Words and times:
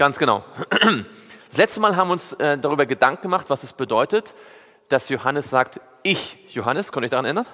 Ganz 0.00 0.16
genau. 0.16 0.42
Das 1.50 1.58
letzte 1.58 1.78
Mal 1.78 1.94
haben 1.94 2.08
wir 2.08 2.12
uns 2.12 2.32
äh, 2.32 2.56
darüber 2.56 2.86
Gedanken 2.86 3.20
gemacht, 3.20 3.50
was 3.50 3.64
es 3.64 3.74
bedeutet, 3.74 4.34
dass 4.88 5.10
Johannes 5.10 5.50
sagt, 5.50 5.78
ich, 6.02 6.38
Johannes, 6.54 6.90
konnte 6.90 7.04
ich 7.04 7.10
daran 7.10 7.26
erinnern? 7.26 7.44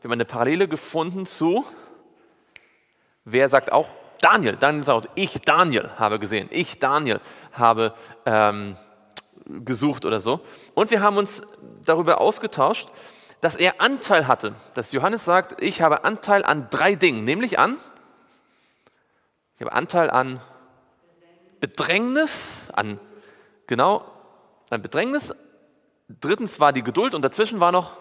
Wir 0.00 0.04
haben 0.04 0.12
eine 0.12 0.24
Parallele 0.24 0.68
gefunden 0.68 1.26
zu, 1.26 1.66
wer 3.24 3.48
sagt 3.48 3.72
auch, 3.72 3.88
Daniel. 4.20 4.54
Daniel 4.54 4.84
sagt, 4.84 5.08
ich, 5.16 5.40
Daniel, 5.40 5.90
habe 5.98 6.20
gesehen. 6.20 6.46
Ich, 6.52 6.78
Daniel, 6.78 7.20
habe 7.50 7.94
ähm, 8.26 8.76
gesucht 9.46 10.04
oder 10.04 10.20
so. 10.20 10.38
Und 10.74 10.92
wir 10.92 11.00
haben 11.00 11.16
uns 11.16 11.42
darüber 11.84 12.20
ausgetauscht, 12.20 12.88
dass 13.40 13.56
er 13.56 13.80
Anteil 13.80 14.28
hatte. 14.28 14.54
Dass 14.74 14.92
Johannes 14.92 15.24
sagt, 15.24 15.60
ich 15.60 15.82
habe 15.82 16.04
Anteil 16.04 16.44
an 16.44 16.68
drei 16.70 16.94
Dingen, 16.94 17.24
nämlich 17.24 17.58
an, 17.58 17.76
ich 19.56 19.62
habe 19.62 19.72
Anteil 19.72 20.10
an 20.10 20.40
Bedrängnis, 21.60 22.70
an, 22.72 23.00
genau, 23.66 24.04
an 24.70 24.82
Bedrängnis. 24.82 25.34
Drittens 26.20 26.60
war 26.60 26.72
die 26.72 26.82
Geduld 26.82 27.14
und 27.14 27.22
dazwischen 27.22 27.60
war 27.60 27.72
noch 27.72 27.96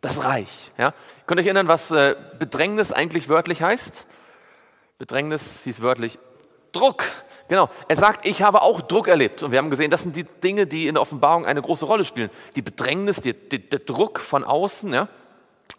das 0.00 0.22
Reich. 0.22 0.72
Ja? 0.76 0.92
Könnt 1.26 1.40
ihr 1.40 1.42
euch 1.42 1.46
erinnern, 1.46 1.68
was 1.68 1.90
äh, 1.90 2.14
Bedrängnis 2.38 2.92
eigentlich 2.92 3.28
wörtlich 3.28 3.62
heißt? 3.62 4.06
Bedrängnis 4.98 5.62
hieß 5.64 5.80
wörtlich 5.80 6.18
Druck. 6.72 7.04
Genau. 7.48 7.70
Er 7.88 7.96
sagt, 7.96 8.26
ich 8.26 8.42
habe 8.42 8.62
auch 8.62 8.80
Druck 8.80 9.08
erlebt. 9.08 9.42
Und 9.42 9.50
wir 9.50 9.58
haben 9.58 9.70
gesehen, 9.70 9.90
das 9.90 10.02
sind 10.02 10.16
die 10.16 10.24
Dinge, 10.24 10.66
die 10.66 10.88
in 10.88 10.94
der 10.94 11.02
Offenbarung 11.02 11.46
eine 11.46 11.62
große 11.62 11.84
Rolle 11.84 12.04
spielen. 12.04 12.30
Die 12.56 12.62
Bedrängnis, 12.62 13.20
die, 13.20 13.32
die, 13.32 13.68
der 13.68 13.80
Druck 13.80 14.20
von 14.20 14.44
außen, 14.44 14.92
ja, 14.92 15.08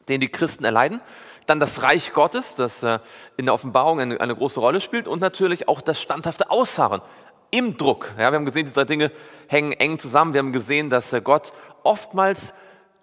den 0.09 0.21
die 0.21 0.29
Christen 0.29 0.63
erleiden. 0.63 1.01
Dann 1.45 1.59
das 1.59 1.83
Reich 1.83 2.13
Gottes, 2.13 2.55
das 2.55 2.83
äh, 2.83 2.99
in 3.37 3.45
der 3.45 3.53
Offenbarung 3.53 3.99
eine, 3.99 4.35
große 4.35 4.59
Rolle 4.59 4.81
spielt. 4.81 5.07
Und 5.07 5.21
natürlich 5.21 5.67
auch 5.67 5.81
das 5.81 6.01
standhafte 6.01 6.49
Ausharren 6.49 7.01
im 7.51 7.77
Druck. 7.77 8.13
Ja, 8.17 8.31
wir 8.31 8.37
haben 8.37 8.45
gesehen, 8.45 8.65
diese 8.65 8.75
drei 8.75 8.85
Dinge 8.85 9.11
hängen 9.47 9.71
eng 9.73 9.99
zusammen. 9.99 10.33
Wir 10.33 10.39
haben 10.39 10.53
gesehen, 10.53 10.89
dass 10.89 11.13
äh, 11.13 11.21
Gott 11.21 11.53
oftmals 11.83 12.53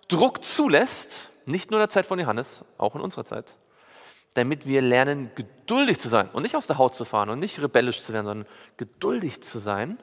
Druck 0.09 0.45
zulässt, 0.45 1.31
nicht 1.47 1.71
nur 1.71 1.79
in 1.79 1.83
der 1.83 1.89
Zeit 1.89 2.07
von 2.07 2.19
Johannes, 2.19 2.65
auch 2.79 2.95
in 2.95 3.01
unserer 3.01 3.25
Zeit 3.25 3.57
damit 4.35 4.67
wir 4.67 4.81
lernen, 4.81 5.31
geduldig 5.35 5.99
zu 5.99 6.09
sein 6.09 6.29
und 6.33 6.43
nicht 6.43 6.57
aus 6.57 6.67
der 6.67 6.79
Haut 6.79 6.95
zu 6.95 7.05
fahren 7.05 7.29
und 7.29 7.39
nicht 7.39 7.61
rebellisch 7.61 8.01
zu 8.01 8.13
werden, 8.13 8.27
sondern 8.27 8.49
geduldig 8.77 9.43
zu 9.43 9.59
sein, 9.59 9.99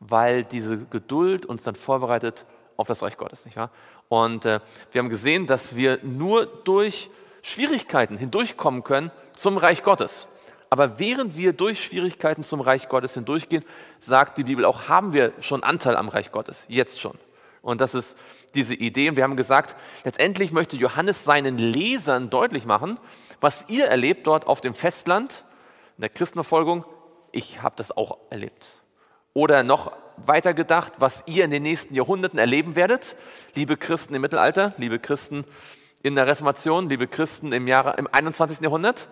weil 0.00 0.44
diese 0.44 0.78
Geduld 0.86 1.46
uns 1.46 1.62
dann 1.62 1.74
vorbereitet 1.74 2.46
auf 2.76 2.86
das 2.86 3.02
Reich 3.02 3.16
Gottes, 3.16 3.44
nicht 3.44 3.56
wahr? 3.56 3.70
Und 4.08 4.44
äh, 4.44 4.60
wir 4.92 4.98
haben 5.00 5.08
gesehen, 5.08 5.46
dass 5.46 5.76
wir 5.76 5.98
nur 6.02 6.46
durch 6.46 7.10
Schwierigkeiten 7.46 8.18
hindurchkommen 8.18 8.82
können 8.82 9.12
zum 9.36 9.56
Reich 9.56 9.84
Gottes. 9.84 10.26
Aber 10.68 10.98
während 10.98 11.36
wir 11.36 11.52
durch 11.52 11.84
Schwierigkeiten 11.84 12.42
zum 12.42 12.60
Reich 12.60 12.88
Gottes 12.88 13.14
hindurchgehen, 13.14 13.64
sagt 14.00 14.36
die 14.36 14.42
Bibel 14.42 14.64
auch, 14.64 14.88
haben 14.88 15.12
wir 15.12 15.32
schon 15.40 15.62
Anteil 15.62 15.94
am 15.94 16.08
Reich 16.08 16.32
Gottes, 16.32 16.66
jetzt 16.68 17.00
schon. 17.00 17.16
Und 17.62 17.80
das 17.80 17.94
ist 17.94 18.18
diese 18.56 18.74
Idee. 18.74 19.08
Und 19.08 19.16
wir 19.16 19.22
haben 19.22 19.36
gesagt, 19.36 19.76
letztendlich 20.02 20.50
möchte 20.50 20.76
Johannes 20.76 21.24
seinen 21.24 21.56
Lesern 21.56 22.30
deutlich 22.30 22.66
machen, 22.66 22.98
was 23.40 23.64
ihr 23.68 23.86
erlebt 23.86 24.26
dort 24.26 24.48
auf 24.48 24.60
dem 24.60 24.74
Festland, 24.74 25.44
in 25.98 26.00
der 26.00 26.10
Christenverfolgung, 26.10 26.84
ich 27.30 27.62
habe 27.62 27.76
das 27.76 27.96
auch 27.96 28.18
erlebt. 28.28 28.82
Oder 29.34 29.62
noch 29.62 29.92
weiter 30.16 30.52
gedacht, 30.52 30.94
was 30.98 31.22
ihr 31.26 31.44
in 31.44 31.52
den 31.52 31.62
nächsten 31.62 31.94
Jahrhunderten 31.94 32.40
erleben 32.40 32.74
werdet, 32.74 33.16
liebe 33.54 33.76
Christen 33.76 34.16
im 34.16 34.22
Mittelalter, 34.22 34.74
liebe 34.78 34.98
Christen 34.98 35.44
in 36.02 36.14
der 36.14 36.26
Reformation, 36.26 36.88
liebe 36.88 37.06
Christen 37.06 37.52
im, 37.52 37.66
Jahre, 37.66 37.94
im 37.98 38.08
21. 38.10 38.60
Jahrhundert. 38.60 39.08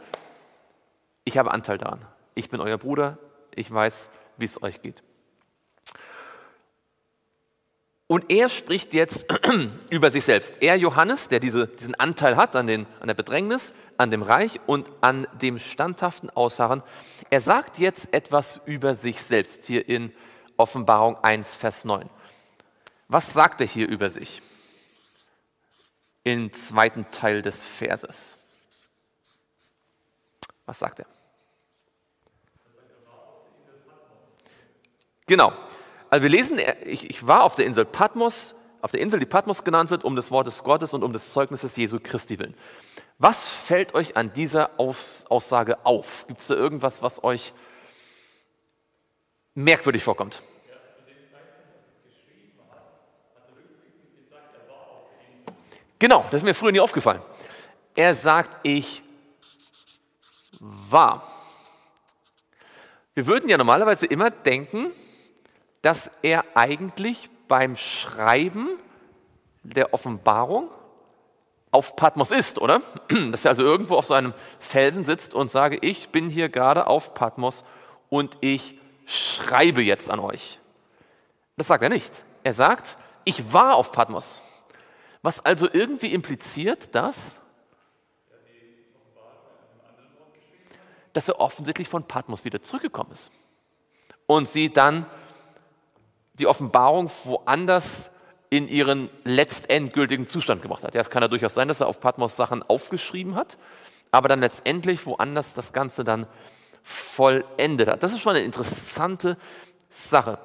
Ich 1.25 1.39
habe 1.39 1.51
Anteil 1.53 1.79
daran. 1.79 2.05
Ich 2.35 2.51
bin 2.51 2.61
euer 2.61 2.79
Bruder, 2.79 3.19
ich 3.55 3.73
weiß, 3.73 4.11
wie 4.37 4.45
es 4.45 4.63
euch 4.63 4.83
geht. 4.83 5.03
Und 8.07 8.31
er 8.31 8.49
spricht 8.49 8.93
jetzt 8.93 9.27
über 9.91 10.11
sich 10.11 10.25
selbst. 10.25 10.57
Er, 10.61 10.77
Johannes, 10.77 11.29
der 11.29 11.41
diese, 11.41 11.69
diesen 11.69 11.95
Anteil 11.95 12.37
hat 12.37 12.55
an, 12.55 12.67
den, 12.67 12.87
an 13.01 13.09
der 13.09 13.15
Bedrängnis, 13.15 13.73
an 13.97 14.11
dem 14.11 14.23
Reich 14.23 14.61
und 14.67 14.91
an 15.01 15.27
dem 15.41 15.59
standhaften 15.59 16.29
Ausharren, 16.31 16.83
er 17.31 17.41
sagt 17.41 17.79
jetzt 17.79 18.13
etwas 18.13 18.61
über 18.67 18.95
sich 18.95 19.23
selbst 19.23 19.65
hier 19.65 19.89
in 19.89 20.13
Offenbarung 20.57 21.17
1, 21.23 21.57
Vers 21.57 21.85
9. 21.85 22.09
Was 23.09 23.33
sagt 23.33 23.61
er 23.61 23.67
hier 23.67 23.89
über 23.89 24.11
sich? 24.11 24.43
Im 26.25 26.53
zweiten 26.53 27.09
Teil 27.11 27.43
des 27.43 27.67
Verses. 27.67 28.39
Was 30.67 30.79
sagt 30.79 31.01
er? 31.01 31.07
Genau. 35.27 35.53
Also 36.11 36.23
wir 36.23 36.31
lesen, 36.31 36.59
ich, 36.85 37.09
ich 37.09 37.27
war 37.27 37.43
auf 37.43 37.55
der 37.55 37.67
Insel 37.67 37.85
Patmos, 37.85 38.55
auf 38.81 38.91
der 38.91 39.01
Insel, 39.01 39.21
die 39.21 39.27
Patmos 39.27 39.65
genannt 39.65 39.91
wird, 39.91 40.05
um 40.05 40.17
des 40.17 40.31
Wortes 40.31 40.63
Gottes 40.63 40.95
und 40.95 41.03
um 41.03 41.13
des 41.13 41.33
Zeugnisses 41.33 41.77
Jesu 41.77 41.99
Christi 42.03 42.39
willen. 42.39 42.55
Was 43.19 43.53
fällt 43.53 43.95
euch 43.95 44.17
an 44.17 44.33
dieser 44.33 44.79
Aussage 44.79 45.85
auf? 45.87 46.27
Gibt 46.27 46.41
es 46.41 46.49
da 46.49 46.55
irgendwas, 46.55 47.03
was 47.03 47.23
euch 47.25 47.53
merkwürdig 49.55 50.03
vorkommt? 50.03 50.43
Genau, 56.05 56.23
das 56.25 56.43
ist 56.43 56.45
mir 56.45 56.53
früher 56.53 56.71
nie 56.71 56.81
aufgefallen. 56.81 57.23
Er 57.97 58.13
sagt, 58.13 58.59
ich 58.63 59.03
war. 60.61 61.27
Wir 63.15 63.27
würden 63.27 63.49
ja 63.49 63.57
normalerweise 63.57 64.05
immer 64.05 64.31
denken, 64.31 64.93
dass 65.81 66.11
er 66.21 66.45
eigentlich 66.53 67.31
beim 67.49 67.79
Schreiben 67.79 68.69
der 69.63 69.95
Offenbarung 69.95 70.69
auf 71.71 71.97
Patmos 71.97 72.33
ist, 72.33 72.61
oder? 72.61 72.83
Dass 73.31 73.47
er 73.47 73.53
also 73.53 73.63
irgendwo 73.63 73.97
auf 73.97 74.05
so 74.05 74.13
einem 74.13 74.35
Felsen 74.59 75.07
sitzt 75.07 75.33
und 75.33 75.51
sage, 75.51 75.79
ich 75.81 76.11
bin 76.11 76.29
hier 76.29 76.51
gerade 76.51 76.87
auf 76.87 77.15
Patmos 77.15 77.65
und 78.11 78.37
ich 78.43 78.79
schreibe 79.07 79.83
jetzt 79.83 80.11
an 80.11 80.21
euch. 80.21 80.59
Das 81.57 81.69
sagt 81.69 81.83
er 81.83 81.89
nicht. 81.89 82.25
Er 82.43 82.53
sagt, 82.53 82.99
ich 83.25 83.55
war 83.55 83.77
auf 83.77 83.91
Patmos. 83.91 84.43
Was 85.25 85.43
also 85.43 85.71
irgendwie 85.73 86.13
impliziert, 86.13 86.95
dass, 86.95 87.37
dass 91.15 91.29
er 91.31 91.41
offensichtlich 91.41 91.89
von 91.89 92.07
Patmos 92.07 92.45
wieder 92.45 92.61
zurückgekommen 92.61 93.11
ist 93.13 93.31
und 94.27 94.47
sie 94.47 94.71
dann 94.71 95.07
die 96.35 96.47
Offenbarung 96.47 97.11
woanders 97.25 98.11
in 98.51 98.69
ihren 98.69 99.09
letztendgültigen 99.25 100.29
Zustand 100.29 100.61
gemacht 100.61 100.85
hat. 100.85 100.95
Ja, 100.95 101.01
es 101.01 101.09
kann 101.09 101.23
ja 101.23 101.29
durchaus 101.29 101.55
sein, 101.55 101.69
dass 101.69 101.81
er 101.81 101.87
auf 101.87 102.01
Patmos 102.01 102.37
Sachen 102.37 102.63
aufgeschrieben 102.63 103.35
hat, 103.35 103.57
aber 104.11 104.29
dann 104.29 104.41
letztendlich 104.41 105.07
woanders 105.07 105.55
das 105.55 105.73
Ganze 105.73 106.05
dann 106.05 106.27
vollendet 106.83 107.89
hat. 107.89 108.03
Das 108.03 108.13
ist 108.13 108.21
schon 108.21 108.37
eine 108.37 108.45
interessante 108.45 109.39
Sache. 109.89 110.39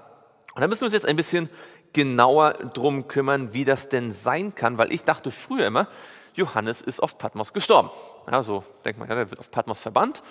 Und 0.56 0.62
da 0.62 0.68
müssen 0.70 0.82
wir 0.82 0.86
uns 0.86 0.94
jetzt 0.94 1.06
ein 1.06 1.18
bisschen 1.18 1.50
genauer 1.94 2.54
drum 2.54 3.08
kümmern, 3.08 3.54
wie 3.54 3.66
das 3.66 3.90
denn 3.90 4.12
sein 4.12 4.56
kann, 4.56 4.78
weil 4.78 4.92
ich 4.92 5.04
dachte 5.04 5.32
früher 5.32 5.68
immer, 5.68 5.88
Johannes 6.34 6.82
ist 6.82 7.02
auf 7.02 7.18
Patmos 7.18 7.54
gestorben. 7.54 7.90
Ja, 8.32 8.44
denkt 8.86 9.00
man, 9.00 9.10
ja, 9.10 9.16
der 9.16 9.32
wird 9.32 9.40
auf 9.40 9.52
Patmos 9.52 9.80
verbannt, 9.80 10.24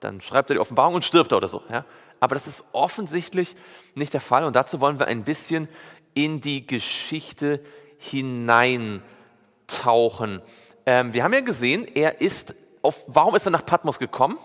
dann 0.00 0.20
schreibt 0.20 0.50
er 0.50 0.54
die 0.54 0.60
Offenbarung 0.60 0.94
und 0.94 1.04
stirbt 1.04 1.32
er 1.32 1.38
oder 1.38 1.48
so. 1.48 1.62
Ja. 1.70 1.84
Aber 2.20 2.34
das 2.34 2.46
ist 2.46 2.64
offensichtlich 2.72 3.56
nicht 3.94 4.14
der 4.14 4.20
Fall 4.20 4.44
und 4.44 4.56
dazu 4.56 4.80
wollen 4.80 4.98
wir 4.98 5.06
ein 5.06 5.24
bisschen 5.24 5.68
in 6.14 6.40
die 6.40 6.66
Geschichte 6.66 7.60
hineintauchen. 7.98 10.42
Ähm, 10.86 11.14
wir 11.14 11.24
haben 11.24 11.32
ja 11.32 11.40
gesehen, 11.40 11.86
er 11.86 12.20
ist 12.20 12.54
auf, 12.82 13.04
warum 13.06 13.34
ist 13.34 13.46
er 13.46 13.50
nach 13.50 13.64
Patmos 13.64 13.98
gekommen? 13.98 14.36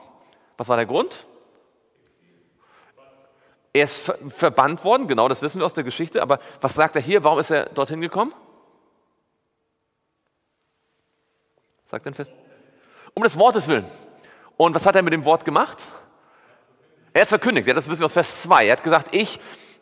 Was 0.58 0.70
war 0.70 0.78
der 0.78 0.86
Grund? 0.86 1.26
Er 3.78 3.84
ist 3.84 4.06
ver 4.06 4.18
verbannt 4.30 4.84
worden, 4.84 5.08
genau, 5.08 5.28
das 5.28 5.44
wissen 5.44 5.60
wir 5.60 5.66
aus 5.66 5.76
der 5.76 5.84
Geschichte, 5.84 6.24
aber 6.24 6.40
was 6.62 6.74
sagt 6.74 6.96
er 6.96 7.02
hier? 7.02 7.24
Warum 7.24 7.38
ist 7.38 7.52
er 7.52 7.68
dorthin 7.68 8.02
gekommen? 8.02 8.34
Sagt 11.86 12.08
er 12.08 12.14
fest? 12.14 12.34
Um 13.14 13.22
des 13.22 13.38
Wortes 13.38 13.68
willen. 13.68 13.86
Und 14.58 14.74
was 14.74 14.88
hat 14.88 14.96
er 14.96 15.04
mit 15.04 15.14
dem 15.14 15.26
Wort 15.26 15.46
gemacht? 15.46 15.84
Er 17.14 17.22
hat 17.22 17.30
verkündigt, 17.30 17.68
ja, 17.68 17.76
das 17.76 17.88
wissen 17.88 18.00
wir 18.00 18.06
aus 18.06 18.14
Vers 18.14 18.42
2. 18.42 18.66
Er 18.66 18.72
hat 18.72 18.82
gesagt, 18.82 19.14
ich, 19.14 19.40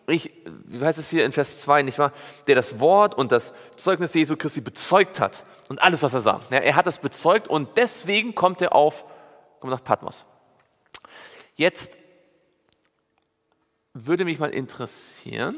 ich, 0.07 0.29
wie 0.65 0.83
heißt 0.83 0.99
es 0.99 1.09
hier 1.09 1.23
in 1.23 1.31
Vers 1.31 1.61
2, 1.61 1.83
nicht 1.83 1.97
wahr? 1.97 2.11
Der 2.47 2.55
das 2.55 2.81
Wort 2.81 3.15
und 3.15 3.31
das 3.31 3.53
Zeugnis 3.77 4.13
Jesu 4.13 4.35
Christi 4.35 4.59
bezeugt 4.59 5.21
hat 5.21 5.45
und 5.69 5.81
alles, 5.81 6.03
was 6.03 6.13
er 6.13 6.19
sah. 6.19 6.41
Ja, 6.49 6.57
er 6.57 6.75
hat 6.75 6.85
das 6.85 6.99
bezeugt 6.99 7.47
und 7.47 7.77
deswegen 7.77 8.35
kommt 8.35 8.61
er 8.61 8.75
auf, 8.75 9.05
kommt 9.61 9.71
nach 9.71 9.83
Patmos. 9.83 10.25
Jetzt 11.55 11.97
würde 13.95 14.23
mich 14.23 14.37
mal 14.37 14.51
interessieren, 14.51 15.55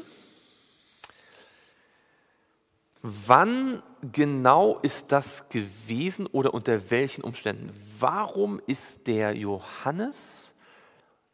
wann 3.02 3.82
genau 4.12 4.78
ist 4.80 5.12
das 5.12 5.50
gewesen 5.50 6.26
oder 6.26 6.54
unter 6.54 6.90
welchen 6.90 7.22
Umständen? 7.22 7.70
Warum 7.98 8.62
ist 8.66 9.06
der 9.06 9.36
Johannes 9.36 10.54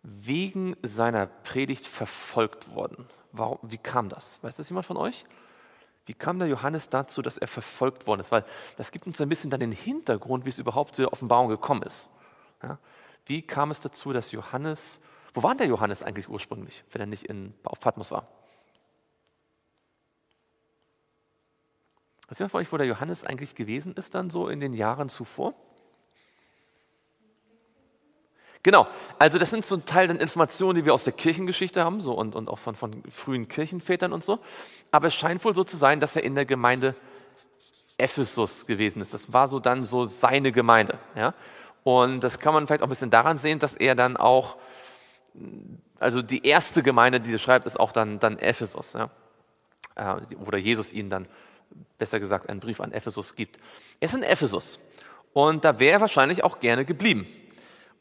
wegen 0.05 0.77
seiner 0.83 1.27
Predigt 1.27 1.87
verfolgt 1.87 2.75
worden. 2.75 3.09
Warum, 3.33 3.59
wie 3.63 3.79
kam 3.79 4.11
das? 4.11 4.39
Weiß 4.43 4.57
das 4.57 4.69
jemand 4.69 4.87
von 4.87 4.99
euch? 4.99 5.25
Wie 6.05 6.13
kam 6.13 6.39
der 6.39 6.47
Johannes 6.47 6.91
dazu, 6.91 7.23
dass 7.23 7.39
er 7.39 7.49
verfolgt 7.49 8.07
worden 8.07 8.21
ist? 8.21 8.31
Weil 8.31 8.45
das 8.77 8.93
gibt 8.93 9.07
uns 9.07 9.21
ein 9.23 9.31
bisschen 9.31 9.49
dann 9.49 9.61
den 9.61 9.73
Hintergrund, 9.73 10.45
wie 10.45 10.51
es 10.51 10.59
überhaupt 10.59 10.95
zu 10.95 11.03
der 11.03 11.13
Offenbarung 11.13 11.49
gekommen 11.49 11.83
ist. 11.83 12.11
Ja? 12.63 12.79
Wie 13.25 13.41
kam 13.41 13.71
es 13.71 13.81
dazu, 13.81 14.13
dass 14.13 14.31
Johannes, 14.31 15.01
wo 15.35 15.43
war 15.43 15.55
der 15.55 15.67
Johannes 15.67 16.03
eigentlich 16.03 16.29
ursprünglich, 16.29 16.85
wenn 16.93 17.01
er 17.01 17.07
nicht 17.07 17.25
in, 17.25 17.53
auf 17.65 17.81
Patmos 17.81 18.11
war? 18.11 18.27
Weiß 22.29 22.39
jemand 22.39 22.53
von 22.53 22.61
euch, 22.61 22.73
wo 22.73 22.77
der 22.77 22.87
Johannes 22.87 23.25
eigentlich 23.25 23.55
gewesen 23.55 23.95
ist 23.95 24.15
dann 24.15 24.31
so 24.31 24.49
in 24.49 24.61
den 24.61 24.73
Jahren 24.73 25.09
zuvor? 25.09 25.55
Genau, 28.63 28.87
also 29.19 29.39
das 29.39 29.51
sind 29.51 29.63
so 29.63 29.77
ein 29.77 29.85
Teil 29.85 30.07
der 30.07 30.19
Informationen, 30.19 30.77
die 30.77 30.87
wir 30.87 30.95
aus 30.95 31.05
der 31.05 31.13
Kirchengeschichte 31.13 31.85
haben 31.85 32.01
so, 32.01 32.15
und, 32.15 32.35
und 32.35 32.49
auch 32.49 32.59
von, 32.59 32.75
von 32.75 33.03
frühen 33.11 33.47
Kirchenvätern 33.47 34.11
und 34.11 34.25
so. 34.25 34.39
Aber 34.91 35.09
es 35.09 35.15
scheint 35.15 35.45
wohl 35.45 35.55
so 35.55 35.65
zu 35.65 35.77
sein, 35.77 36.01
dass 36.01 36.17
er 36.17 36.25
in 36.25 36.35
der 36.35 36.47
Gemeinde 36.47 36.95
Ephesus 37.99 38.65
gewesen 38.65 39.03
ist. 39.03 39.13
Das 39.13 39.33
war 39.35 39.49
so 39.49 39.61
dann 39.61 39.85
so 39.85 40.07
seine 40.07 40.51
Gemeinde. 40.51 40.99
Ja? 41.15 41.35
Und 41.83 42.21
das 42.21 42.39
kann 42.39 42.55
man 42.55 42.67
vielleicht 42.67 42.83
auch 42.83 42.87
ein 42.87 42.89
bisschen 42.89 43.11
daran 43.11 43.37
sehen, 43.37 43.59
dass 43.59 43.77
er 43.77 43.95
dann 43.95 44.17
auch, 44.17 44.57
also 45.99 46.23
die 46.23 46.47
erste 46.47 46.83
Gemeinde, 46.83 47.21
die 47.21 47.35
er 47.35 47.39
schreibt, 47.39 47.67
ist 47.67 47.79
auch 47.79 47.93
dann, 47.93 48.19
dann 48.19 48.39
Ephesus. 48.39 48.93
Ja? 48.93 49.11
Äh, 49.95 50.35
oder 50.47 50.59
Jesus 50.59 50.93
ihnen 50.93 51.11
dann, 51.11 51.29
besser 51.99 52.21
gesagt, 52.21 52.49
einen 52.49 52.61
Brief 52.61 52.81
an 52.81 52.93
Ephesus 52.93 53.35
gibt. 53.35 53.59
Er 54.01 54.07
ist 54.07 54.15
in 54.15 54.23
Ephesus. 54.23 54.79
Und 55.33 55.65
da 55.65 55.79
wäre 55.81 55.95
er 55.95 56.01
wahrscheinlich 56.01 56.45
auch 56.45 56.61
gerne 56.61 56.85
geblieben. 56.85 57.27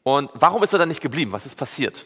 Und 0.02 0.30
warum 0.34 0.62
ist 0.62 0.72
er 0.72 0.78
dann 0.78 0.88
nicht 0.88 1.00
geblieben? 1.00 1.32
Was 1.32 1.46
ist 1.46 1.56
passiert, 1.56 2.04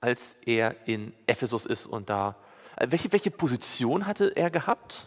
als 0.00 0.34
er 0.44 0.74
in 0.86 1.12
Ephesus 1.26 1.66
ist 1.66 1.86
und 1.86 2.08
da. 2.10 2.36
Äh, 2.76 2.88
welche, 2.90 3.12
welche 3.12 3.30
Position 3.30 4.06
hatte 4.06 4.32
er 4.34 4.50
gehabt? 4.50 5.06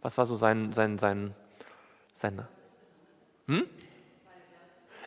Was 0.00 0.16
war 0.16 0.24
so 0.24 0.34
sein. 0.34 0.72
sein, 0.72 0.98
sein, 0.98 1.34
sein 2.14 2.46
hm? 3.46 3.66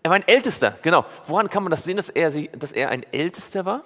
Er 0.05 0.11
war 0.11 0.17
ein 0.17 0.27
Ältester, 0.27 0.77
genau. 0.83 1.03
Woran 1.25 1.49
kann 1.49 1.63
man 1.63 1.71
das 1.71 1.83
sehen, 1.83 1.97
dass 1.97 2.09
er, 2.09 2.29
dass 2.29 2.71
er 2.71 2.89
ein 2.89 3.01
Ältester 3.11 3.65
war? 3.65 3.83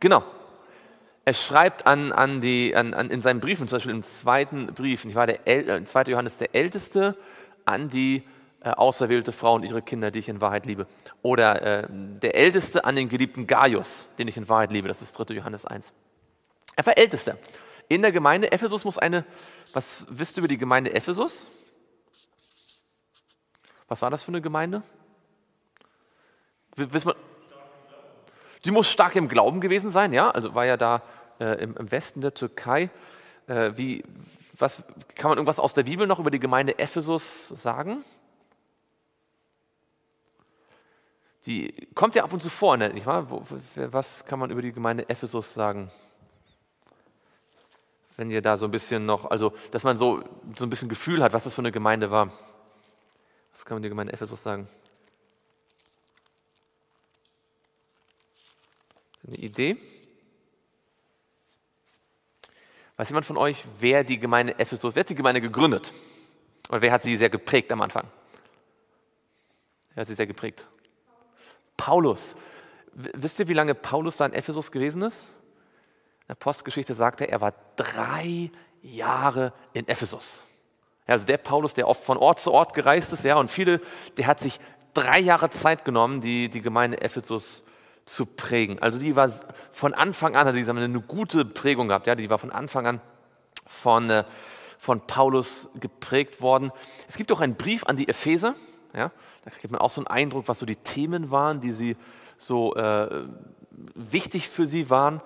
Genau. 0.00 0.22
Er 1.24 1.32
schreibt 1.32 1.86
an, 1.86 2.12
an 2.12 2.42
die, 2.42 2.76
an, 2.76 2.92
an, 2.92 3.08
in 3.08 3.22
seinen 3.22 3.40
Briefen, 3.40 3.68
zum 3.68 3.76
Beispiel 3.76 3.94
im 3.94 4.02
zweiten 4.02 4.66
Brief, 4.66 5.06
ich 5.06 5.14
war 5.14 5.26
der 5.26 5.46
El, 5.46 5.66
äh, 5.66 5.82
2. 5.82 6.02
Johannes 6.02 6.36
der 6.36 6.54
Älteste, 6.54 7.16
an 7.64 7.88
die 7.88 8.22
äh, 8.60 8.68
auserwählte 8.68 9.32
Frau 9.32 9.54
und 9.54 9.62
ihre 9.62 9.80
Kinder, 9.80 10.10
die 10.10 10.18
ich 10.18 10.28
in 10.28 10.42
Wahrheit 10.42 10.66
liebe. 10.66 10.86
Oder 11.22 11.62
äh, 11.62 11.86
der 11.88 12.34
Älteste 12.34 12.84
an 12.84 12.96
den 12.96 13.08
geliebten 13.08 13.46
Gaius, 13.46 14.10
den 14.18 14.28
ich 14.28 14.36
in 14.36 14.46
Wahrheit 14.50 14.72
liebe. 14.72 14.88
Das 14.88 15.00
ist 15.00 15.12
3. 15.12 15.32
Johannes 15.32 15.64
1. 15.64 15.90
Er 16.76 16.84
war 16.84 16.98
Ältester. 16.98 17.38
In 17.88 18.02
der 18.02 18.12
Gemeinde 18.12 18.52
Ephesus 18.52 18.84
muss 18.84 18.98
eine, 18.98 19.24
was 19.72 20.06
wisst 20.10 20.36
ihr 20.36 20.42
über 20.42 20.48
die 20.48 20.58
Gemeinde 20.58 20.92
Ephesus? 20.92 21.48
Was 23.88 24.02
war 24.02 24.10
das 24.10 24.22
für 24.22 24.28
eine 24.28 24.40
Gemeinde? 24.40 24.82
Wissen 26.76 27.08
wir, 27.08 27.16
die 28.64 28.70
muss 28.70 28.90
stark 28.90 29.16
im 29.16 29.28
Glauben 29.28 29.60
gewesen 29.60 29.90
sein, 29.90 30.12
ja, 30.12 30.30
also 30.30 30.54
war 30.54 30.66
ja 30.66 30.76
da 30.76 31.02
äh, 31.38 31.62
im, 31.62 31.90
Westen 31.90 32.20
der 32.20 32.34
Türkei. 32.34 32.90
Äh, 33.46 33.72
wie, 33.76 34.04
was, 34.58 34.82
kann 35.14 35.30
man 35.30 35.38
irgendwas 35.38 35.60
aus 35.60 35.74
der 35.74 35.84
Bibel 35.84 36.06
noch 36.06 36.18
über 36.18 36.30
die 36.30 36.40
Gemeinde 36.40 36.78
Ephesus 36.78 37.48
sagen? 37.48 38.04
Die 41.46 41.88
kommt 41.94 42.16
ja 42.16 42.24
ab 42.24 42.32
und 42.32 42.42
zu 42.42 42.50
vor, 42.50 42.76
ne, 42.76 42.88
nicht 42.88 43.06
wahr? 43.06 43.26
Was 43.76 44.26
kann 44.26 44.40
man 44.40 44.50
über 44.50 44.62
die 44.62 44.72
Gemeinde 44.72 45.08
Ephesus 45.08 45.54
sagen? 45.54 45.92
Wenn 48.16 48.30
ihr 48.30 48.42
da 48.42 48.56
so 48.56 48.64
ein 48.64 48.72
bisschen 48.72 49.06
noch, 49.06 49.30
also 49.30 49.52
dass 49.70 49.84
man 49.84 49.96
so, 49.96 50.24
so 50.56 50.66
ein 50.66 50.70
bisschen 50.70 50.88
Gefühl 50.88 51.22
hat, 51.22 51.32
was 51.32 51.44
das 51.44 51.54
für 51.54 51.62
eine 51.62 51.70
Gemeinde 51.70 52.10
war. 52.10 52.32
Was 53.56 53.64
kann 53.64 53.76
man 53.76 53.82
der 53.82 53.88
Gemeinde 53.88 54.12
Ephesus 54.12 54.42
sagen? 54.42 54.68
Eine 59.26 59.36
Idee? 59.38 59.78
Weiß 62.98 63.08
jemand 63.08 63.24
von 63.24 63.38
euch, 63.38 63.64
wer 63.80 64.04
die 64.04 64.18
Gemeinde 64.18 64.58
Ephesus, 64.58 64.94
wer 64.94 65.00
hat 65.00 65.08
die 65.08 65.14
Gemeinde 65.14 65.40
gegründet? 65.40 65.90
Oder 66.68 66.82
wer 66.82 66.92
hat 66.92 67.00
sie 67.00 67.16
sehr 67.16 67.30
geprägt 67.30 67.72
am 67.72 67.80
Anfang? 67.80 68.06
Wer 69.94 70.02
hat 70.02 70.08
sie 70.08 70.14
sehr 70.14 70.26
geprägt? 70.26 70.68
Paulus. 71.78 72.36
Wisst 72.92 73.40
ihr, 73.40 73.48
wie 73.48 73.54
lange 73.54 73.74
Paulus 73.74 74.18
da 74.18 74.26
in 74.26 74.34
Ephesus 74.34 74.70
gewesen 74.70 75.00
ist? 75.00 75.30
In 76.20 76.28
der 76.28 76.34
Postgeschichte 76.34 76.92
sagt 76.92 77.22
er, 77.22 77.30
er 77.30 77.40
war 77.40 77.54
drei 77.76 78.50
Jahre 78.82 79.54
in 79.72 79.88
Ephesus. 79.88 80.44
Ja, 81.06 81.14
also 81.14 81.26
der 81.26 81.38
Paulus, 81.38 81.74
der 81.74 81.88
oft 81.88 82.02
von 82.02 82.16
Ort 82.16 82.40
zu 82.40 82.52
Ort 82.52 82.74
gereist 82.74 83.12
ist, 83.12 83.24
ja, 83.24 83.36
und 83.36 83.50
viele, 83.50 83.80
der 84.16 84.26
hat 84.26 84.40
sich 84.40 84.60
drei 84.94 85.20
Jahre 85.20 85.50
Zeit 85.50 85.84
genommen, 85.84 86.20
die, 86.20 86.48
die 86.48 86.62
Gemeinde 86.62 87.00
Ephesus 87.00 87.64
zu 88.06 88.24
prägen. 88.24 88.80
Also 88.80 88.98
die 88.98 89.16
war 89.16 89.30
von 89.70 89.94
Anfang 89.94 90.36
an, 90.36 90.46
also 90.46 90.58
die 90.58 90.66
haben 90.66 90.78
eine 90.78 91.00
gute 91.00 91.44
Prägung 91.44 91.88
gehabt, 91.88 92.06
ja, 92.06 92.14
die 92.14 92.30
war 92.30 92.38
von 92.38 92.50
Anfang 92.50 92.86
an 92.86 93.00
von, 93.66 94.08
äh, 94.10 94.24
von 94.78 95.00
Paulus 95.06 95.68
geprägt 95.78 96.40
worden. 96.40 96.72
Es 97.08 97.16
gibt 97.16 97.30
auch 97.32 97.40
einen 97.40 97.56
Brief 97.56 97.84
an 97.84 97.96
die 97.96 98.08
Epheser, 98.08 98.54
ja, 98.94 99.10
da 99.44 99.50
kriegt 99.50 99.70
man 99.70 99.80
auch 99.80 99.90
so 99.90 100.00
einen 100.00 100.08
Eindruck, 100.08 100.48
was 100.48 100.58
so 100.58 100.66
die 100.66 100.76
Themen 100.76 101.30
waren, 101.30 101.60
die 101.60 101.72
sie 101.72 101.96
so 102.38 102.74
äh, 102.74 103.26
wichtig 103.94 104.48
für 104.48 104.66
sie 104.66 104.88
waren. 104.90 105.20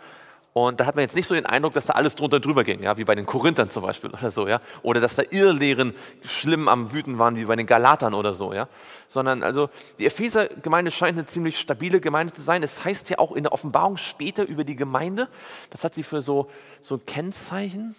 Und 0.52 0.80
da 0.80 0.86
hat 0.86 0.96
man 0.96 1.02
jetzt 1.02 1.14
nicht 1.14 1.28
so 1.28 1.34
den 1.34 1.46
Eindruck, 1.46 1.74
dass 1.74 1.86
da 1.86 1.92
alles 1.92 2.16
drunter 2.16 2.36
und 2.36 2.44
drüber 2.44 2.64
ging, 2.64 2.82
ja, 2.82 2.96
wie 2.96 3.04
bei 3.04 3.14
den 3.14 3.24
Korinthern 3.24 3.70
zum 3.70 3.84
Beispiel 3.84 4.10
oder 4.18 4.30
so, 4.32 4.48
ja, 4.48 4.60
oder 4.82 5.00
dass 5.00 5.14
da 5.14 5.22
Irrlehren 5.30 5.94
schlimm 6.26 6.66
am 6.66 6.92
Wüten 6.92 7.18
waren, 7.18 7.36
wie 7.36 7.44
bei 7.44 7.54
den 7.54 7.66
Galatern 7.66 8.14
oder 8.14 8.34
so, 8.34 8.52
ja, 8.52 8.68
sondern 9.06 9.44
also 9.44 9.70
die 9.98 10.06
Epheser-Gemeinde 10.06 10.90
scheint 10.90 11.16
eine 11.16 11.26
ziemlich 11.26 11.58
stabile 11.58 12.00
Gemeinde 12.00 12.32
zu 12.32 12.42
sein. 12.42 12.64
Es 12.64 12.84
heißt 12.84 13.10
ja 13.10 13.18
auch 13.20 13.32
in 13.32 13.44
der 13.44 13.52
Offenbarung 13.52 13.96
später 13.96 14.44
über 14.44 14.64
die 14.64 14.76
Gemeinde, 14.76 15.28
das 15.70 15.84
hat 15.84 15.94
sie 15.94 16.02
für 16.02 16.20
so, 16.20 16.50
so 16.80 16.96
ein 16.96 17.06
Kennzeichen, 17.06 17.94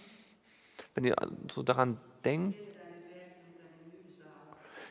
wenn 0.94 1.06
ihr 1.06 1.16
so 1.50 1.64
daran 1.64 1.98
denkt. 2.26 2.58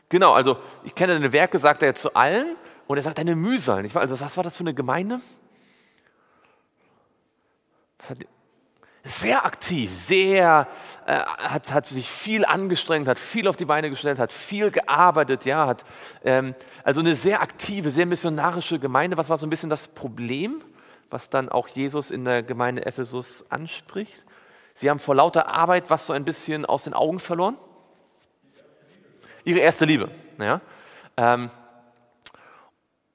Genau, 0.09 0.33
also 0.33 0.57
ich 0.83 0.93
kenne 0.95 1.13
deine 1.13 1.31
Werke, 1.31 1.59
sagt 1.59 1.83
er 1.83 1.89
jetzt 1.89 2.01
zu 2.01 2.15
allen 2.15 2.57
und 2.87 2.97
er 2.97 3.03
sagt 3.03 3.19
deine 3.19 3.35
Mühsal. 3.35 3.87
Also 3.93 4.19
was 4.19 4.35
war 4.35 4.43
das 4.43 4.57
für 4.57 4.63
eine 4.63 4.73
Gemeinde? 4.73 5.21
Sehr 9.03 9.45
aktiv, 9.45 9.91
sehr, 9.93 10.67
äh, 11.07 11.15
hat, 11.15 11.73
hat 11.73 11.87
sich 11.87 12.09
viel 12.09 12.45
angestrengt, 12.45 13.07
hat 13.07 13.17
viel 13.17 13.47
auf 13.47 13.57
die 13.57 13.65
Beine 13.65 13.89
gestellt, 13.89 14.19
hat 14.19 14.31
viel 14.31 14.69
gearbeitet, 14.69 15.45
ja, 15.45 15.65
hat 15.65 15.83
ähm, 16.23 16.53
also 16.83 17.01
eine 17.01 17.15
sehr 17.15 17.41
aktive, 17.41 17.89
sehr 17.89 18.05
missionarische 18.05 18.77
Gemeinde. 18.77 19.17
Was 19.17 19.29
war 19.29 19.37
so 19.37 19.47
ein 19.47 19.49
bisschen 19.49 19.71
das 19.71 19.87
Problem, 19.87 20.61
was 21.09 21.31
dann 21.31 21.49
auch 21.49 21.67
Jesus 21.67 22.11
in 22.11 22.25
der 22.25 22.43
Gemeinde 22.43 22.85
Ephesus 22.85 23.45
anspricht? 23.49 24.23
Sie 24.75 24.89
haben 24.89 24.99
vor 24.99 25.15
lauter 25.15 25.47
Arbeit 25.47 25.89
was 25.89 26.05
so 26.05 26.13
ein 26.13 26.23
bisschen 26.23 26.65
aus 26.65 26.83
den 26.83 26.93
Augen 26.93 27.19
verloren 27.19 27.57
ihre 29.43 29.59
erste 29.59 29.85
Liebe. 29.85 30.09
Ja? 30.39 30.61
Ähm, 31.17 31.49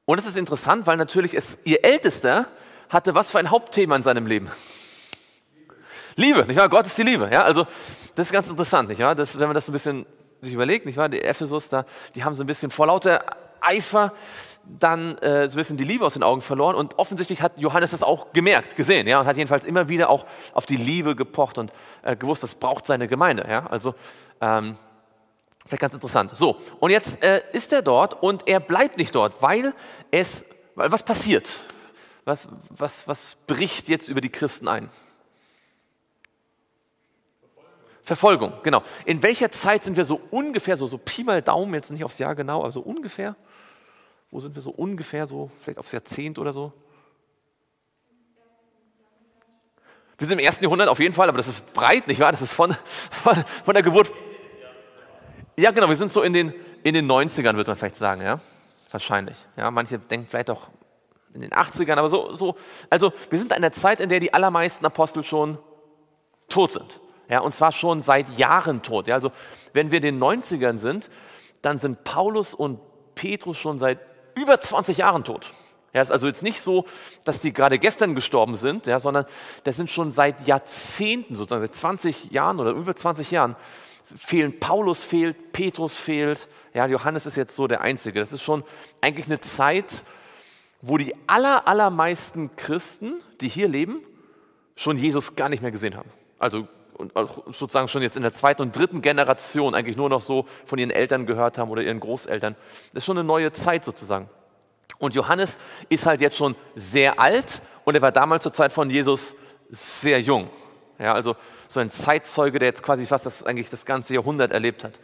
und 0.04 0.18
es 0.18 0.26
ist 0.26 0.36
interessant, 0.36 0.86
weil 0.86 0.96
natürlich 0.96 1.34
es, 1.34 1.58
ihr 1.64 1.84
Ältester 1.84 2.46
hatte 2.88 3.14
was 3.14 3.30
für 3.30 3.38
ein 3.38 3.50
Hauptthema 3.50 3.96
in 3.96 4.02
seinem 4.02 4.26
Leben? 4.26 4.50
Liebe, 6.16 6.44
nicht 6.46 6.56
wahr? 6.56 6.68
Gott 6.68 6.86
ist 6.86 6.96
die 6.96 7.02
Liebe. 7.02 7.28
Ja? 7.30 7.42
Also 7.42 7.66
das 8.14 8.28
ist 8.28 8.32
ganz 8.32 8.48
interessant, 8.48 8.88
nicht 8.88 9.00
wahr? 9.00 9.14
Das, 9.14 9.38
wenn 9.38 9.46
man 9.46 9.54
das 9.54 9.66
so 9.66 9.72
ein 9.72 9.74
bisschen 9.74 10.06
sich 10.40 10.54
überlegt, 10.54 10.86
nicht 10.86 10.96
wahr? 10.96 11.08
Die 11.08 11.22
Ephesus 11.22 11.68
da, 11.68 11.84
die 12.14 12.24
haben 12.24 12.34
so 12.34 12.44
ein 12.44 12.46
bisschen 12.46 12.70
vor 12.70 12.86
lauter 12.86 13.24
Eifer 13.60 14.12
dann 14.64 15.16
äh, 15.18 15.48
so 15.48 15.54
ein 15.54 15.58
bisschen 15.58 15.76
die 15.76 15.84
Liebe 15.84 16.04
aus 16.04 16.14
den 16.14 16.22
Augen 16.22 16.40
verloren 16.40 16.74
und 16.74 16.98
offensichtlich 16.98 17.40
hat 17.40 17.52
Johannes 17.56 17.92
das 17.92 18.02
auch 18.02 18.32
gemerkt, 18.32 18.74
gesehen, 18.74 19.06
ja, 19.06 19.20
und 19.20 19.26
hat 19.26 19.36
jedenfalls 19.36 19.64
immer 19.64 19.88
wieder 19.88 20.10
auch 20.10 20.26
auf 20.54 20.66
die 20.66 20.76
Liebe 20.76 21.14
gepocht 21.14 21.58
und 21.58 21.72
äh, 22.02 22.16
gewusst, 22.16 22.42
das 22.42 22.56
braucht 22.56 22.84
seine 22.84 23.06
Gemeinde, 23.06 23.46
ja. 23.48 23.66
Also 23.66 23.94
ähm, 24.40 24.76
Vielleicht 25.66 25.80
ganz 25.80 25.94
interessant. 25.94 26.36
So, 26.36 26.58
und 26.78 26.90
jetzt 26.90 27.22
äh, 27.24 27.42
ist 27.52 27.72
er 27.72 27.82
dort 27.82 28.22
und 28.22 28.46
er 28.46 28.60
bleibt 28.60 28.98
nicht 28.98 29.14
dort, 29.14 29.42
weil 29.42 29.74
es, 30.12 30.44
was 30.76 31.02
passiert? 31.02 31.64
Was, 32.26 32.48
was, 32.68 33.08
was 33.08 33.36
bricht 33.46 33.88
jetzt 33.88 34.08
über 34.10 34.20
die 34.20 34.28
Christen 34.28 34.68
ein? 34.68 34.90
Verfolgung, 38.02 38.52
genau. 38.62 38.82
In 39.04 39.22
welcher 39.22 39.50
Zeit 39.50 39.82
sind 39.82 39.96
wir 39.96 40.04
so 40.04 40.20
ungefähr, 40.30 40.76
so, 40.76 40.86
so 40.86 40.98
Pi 40.98 41.24
mal 41.24 41.40
Daumen, 41.40 41.72
jetzt 41.72 41.90
nicht 41.90 42.04
aufs 42.04 42.18
Jahr 42.18 42.34
genau, 42.34 42.60
aber 42.60 42.72
so 42.72 42.82
ungefähr? 42.82 43.34
Wo 44.30 44.40
sind 44.40 44.54
wir 44.54 44.60
so 44.60 44.70
ungefähr, 44.70 45.24
so 45.26 45.50
vielleicht 45.60 45.78
aufs 45.78 45.92
Jahrzehnt 45.92 46.38
oder 46.38 46.52
so? 46.52 46.72
Wir 50.18 50.26
sind 50.26 50.38
im 50.38 50.44
ersten 50.44 50.64
Jahrhundert 50.64 50.88
auf 50.88 51.00
jeden 51.00 51.14
Fall, 51.14 51.30
aber 51.30 51.38
das 51.38 51.48
ist 51.48 51.72
breit, 51.72 52.06
nicht 52.06 52.20
wahr? 52.20 52.32
Das 52.32 52.42
ist 52.42 52.52
von, 52.52 52.76
von, 53.10 53.34
von 53.64 53.74
der 53.74 53.82
Geburt 53.82 54.12
ja, 55.58 55.70
genau, 55.70 55.88
wir 55.88 55.96
sind 55.96 56.12
so 56.12 56.22
in 56.22 56.34
den, 56.34 56.52
in 56.82 56.92
den 56.92 57.10
90ern, 57.10 57.56
würde 57.56 57.70
man 57.70 57.78
vielleicht 57.78 57.96
sagen, 57.96 58.20
ja. 58.20 58.40
wahrscheinlich. 58.90 59.38
Ja, 59.56 59.70
manche 59.70 59.98
denken 59.98 60.26
vielleicht 60.28 60.50
auch 60.50 60.68
in 61.36 61.42
den 61.42 61.52
80ern, 61.52 61.96
aber 61.96 62.08
so, 62.08 62.32
so, 62.32 62.56
also 62.90 63.12
wir 63.30 63.38
sind 63.38 63.52
in 63.52 63.58
einer 63.58 63.72
Zeit, 63.72 64.00
in 64.00 64.08
der 64.08 64.20
die 64.20 64.34
allermeisten 64.34 64.84
Apostel 64.84 65.22
schon 65.22 65.58
tot 66.48 66.72
sind. 66.72 67.00
Ja, 67.28 67.40
und 67.40 67.54
zwar 67.54 67.72
schon 67.72 68.02
seit 68.02 68.38
Jahren 68.38 68.82
tot. 68.82 69.08
Ja, 69.08 69.14
also 69.14 69.32
wenn 69.72 69.90
wir 69.90 69.98
in 69.98 70.02
den 70.02 70.20
90ern 70.22 70.78
sind, 70.78 71.10
dann 71.62 71.78
sind 71.78 72.04
Paulus 72.04 72.54
und 72.54 72.80
Petrus 73.14 73.58
schon 73.58 73.78
seit 73.78 73.98
über 74.36 74.60
20 74.60 74.98
Jahren 74.98 75.24
tot. 75.24 75.52
Ja, 75.92 76.02
ist 76.02 76.12
also 76.12 76.26
jetzt 76.26 76.42
nicht 76.42 76.60
so, 76.60 76.84
dass 77.24 77.40
die 77.40 77.52
gerade 77.52 77.78
gestern 77.78 78.14
gestorben 78.14 78.54
sind, 78.54 78.86
ja, 78.86 79.00
sondern 79.00 79.24
das 79.64 79.76
sind 79.76 79.90
schon 79.90 80.12
seit 80.12 80.46
Jahrzehnten, 80.46 81.34
sozusagen 81.34 81.62
seit 81.62 81.74
20 81.74 82.30
Jahren 82.32 82.60
oder 82.60 82.72
über 82.72 82.94
20 82.94 83.30
Jahren, 83.30 83.56
fehlen. 84.04 84.60
Paulus 84.60 85.02
fehlt, 85.02 85.52
Petrus 85.52 85.98
fehlt, 85.98 86.48
ja, 86.74 86.86
Johannes 86.86 87.26
ist 87.26 87.36
jetzt 87.36 87.56
so 87.56 87.66
der 87.66 87.80
Einzige. 87.80 88.20
Das 88.20 88.32
ist 88.32 88.42
schon 88.42 88.62
eigentlich 89.00 89.26
eine 89.26 89.40
Zeit, 89.40 90.04
wo 90.86 90.98
die 90.98 91.14
aller, 91.26 91.66
allermeisten 91.66 92.54
Christen, 92.56 93.20
die 93.40 93.48
hier 93.48 93.68
leben, 93.68 94.00
schon 94.76 94.96
Jesus 94.96 95.34
gar 95.36 95.48
nicht 95.48 95.62
mehr 95.62 95.72
gesehen 95.72 95.96
haben. 95.96 96.10
Also 96.38 96.68
sozusagen 97.46 97.88
schon 97.88 98.02
jetzt 98.02 98.16
in 98.16 98.22
der 98.22 98.32
zweiten 98.32 98.62
und 98.62 98.76
dritten 98.76 99.02
Generation 99.02 99.74
eigentlich 99.74 99.96
nur 99.96 100.08
noch 100.08 100.20
so 100.20 100.46
von 100.64 100.78
ihren 100.78 100.90
Eltern 100.90 101.26
gehört 101.26 101.58
haben 101.58 101.70
oder 101.70 101.82
ihren 101.82 102.00
Großeltern. 102.00 102.56
Das 102.92 103.02
ist 103.02 103.04
schon 103.04 103.18
eine 103.18 103.26
neue 103.26 103.52
Zeit 103.52 103.84
sozusagen. 103.84 104.28
Und 104.98 105.14
Johannes 105.14 105.58
ist 105.88 106.06
halt 106.06 106.20
jetzt 106.20 106.36
schon 106.36 106.56
sehr 106.74 107.20
alt 107.20 107.60
und 107.84 107.94
er 107.94 108.02
war 108.02 108.12
damals 108.12 108.44
zur 108.44 108.52
Zeit 108.52 108.72
von 108.72 108.88
Jesus 108.88 109.34
sehr 109.68 110.20
jung. 110.20 110.48
Ja, 110.98 111.12
also 111.12 111.36
so 111.68 111.80
ein 111.80 111.90
Zeitzeuge, 111.90 112.58
der 112.58 112.68
jetzt 112.68 112.82
quasi 112.82 113.04
fast 113.04 113.26
das, 113.26 113.42
eigentlich 113.44 113.68
das 113.68 113.84
ganze 113.84 114.14
Jahrhundert 114.14 114.52
erlebt 114.52 114.84
hat. 114.84 114.98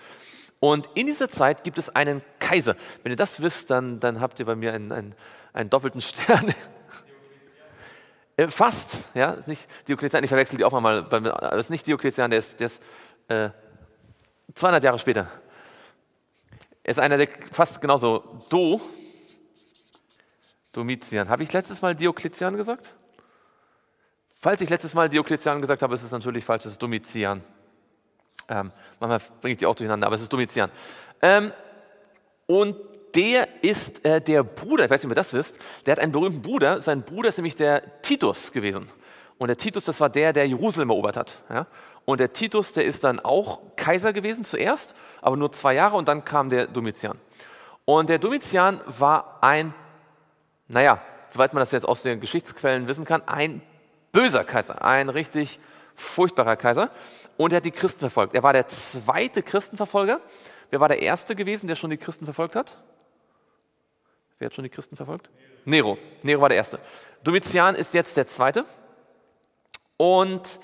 Und 0.60 0.88
in 0.94 1.06
dieser 1.06 1.28
Zeit 1.28 1.64
gibt 1.64 1.76
es 1.78 1.94
einen 1.94 2.22
Kaiser. 2.38 2.76
Wenn 3.02 3.12
ihr 3.12 3.16
das 3.16 3.42
wisst, 3.42 3.70
dann, 3.70 4.00
dann 4.00 4.20
habt 4.20 4.38
ihr 4.38 4.46
bei 4.46 4.54
mir 4.54 4.72
einen, 4.72 4.92
einen, 4.92 5.14
einen 5.52 5.70
doppelten 5.70 6.00
Stern. 6.00 6.54
Äh, 8.36 8.48
fast, 8.48 9.08
ja, 9.14 9.32
ist 9.32 9.48
nicht 9.48 9.68
Diokletian, 9.86 10.24
ich 10.24 10.28
verwechsel 10.28 10.56
die 10.56 10.64
auch 10.64 10.72
mal, 10.72 11.04
aber 11.04 11.52
es 11.52 11.66
ist 11.66 11.70
nicht 11.70 11.86
Diokletian, 11.86 12.30
der 12.30 12.38
ist, 12.38 12.60
der 12.60 12.66
ist 12.66 12.82
äh, 13.28 13.50
200 14.54 14.82
Jahre 14.82 14.98
später. 14.98 15.28
Er 16.82 16.90
ist 16.90 16.98
einer, 16.98 17.18
der 17.18 17.28
fast 17.52 17.80
genauso, 17.80 18.38
Do, 18.48 18.80
Domitian. 20.72 21.28
Habe 21.28 21.42
ich 21.42 21.52
letztes 21.52 21.82
Mal 21.82 21.94
Diokletian 21.94 22.56
gesagt? 22.56 22.94
Falls 24.34 24.60
ich 24.60 24.70
letztes 24.70 24.94
Mal 24.94 25.08
Diokletian 25.08 25.60
gesagt 25.60 25.82
habe, 25.82 25.94
ist 25.94 26.02
es 26.02 26.10
natürlich 26.10 26.44
falsch, 26.44 26.64
es 26.64 26.72
ist 26.72 26.82
Domitian. 26.82 27.44
Ähm, 28.48 28.72
manchmal 28.98 29.20
bringe 29.40 29.52
ich 29.52 29.58
die 29.58 29.66
auch 29.66 29.74
durcheinander, 29.74 30.06
aber 30.06 30.16
es 30.16 30.22
ist 30.22 30.32
Domitian. 30.32 30.70
Ähm, 31.20 31.52
und 32.46 32.76
der 33.14 33.48
ist 33.62 34.04
äh, 34.04 34.20
der 34.20 34.42
Bruder, 34.42 34.84
ich 34.84 34.90
weiß 34.90 35.02
nicht, 35.02 35.10
ob 35.10 35.12
ihr 35.12 35.20
das 35.20 35.32
wisst, 35.32 35.58
der 35.86 35.92
hat 35.92 36.00
einen 36.00 36.12
berühmten 36.12 36.42
Bruder. 36.42 36.80
Sein 36.80 37.02
Bruder 37.02 37.28
ist 37.28 37.38
nämlich 37.38 37.56
der 37.56 38.02
Titus 38.02 38.52
gewesen. 38.52 38.88
Und 39.38 39.48
der 39.48 39.56
Titus, 39.56 39.84
das 39.84 40.00
war 40.00 40.08
der, 40.08 40.32
der 40.32 40.46
Jerusalem 40.46 40.90
erobert 40.90 41.16
hat. 41.16 41.42
Ja? 41.50 41.66
Und 42.04 42.20
der 42.20 42.32
Titus, 42.32 42.72
der 42.72 42.84
ist 42.84 43.04
dann 43.04 43.20
auch 43.20 43.60
Kaiser 43.76 44.12
gewesen 44.12 44.44
zuerst, 44.44 44.94
aber 45.20 45.36
nur 45.36 45.52
zwei 45.52 45.74
Jahre 45.74 45.96
und 45.96 46.08
dann 46.08 46.24
kam 46.24 46.50
der 46.50 46.66
Domitian. 46.66 47.18
Und 47.84 48.08
der 48.08 48.18
Domitian 48.18 48.80
war 48.86 49.38
ein, 49.40 49.74
naja, 50.68 51.00
soweit 51.30 51.52
man 51.52 51.60
das 51.60 51.72
jetzt 51.72 51.86
aus 51.86 52.02
den 52.02 52.20
Geschichtsquellen 52.20 52.86
wissen 52.88 53.04
kann, 53.04 53.22
ein 53.26 53.62
böser 54.12 54.44
Kaiser, 54.44 54.84
ein 54.84 55.08
richtig 55.08 55.58
furchtbarer 55.94 56.56
Kaiser. 56.56 56.90
Und 57.36 57.52
er 57.52 57.56
hat 57.58 57.64
die 57.64 57.70
Christen 57.70 58.00
verfolgt. 58.00 58.34
Er 58.34 58.42
war 58.42 58.52
der 58.52 58.68
zweite 58.68 59.42
Christenverfolger. 59.42 60.20
Wer 60.70 60.80
war 60.80 60.88
der 60.88 61.02
erste 61.02 61.34
gewesen, 61.34 61.66
der 61.66 61.76
schon 61.76 61.90
die 61.90 61.96
Christen 61.96 62.24
verfolgt 62.24 62.56
hat? 62.56 62.76
Wer 64.42 64.46
hat 64.46 64.54
schon 64.54 64.64
die 64.64 64.70
Christen 64.70 64.96
verfolgt? 64.96 65.30
Nero. 65.64 65.98
Nero 66.24 66.40
war 66.40 66.48
der 66.48 66.58
Erste. 66.58 66.80
Domitian 67.22 67.76
ist 67.76 67.94
jetzt 67.94 68.16
der 68.16 68.26
Zweite. 68.26 68.64
Und 69.96 70.58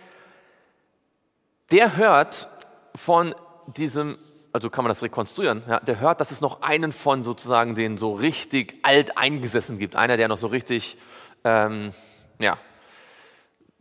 der 1.70 1.96
hört 1.96 2.48
von 2.96 3.36
diesem, 3.76 4.18
also 4.52 4.68
kann 4.68 4.82
man 4.82 4.88
das 4.88 5.00
rekonstruieren, 5.04 5.62
ja, 5.68 5.78
der 5.78 6.00
hört, 6.00 6.20
dass 6.20 6.32
es 6.32 6.40
noch 6.40 6.60
einen 6.60 6.90
von 6.90 7.22
sozusagen 7.22 7.76
den 7.76 7.98
so 7.98 8.14
richtig 8.14 8.80
alt 8.82 9.16
eingesessen 9.16 9.78
gibt. 9.78 9.94
Einer, 9.94 10.16
der 10.16 10.26
noch 10.26 10.38
so 10.38 10.48
richtig, 10.48 10.98
ähm, 11.44 11.92
ja, 12.40 12.58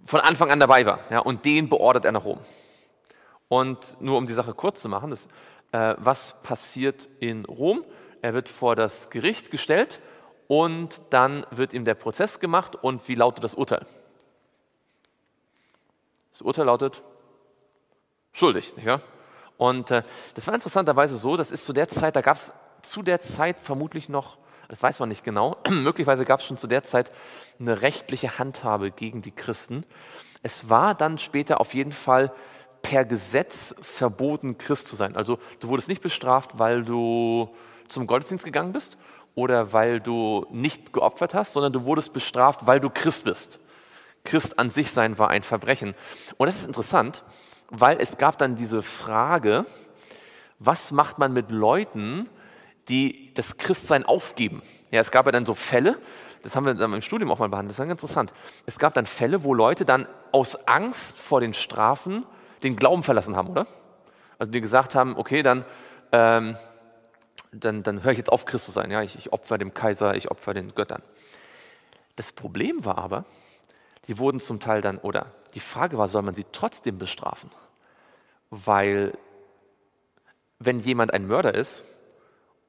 von 0.06 0.20
Anfang 0.20 0.52
an 0.52 0.60
dabei 0.60 0.86
war. 0.86 1.00
Ja, 1.10 1.22
und 1.22 1.44
den 1.44 1.70
beordert 1.70 2.06
er 2.06 2.12
nach 2.12 2.24
Rom. 2.24 2.38
Und 3.48 4.00
nur 4.00 4.20
um 4.20 4.28
die 4.28 4.34
Sache 4.34 4.54
kurz 4.54 4.80
zu 4.80 4.90
machen, 4.90 5.10
das, 5.10 5.28
äh, 5.72 5.96
was 5.98 6.44
passiert 6.44 7.10
in 7.20 7.46
Rom? 7.46 7.84
Er 8.28 8.34
wird 8.34 8.50
vor 8.50 8.76
das 8.76 9.10
Gericht 9.10 9.52
gestellt 9.52 10.02
und 10.50 11.02
dann 11.12 11.46
wird 11.50 11.72
ihm 11.72 11.86
der 11.86 11.94
Prozess 11.96 12.42
gemacht. 12.42 12.76
Und 12.76 13.08
wie 13.08 13.16
lautet 13.16 13.42
das 13.42 13.54
Urteil? 13.54 13.86
Das 16.32 16.42
Urteil 16.42 16.66
lautet 16.66 17.04
schuldig, 18.34 18.76
nicht 18.76 18.86
wahr? 18.86 19.00
Und 19.56 19.92
äh, 19.92 20.04
das 20.34 20.46
war 20.46 20.54
interessanterweise 20.54 21.16
so, 21.16 21.38
das 21.38 21.52
ist 21.52 21.66
zu 21.66 21.72
der 21.72 21.88
Zeit, 21.88 22.18
da 22.18 22.22
gab 22.22 22.36
es 22.36 22.52
zu 22.82 23.02
der 23.02 23.22
Zeit 23.22 23.62
vermutlich 23.62 24.10
noch, 24.10 24.38
das 24.68 24.84
weiß 24.84 25.00
man 25.00 25.08
nicht 25.08 25.24
genau, 25.24 25.56
möglicherweise 25.70 26.26
gab 26.26 26.42
es 26.42 26.48
schon 26.48 26.58
zu 26.58 26.68
der 26.68 26.84
Zeit 26.84 27.14
eine 27.62 27.82
rechtliche 27.82 28.40
Handhabe 28.40 28.92
gegen 28.92 29.22
die 29.22 29.32
Christen. 29.32 29.86
Es 30.44 30.70
war 30.70 30.96
dann 30.96 31.18
später 31.18 31.62
auf 31.62 31.74
jeden 31.74 31.94
Fall 31.94 32.34
per 32.82 33.06
Gesetz 33.06 33.74
verboten, 33.80 34.58
Christ 34.58 34.90
zu 34.90 34.98
sein. 34.98 35.16
Also 35.16 35.40
du 35.62 35.70
wurdest 35.70 35.88
nicht 35.88 36.02
bestraft, 36.02 36.60
weil 36.60 36.84
du 36.84 37.56
zum 37.88 38.08
Gottesdienst 38.08 38.46
gegangen 38.46 38.74
bist 38.74 38.98
oder 39.36 39.74
weil 39.74 40.00
du 40.00 40.46
nicht 40.52 40.94
geopfert 40.94 41.34
hast, 41.34 41.54
sondern 41.54 41.74
du 41.74 41.86
wurdest 41.86 42.14
bestraft, 42.14 42.66
weil 42.66 42.80
du 42.80 42.90
Christ 42.90 43.24
bist. 43.24 43.60
Christ 44.24 44.60
an 44.60 44.70
sich 44.70 44.92
sein 44.92 45.20
war 45.20 45.30
ein 45.30 45.44
Verbrechen. 45.44 45.96
Und 46.38 46.48
das 46.48 46.58
ist 46.58 46.68
interessant, 46.68 47.24
weil 47.70 48.00
es 48.00 48.18
gab 48.18 48.38
dann 48.38 48.56
diese 48.56 48.82
Frage, 48.82 49.66
was 50.60 50.92
macht 50.92 51.20
man 51.20 51.34
mit 51.34 51.52
Leuten, 51.52 52.30
die 52.90 53.34
das 53.34 53.58
Christsein 53.58 54.06
aufgeben? 54.06 54.62
Ja, 54.92 55.02
es 55.02 55.12
gab 55.12 55.26
ja 55.26 55.32
dann 55.32 55.46
so 55.46 55.54
Fälle, 55.54 55.98
das 56.44 56.56
haben 56.56 56.66
wir 56.66 56.74
dann 56.74 56.94
im 56.94 57.02
Studium 57.02 57.32
auch 57.32 57.40
mal 57.40 57.50
behandelt, 57.50 57.72
das 57.72 57.80
ist 57.80 57.88
ganz 57.88 58.02
interessant. 58.02 58.34
Es 58.66 58.80
gab 58.80 58.94
dann 58.94 59.06
Fälle, 59.06 59.44
wo 59.44 59.54
Leute 59.54 59.86
dann 59.86 60.08
aus 60.32 60.68
Angst 60.68 61.18
vor 61.18 61.42
den 61.42 61.54
Strafen 61.54 62.26
den 62.64 62.76
Glauben 62.76 63.04
verlassen 63.04 63.36
haben, 63.36 63.50
oder? 63.50 63.68
Also 64.40 64.52
die 64.52 64.62
gesagt 64.62 64.96
haben, 64.96 65.16
okay, 65.18 65.44
dann 65.44 65.66
ähm, 66.12 66.56
dann, 67.52 67.84
dann 67.84 68.04
höre 68.04 68.12
ich 68.12 68.18
jetzt 68.18 68.32
auf, 68.32 68.46
Christ 68.46 68.66
zu 68.66 68.72
sein. 68.72 68.92
Ja, 68.92 69.02
ich, 69.02 69.18
ich 69.18 69.34
opfer 69.34 69.58
dem 69.58 69.74
Kaiser, 69.74 70.16
ich 70.16 70.30
opfer 70.30 70.54
den 70.54 70.76
Göttern. 70.76 71.02
Das 72.16 72.32
Problem 72.32 72.86
war 72.86 72.98
aber, 72.98 73.26
die 74.08 74.18
wurden 74.18 74.40
zum 74.40 74.60
Teil 74.60 74.82
dann, 74.82 74.98
oder 74.98 75.28
die 75.54 75.60
Frage 75.60 75.98
war, 75.98 76.08
soll 76.08 76.22
man 76.22 76.34
sie 76.34 76.46
trotzdem 76.52 76.98
bestrafen? 76.98 77.52
Weil 78.50 79.14
wenn 80.60 80.80
jemand 80.80 81.14
ein 81.14 81.28
Mörder 81.28 81.54
ist 81.54 81.84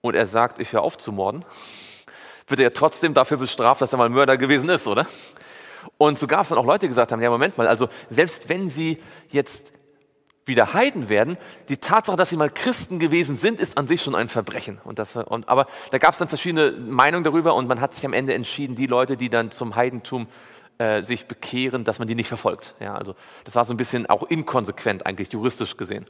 und 0.01 0.15
er 0.15 0.27
sagt, 0.27 0.59
ich 0.59 0.73
höre 0.73 0.83
auf 0.83 0.99
zu 0.99 1.13
morden, 1.13 1.45
wird 2.47 2.61
er 2.61 2.73
trotzdem 2.73 3.15
dafür 3.15 3.37
bestraft, 3.37 3.81
dass 3.81 3.93
er 3.93 3.99
mal 3.99 4.09
Mörder 4.09 4.37
gewesen 4.37 4.69
ist, 4.69 4.87
oder? 4.87 5.07
Und 5.97 6.19
so 6.19 6.27
gab 6.27 6.43
es 6.43 6.49
dann 6.49 6.59
auch 6.59 6.65
Leute, 6.65 6.81
die 6.81 6.89
gesagt 6.89 7.13
haben, 7.13 7.23
ja 7.23 7.31
Moment 7.31 7.57
mal, 7.57 7.69
also 7.69 7.89
selbst 8.11 8.49
wenn 8.49 8.69
sie 8.69 9.03
jetzt 9.29 9.73
wieder 10.49 10.73
Heiden 10.73 11.09
werden, 11.09 11.39
die 11.69 11.77
Tatsache, 11.77 12.17
dass 12.17 12.31
sie 12.31 12.37
mal 12.37 12.51
Christen 12.51 12.99
gewesen 12.99 13.37
sind, 13.37 13.61
ist 13.61 13.79
an 13.79 13.87
sich 13.87 14.03
schon 14.03 14.15
ein 14.15 14.29
Verbrechen. 14.29 14.81
Und 14.85 14.99
das, 14.99 15.15
und, 15.15 15.49
aber 15.49 15.67
da 15.91 15.99
gab 15.99 16.13
es 16.13 16.19
dann 16.19 16.29
verschiedene 16.29 16.73
Meinungen 16.73 17.25
darüber 17.25 17.55
und 17.55 17.69
man 17.69 17.81
hat 17.81 17.95
sich 17.95 18.05
am 18.05 18.13
Ende 18.13 18.35
entschieden, 18.35 18.75
die 18.75 18.87
Leute, 18.87 19.17
die 19.17 19.29
dann 19.29 19.51
zum 19.51 19.77
Heidentum 19.77 20.27
äh, 20.79 21.03
sich 21.03 21.27
bekehren, 21.27 21.85
dass 21.85 21.99
man 21.99 22.09
die 22.09 22.15
nicht 22.15 22.29
verfolgt. 22.29 22.75
Ja, 22.81 22.95
also 22.95 23.15
das 23.45 23.55
war 23.55 23.65
so 23.65 23.75
ein 23.75 23.77
bisschen 23.77 24.07
auch 24.07 24.23
inkonsequent 24.25 25.07
eigentlich 25.07 25.33
juristisch 25.33 25.77
gesehen. 25.77 26.07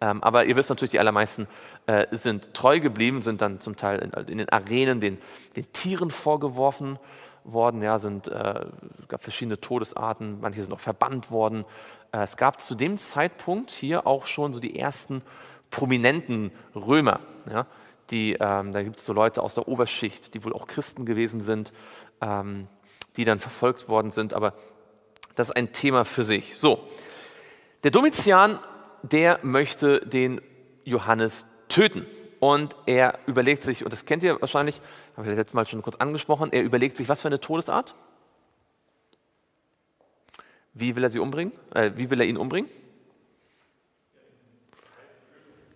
Ähm, 0.00 0.22
aber 0.22 0.44
ihr 0.46 0.56
wisst 0.56 0.70
natürlich, 0.70 0.90
die 0.90 0.98
allermeisten 0.98 1.46
äh, 1.86 2.06
sind 2.10 2.54
treu 2.54 2.80
geblieben, 2.80 3.22
sind 3.22 3.40
dann 3.40 3.60
zum 3.60 3.76
Teil 3.76 3.98
in, 4.00 4.10
in 4.28 4.38
den 4.38 4.48
Arenen 4.48 5.00
den, 5.00 5.18
den, 5.56 5.70
Tieren 5.72 6.10
vorgeworfen 6.10 6.98
worden, 7.44 7.82
ja, 7.82 7.98
sind, 7.98 8.28
äh, 8.28 8.66
gab 9.08 9.22
verschiedene 9.22 9.60
Todesarten, 9.60 10.40
manche 10.40 10.62
sind 10.62 10.72
auch 10.72 10.80
verbannt 10.80 11.30
worden. 11.30 11.64
Äh, 12.12 12.22
es 12.22 12.36
gab 12.36 12.60
zu 12.60 12.74
dem 12.74 12.98
Zeitpunkt 12.98 13.70
hier 13.70 14.06
auch 14.06 14.26
schon 14.26 14.52
so 14.52 14.60
die 14.60 14.78
ersten 14.78 15.22
prominenten 15.70 16.52
Römer. 16.74 17.20
Ja, 17.50 17.66
die, 18.10 18.34
ähm, 18.38 18.72
da 18.72 18.82
gibt 18.82 18.98
es 18.98 19.06
so 19.06 19.12
Leute 19.12 19.42
aus 19.42 19.54
der 19.54 19.68
Oberschicht, 19.68 20.34
die 20.34 20.44
wohl 20.44 20.52
auch 20.52 20.66
Christen 20.66 21.06
gewesen 21.06 21.40
sind, 21.40 21.72
ähm, 22.20 22.68
die 23.16 23.24
dann 23.24 23.38
verfolgt 23.38 23.88
worden 23.88 24.10
sind. 24.10 24.34
Aber 24.34 24.54
das 25.34 25.48
ist 25.48 25.56
ein 25.56 25.72
Thema 25.72 26.04
für 26.04 26.24
sich. 26.24 26.56
So, 26.56 26.86
der 27.82 27.90
Domitian, 27.90 28.58
der 29.02 29.40
möchte 29.42 30.06
den 30.06 30.40
Johannes 30.84 31.46
töten. 31.68 32.06
Und 32.42 32.74
er 32.86 33.20
überlegt 33.26 33.62
sich, 33.62 33.84
und 33.84 33.92
das 33.92 34.04
kennt 34.04 34.24
ihr 34.24 34.40
wahrscheinlich, 34.40 34.82
habe 35.16 35.30
ich 35.30 35.36
letztes 35.36 35.54
Mal 35.54 35.64
schon 35.64 35.80
kurz 35.80 35.94
angesprochen, 35.94 36.52
er 36.52 36.64
überlegt 36.64 36.96
sich, 36.96 37.08
was 37.08 37.22
für 37.22 37.28
eine 37.28 37.38
Todesart? 37.38 37.94
Wie 40.74 40.96
will 40.96 41.04
er 41.04 41.08
sie 41.08 41.20
umbringen? 41.20 41.52
Äh, 41.72 41.92
wie 41.94 42.10
will 42.10 42.20
er 42.20 42.26
ihn 42.26 42.36
umbringen? 42.36 42.68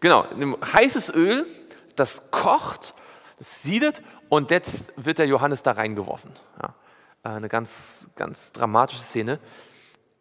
Genau, 0.01 0.27
heißes 0.73 1.15
Öl, 1.15 1.47
das 1.95 2.33
kocht, 2.33 2.97
das 3.39 3.63
siedet 3.63 4.03
Und 4.29 4.51
jetzt 4.51 4.93
wird 4.97 5.19
der 5.19 5.29
Johannes 5.29 5.63
da 5.63 5.71
reingeworfen. 5.71 6.33
Ja, 6.61 6.75
eine 7.23 7.49
ganz, 7.49 8.09
ganz 8.17 8.51
dramatische 8.51 9.03
Szene. 9.03 9.39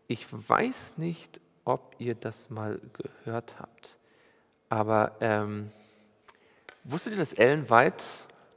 Ich 0.05 0.27
weiß 0.29 0.97
nicht, 0.97 1.41
ob 1.63 1.95
ihr 1.97 2.13
das 2.13 2.51
mal 2.51 2.79
gehört 2.93 3.55
habt, 3.57 3.97
aber 4.69 5.13
ähm, 5.21 5.71
wusstet 6.85 7.13
ihr, 7.13 7.19
dass 7.19 7.33
Ellen 7.33 7.69
White 7.69 8.03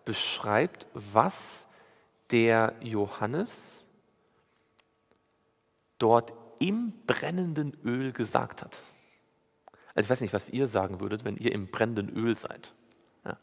beschreibt, 0.05 0.87
was 0.95 1.67
der 2.31 2.75
Johannes 2.81 3.85
dort 5.99 6.33
im 6.61 6.93
brennenden 7.07 7.77
Öl 7.85 8.13
gesagt 8.13 8.63
hat? 8.63 8.77
Also 9.95 10.07
ich 10.07 10.11
weiß 10.11 10.21
nicht, 10.21 10.35
was 10.35 10.49
ihr 10.49 10.67
sagen 10.67 11.01
würdet, 11.01 11.25
wenn 11.25 11.37
ihr 11.37 11.53
im 11.53 11.67
brennenden 11.67 12.09
Öl 12.11 12.39
seid. 12.39 12.73
Ja. 13.25 13.37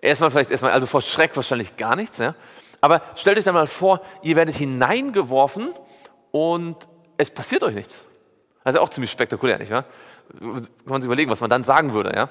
Erstmal 0.00 0.30
vielleicht 0.30 0.50
erstmal, 0.50 0.72
also 0.72 0.86
vor 0.86 1.02
Schreck 1.02 1.36
wahrscheinlich 1.36 1.76
gar 1.76 1.94
nichts, 1.94 2.18
ja. 2.18 2.34
Aber 2.80 3.02
stellt 3.14 3.38
euch 3.38 3.44
da 3.44 3.52
mal 3.52 3.66
vor, 3.66 4.00
ihr 4.22 4.34
werdet 4.36 4.56
hineingeworfen 4.56 5.72
und 6.32 6.88
es 7.18 7.30
passiert 7.30 7.62
euch 7.62 7.74
nichts. 7.74 8.04
Also 8.64 8.80
auch 8.80 8.88
ziemlich 8.88 9.10
spektakulär, 9.10 9.58
nicht 9.58 9.70
wahr? 9.70 9.84
Kann 10.38 10.66
man 10.84 11.02
sich 11.02 11.06
überlegen, 11.06 11.30
was 11.30 11.40
man 11.40 11.50
dann 11.50 11.64
sagen 11.64 11.92
würde, 11.92 12.12
ja. 12.14 12.28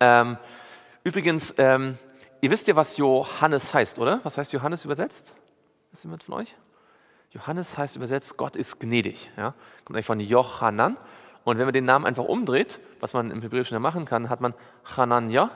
Ähm, 0.00 0.36
übrigens, 1.04 1.54
ähm, 1.58 1.98
ihr 2.40 2.50
wisst 2.50 2.68
ja, 2.68 2.76
was 2.76 2.96
Johannes 2.96 3.72
heißt, 3.72 3.98
oder? 3.98 4.20
Was 4.22 4.38
heißt 4.38 4.52
Johannes 4.52 4.84
übersetzt? 4.84 5.34
Ist 5.92 6.04
jemand 6.04 6.22
von 6.22 6.34
euch? 6.34 6.54
Johannes 7.30 7.76
heißt 7.76 7.96
übersetzt, 7.96 8.36
Gott 8.36 8.56
ist 8.56 8.80
gnädig. 8.80 9.30
Ja? 9.36 9.54
Kommt 9.84 9.96
eigentlich 9.96 10.06
von 10.06 10.20
Jochanan. 10.20 10.98
Und 11.44 11.58
wenn 11.58 11.66
man 11.66 11.72
den 11.72 11.84
Namen 11.84 12.06
einfach 12.06 12.24
umdreht, 12.24 12.80
was 13.00 13.14
man 13.14 13.30
im 13.30 13.40
Hebräischen 13.40 13.74
ja 13.74 13.78
machen 13.78 14.04
kann, 14.04 14.28
hat 14.28 14.40
man 14.40 14.54
Hananja. 14.96 15.50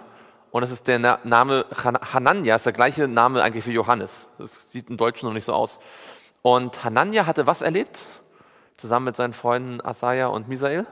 Und 0.51 0.63
das 0.63 0.71
ist 0.71 0.89
der 0.89 0.99
Name 0.99 1.67
Hananja, 2.13 2.57
ist 2.57 2.67
der 2.67 2.73
gleiche 2.73 3.09
Name 3.09 3.43
eigentlich 3.43 3.65
für 3.65 3.73
Johannes. 3.73 4.29
Das 4.39 4.71
sieht 4.71 4.91
im 4.91 4.97
Deutschen 4.97 5.27
noch 5.27 5.33
nicht 5.33 5.45
so 5.45 5.53
aus. 5.53 5.81
Und 6.43 6.85
Hananja 6.85 7.27
hatte 7.27 7.47
was 7.47 7.63
erlebt? 7.63 8.07
Zusammen 8.77 9.07
mit 9.07 9.17
seinen 9.17 9.33
Freunden 9.33 9.81
Asaja 9.81 10.29
und 10.29 10.49
Misael? 10.49 10.87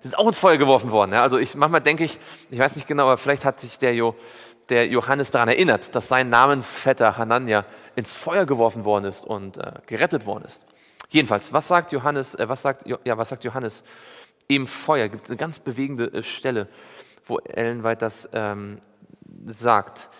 Sind 0.00 0.16
auch 0.16 0.26
ins 0.26 0.38
Feuer 0.38 0.56
geworfen 0.56 0.90
worden. 0.90 1.12
Ja? 1.12 1.22
Also 1.22 1.38
ich 1.38 1.54
manchmal 1.54 1.80
denke 1.80 2.04
ich, 2.04 2.18
ich 2.50 2.58
weiß 2.58 2.76
nicht 2.76 2.86
genau, 2.86 3.04
aber 3.04 3.16
vielleicht 3.16 3.44
hat 3.44 3.60
sich 3.60 3.78
der, 3.78 3.94
jo, 3.94 4.14
der 4.68 4.86
Johannes 4.86 5.30
daran 5.30 5.48
erinnert, 5.48 5.94
dass 5.94 6.08
sein 6.08 6.28
Namensvetter 6.28 7.16
Hananja 7.16 7.64
ins 7.96 8.16
Feuer 8.16 8.46
geworfen 8.46 8.84
worden 8.84 9.06
ist 9.06 9.26
und 9.26 9.56
äh, 9.56 9.72
gerettet 9.86 10.26
worden 10.26 10.44
ist. 10.44 10.66
Jedenfalls, 11.08 11.52
was 11.52 11.68
sagt 11.68 11.92
Johannes, 11.92 12.34
äh, 12.34 12.48
was 12.48 12.62
sagt, 12.62 12.86
ja, 12.86 13.18
was 13.18 13.30
sagt 13.30 13.44
Johannes 13.44 13.82
im 14.46 14.66
Feuer? 14.66 15.08
Gibt 15.08 15.28
eine 15.28 15.36
ganz 15.36 15.58
bewegende 15.58 16.12
äh, 16.12 16.22
Stelle, 16.22 16.68
wo 17.26 17.38
Ellen 17.38 17.82
White 17.82 18.00
das 18.00 18.28
ähm, 18.32 18.78
sagt. 19.46 20.10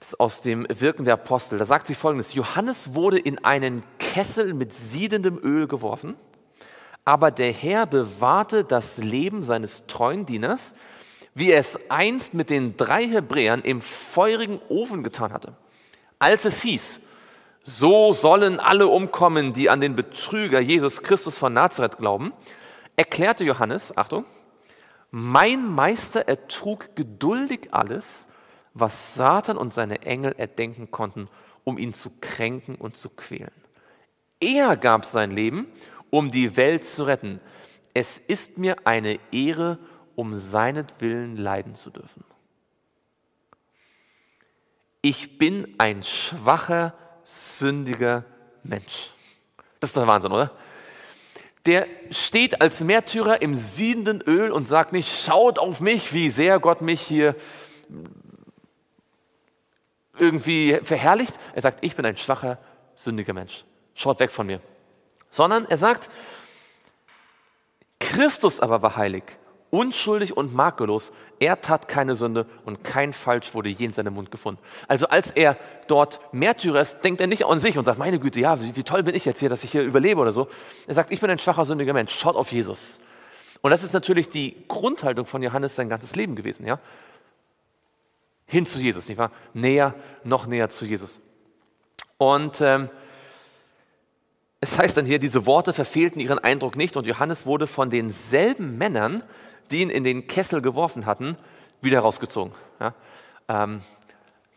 Das 0.00 0.08
ist 0.08 0.20
aus 0.20 0.42
dem 0.42 0.66
Wirken 0.68 1.04
der 1.04 1.14
Apostel. 1.14 1.58
Da 1.58 1.64
sagt 1.64 1.86
sie 1.86 1.94
folgendes: 1.94 2.34
Johannes 2.34 2.94
wurde 2.94 3.18
in 3.18 3.44
einen 3.44 3.84
Kessel 3.98 4.54
mit 4.54 4.72
siedendem 4.72 5.38
Öl 5.38 5.68
geworfen, 5.68 6.16
aber 7.04 7.30
der 7.30 7.52
Herr 7.52 7.86
bewahrte 7.86 8.64
das 8.64 8.98
Leben 8.98 9.42
seines 9.42 9.86
treuen 9.86 10.26
Dieners, 10.26 10.74
wie 11.34 11.50
er 11.50 11.60
es 11.60 11.78
einst 11.90 12.34
mit 12.34 12.50
den 12.50 12.76
drei 12.76 13.06
Hebräern 13.06 13.62
im 13.62 13.80
feurigen 13.80 14.60
Ofen 14.68 15.02
getan 15.02 15.32
hatte. 15.32 15.54
Als 16.18 16.44
es 16.44 16.62
hieß, 16.62 17.00
so 17.64 18.12
sollen 18.12 18.60
alle 18.60 18.88
umkommen, 18.88 19.52
die 19.52 19.70
an 19.70 19.80
den 19.80 19.96
Betrüger 19.96 20.60
Jesus 20.60 21.02
Christus 21.02 21.38
von 21.38 21.52
Nazareth 21.52 21.98
glauben, 21.98 22.32
erklärte 22.96 23.44
Johannes, 23.44 23.96
Achtung, 23.96 24.24
mein 25.10 25.66
Meister 25.66 26.28
ertrug 26.28 26.96
geduldig 26.96 27.68
alles, 27.72 28.28
was 28.74 29.14
Satan 29.14 29.56
und 29.56 29.74
seine 29.74 30.02
Engel 30.02 30.34
erdenken 30.36 30.90
konnten, 30.90 31.28
um 31.64 31.78
ihn 31.78 31.94
zu 31.94 32.10
kränken 32.20 32.74
und 32.76 32.96
zu 32.96 33.10
quälen. 33.10 33.50
Er 34.40 34.76
gab 34.76 35.04
sein 35.04 35.30
Leben, 35.30 35.68
um 36.12 36.30
die 36.30 36.58
Welt 36.58 36.84
zu 36.84 37.04
retten. 37.04 37.40
Es 37.94 38.18
ist 38.18 38.58
mir 38.58 38.76
eine 38.84 39.18
Ehre, 39.32 39.78
um 40.14 40.34
seinetwillen 40.34 41.38
leiden 41.38 41.74
zu 41.74 41.88
dürfen. 41.88 42.22
Ich 45.00 45.38
bin 45.38 45.74
ein 45.78 46.02
schwacher 46.02 46.94
sündiger 47.24 48.24
Mensch. 48.62 49.10
Das 49.80 49.90
ist 49.90 49.96
doch 49.96 50.06
Wahnsinn, 50.06 50.32
oder? 50.32 50.52
Der 51.64 51.86
steht 52.10 52.60
als 52.60 52.80
Märtyrer 52.82 53.40
im 53.40 53.54
siedenden 53.54 54.20
Öl 54.20 54.52
und 54.52 54.68
sagt 54.68 54.92
nicht, 54.92 55.08
schaut 55.08 55.58
auf 55.58 55.80
mich, 55.80 56.12
wie 56.12 56.28
sehr 56.28 56.60
Gott 56.60 56.82
mich 56.82 57.00
hier 57.00 57.34
irgendwie 60.18 60.78
verherrlicht. 60.82 61.34
Er 61.54 61.62
sagt, 61.62 61.82
ich 61.82 61.96
bin 61.96 62.04
ein 62.04 62.18
schwacher, 62.18 62.58
sündiger 62.94 63.32
Mensch. 63.32 63.64
Schaut 63.94 64.20
weg 64.20 64.30
von 64.30 64.46
mir. 64.46 64.60
Sondern 65.32 65.66
er 65.68 65.76
sagt, 65.76 66.08
Christus 67.98 68.60
aber 68.60 68.82
war 68.82 68.94
heilig 68.94 69.24
unschuldig 69.72 70.36
und 70.36 70.54
makellos. 70.54 71.12
Er 71.40 71.60
tat 71.62 71.88
keine 71.88 72.14
Sünde 72.14 72.46
und 72.66 72.84
kein 72.84 73.14
Falsch 73.14 73.54
wurde 73.54 73.70
je 73.70 73.86
in 73.86 73.92
seinem 73.94 74.12
Mund 74.14 74.30
gefunden. 74.30 74.60
Also 74.86 75.08
als 75.08 75.30
er 75.30 75.56
dort 75.88 76.20
Märtyrer 76.32 76.80
ist, 76.80 77.00
denkt 77.00 77.22
er 77.22 77.26
nicht 77.26 77.46
an 77.46 77.58
sich 77.58 77.78
und 77.78 77.86
sagt, 77.86 77.98
meine 77.98 78.20
Güte, 78.20 78.38
ja, 78.38 78.62
wie, 78.62 78.76
wie 78.76 78.82
toll 78.82 79.02
bin 79.02 79.14
ich 79.14 79.24
jetzt 79.24 79.40
hier, 79.40 79.48
dass 79.48 79.64
ich 79.64 79.72
hier 79.72 79.82
überlebe 79.82 80.20
oder 80.20 80.30
so. 80.30 80.46
Er 80.86 80.94
sagt, 80.94 81.10
ich 81.10 81.20
bin 81.20 81.30
ein 81.30 81.38
schwacher, 81.38 81.64
sündiger 81.64 81.94
Mensch, 81.94 82.14
schaut 82.14 82.36
auf 82.36 82.52
Jesus. 82.52 83.00
Und 83.62 83.70
das 83.70 83.82
ist 83.82 83.94
natürlich 83.94 84.28
die 84.28 84.56
Grundhaltung 84.68 85.24
von 85.24 85.42
Johannes 85.42 85.74
sein 85.74 85.88
ganzes 85.88 86.14
Leben 86.16 86.36
gewesen, 86.36 86.66
ja. 86.66 86.78
Hin 88.44 88.66
zu 88.66 88.78
Jesus, 88.78 89.08
nicht 89.08 89.16
wahr? 89.16 89.30
Näher, 89.54 89.94
noch 90.22 90.46
näher 90.46 90.68
zu 90.68 90.84
Jesus. 90.84 91.22
Und 92.18 92.60
ähm, 92.60 92.90
es 94.62 94.78
heißt 94.78 94.96
dann 94.96 95.04
hier, 95.04 95.18
diese 95.18 95.44
Worte 95.44 95.72
verfehlten 95.72 96.20
ihren 96.20 96.38
Eindruck 96.38 96.76
nicht 96.76 96.96
und 96.96 97.04
Johannes 97.04 97.46
wurde 97.46 97.66
von 97.66 97.90
denselben 97.90 98.78
Männern, 98.78 99.24
die 99.72 99.82
ihn 99.82 99.90
in 99.90 100.04
den 100.04 100.28
Kessel 100.28 100.62
geworfen 100.62 101.04
hatten, 101.04 101.36
wieder 101.80 101.98
rausgezogen. 101.98 102.54
Ja? 102.78 102.94
Ähm, 103.48 103.80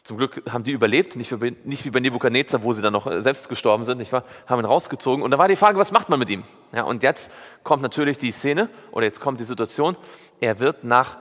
zum 0.03 0.17
Glück 0.17 0.43
haben 0.47 0.63
die 0.63 0.73
überlebt, 0.73 1.15
nicht 1.15 1.31
wie, 1.41 1.57
nicht 1.63 1.85
wie 1.85 1.89
bei 1.89 1.99
Nebukadnezar, 1.99 2.61
wo 2.61 2.71
sie 2.71 2.83
dann 2.83 2.93
noch 2.93 3.07
äh, 3.07 3.23
selbst 3.23 3.49
gestorben 3.49 3.83
sind, 3.83 3.97
nicht 3.97 4.11
wahr? 4.11 4.25
haben 4.45 4.59
ihn 4.59 4.65
rausgezogen. 4.65 5.23
Und 5.23 5.31
da 5.31 5.39
war 5.39 5.47
die 5.47 5.55
Frage, 5.55 5.79
was 5.79 5.91
macht 5.91 6.07
man 6.09 6.19
mit 6.19 6.29
ihm? 6.29 6.43
Ja, 6.71 6.83
und 6.83 7.01
jetzt 7.01 7.31
kommt 7.63 7.81
natürlich 7.81 8.19
die 8.19 8.31
Szene, 8.31 8.69
oder 8.91 9.07
jetzt 9.07 9.19
kommt 9.19 9.39
die 9.39 9.43
Situation, 9.43 9.97
er 10.39 10.59
wird 10.59 10.83
nach 10.83 11.17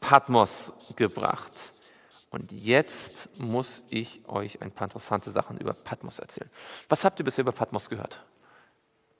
Patmos 0.00 0.72
gebracht. 0.94 1.50
Und 2.36 2.52
jetzt 2.52 3.30
muss 3.38 3.82
ich 3.88 4.20
euch 4.28 4.60
ein 4.60 4.70
paar 4.70 4.88
interessante 4.88 5.30
Sachen 5.30 5.56
über 5.56 5.72
Patmos 5.72 6.18
erzählen. 6.18 6.50
Was 6.86 7.02
habt 7.02 7.18
ihr 7.18 7.24
bisher 7.24 7.40
über 7.40 7.52
Patmos 7.52 7.88
gehört? 7.88 8.22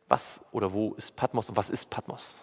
Was 0.06 0.44
oder 0.52 0.70
wo 0.70 0.92
ist 0.98 1.16
Patmos 1.16 1.48
und 1.48 1.56
was 1.56 1.70
ist 1.70 1.88
Patmos? 1.88 2.36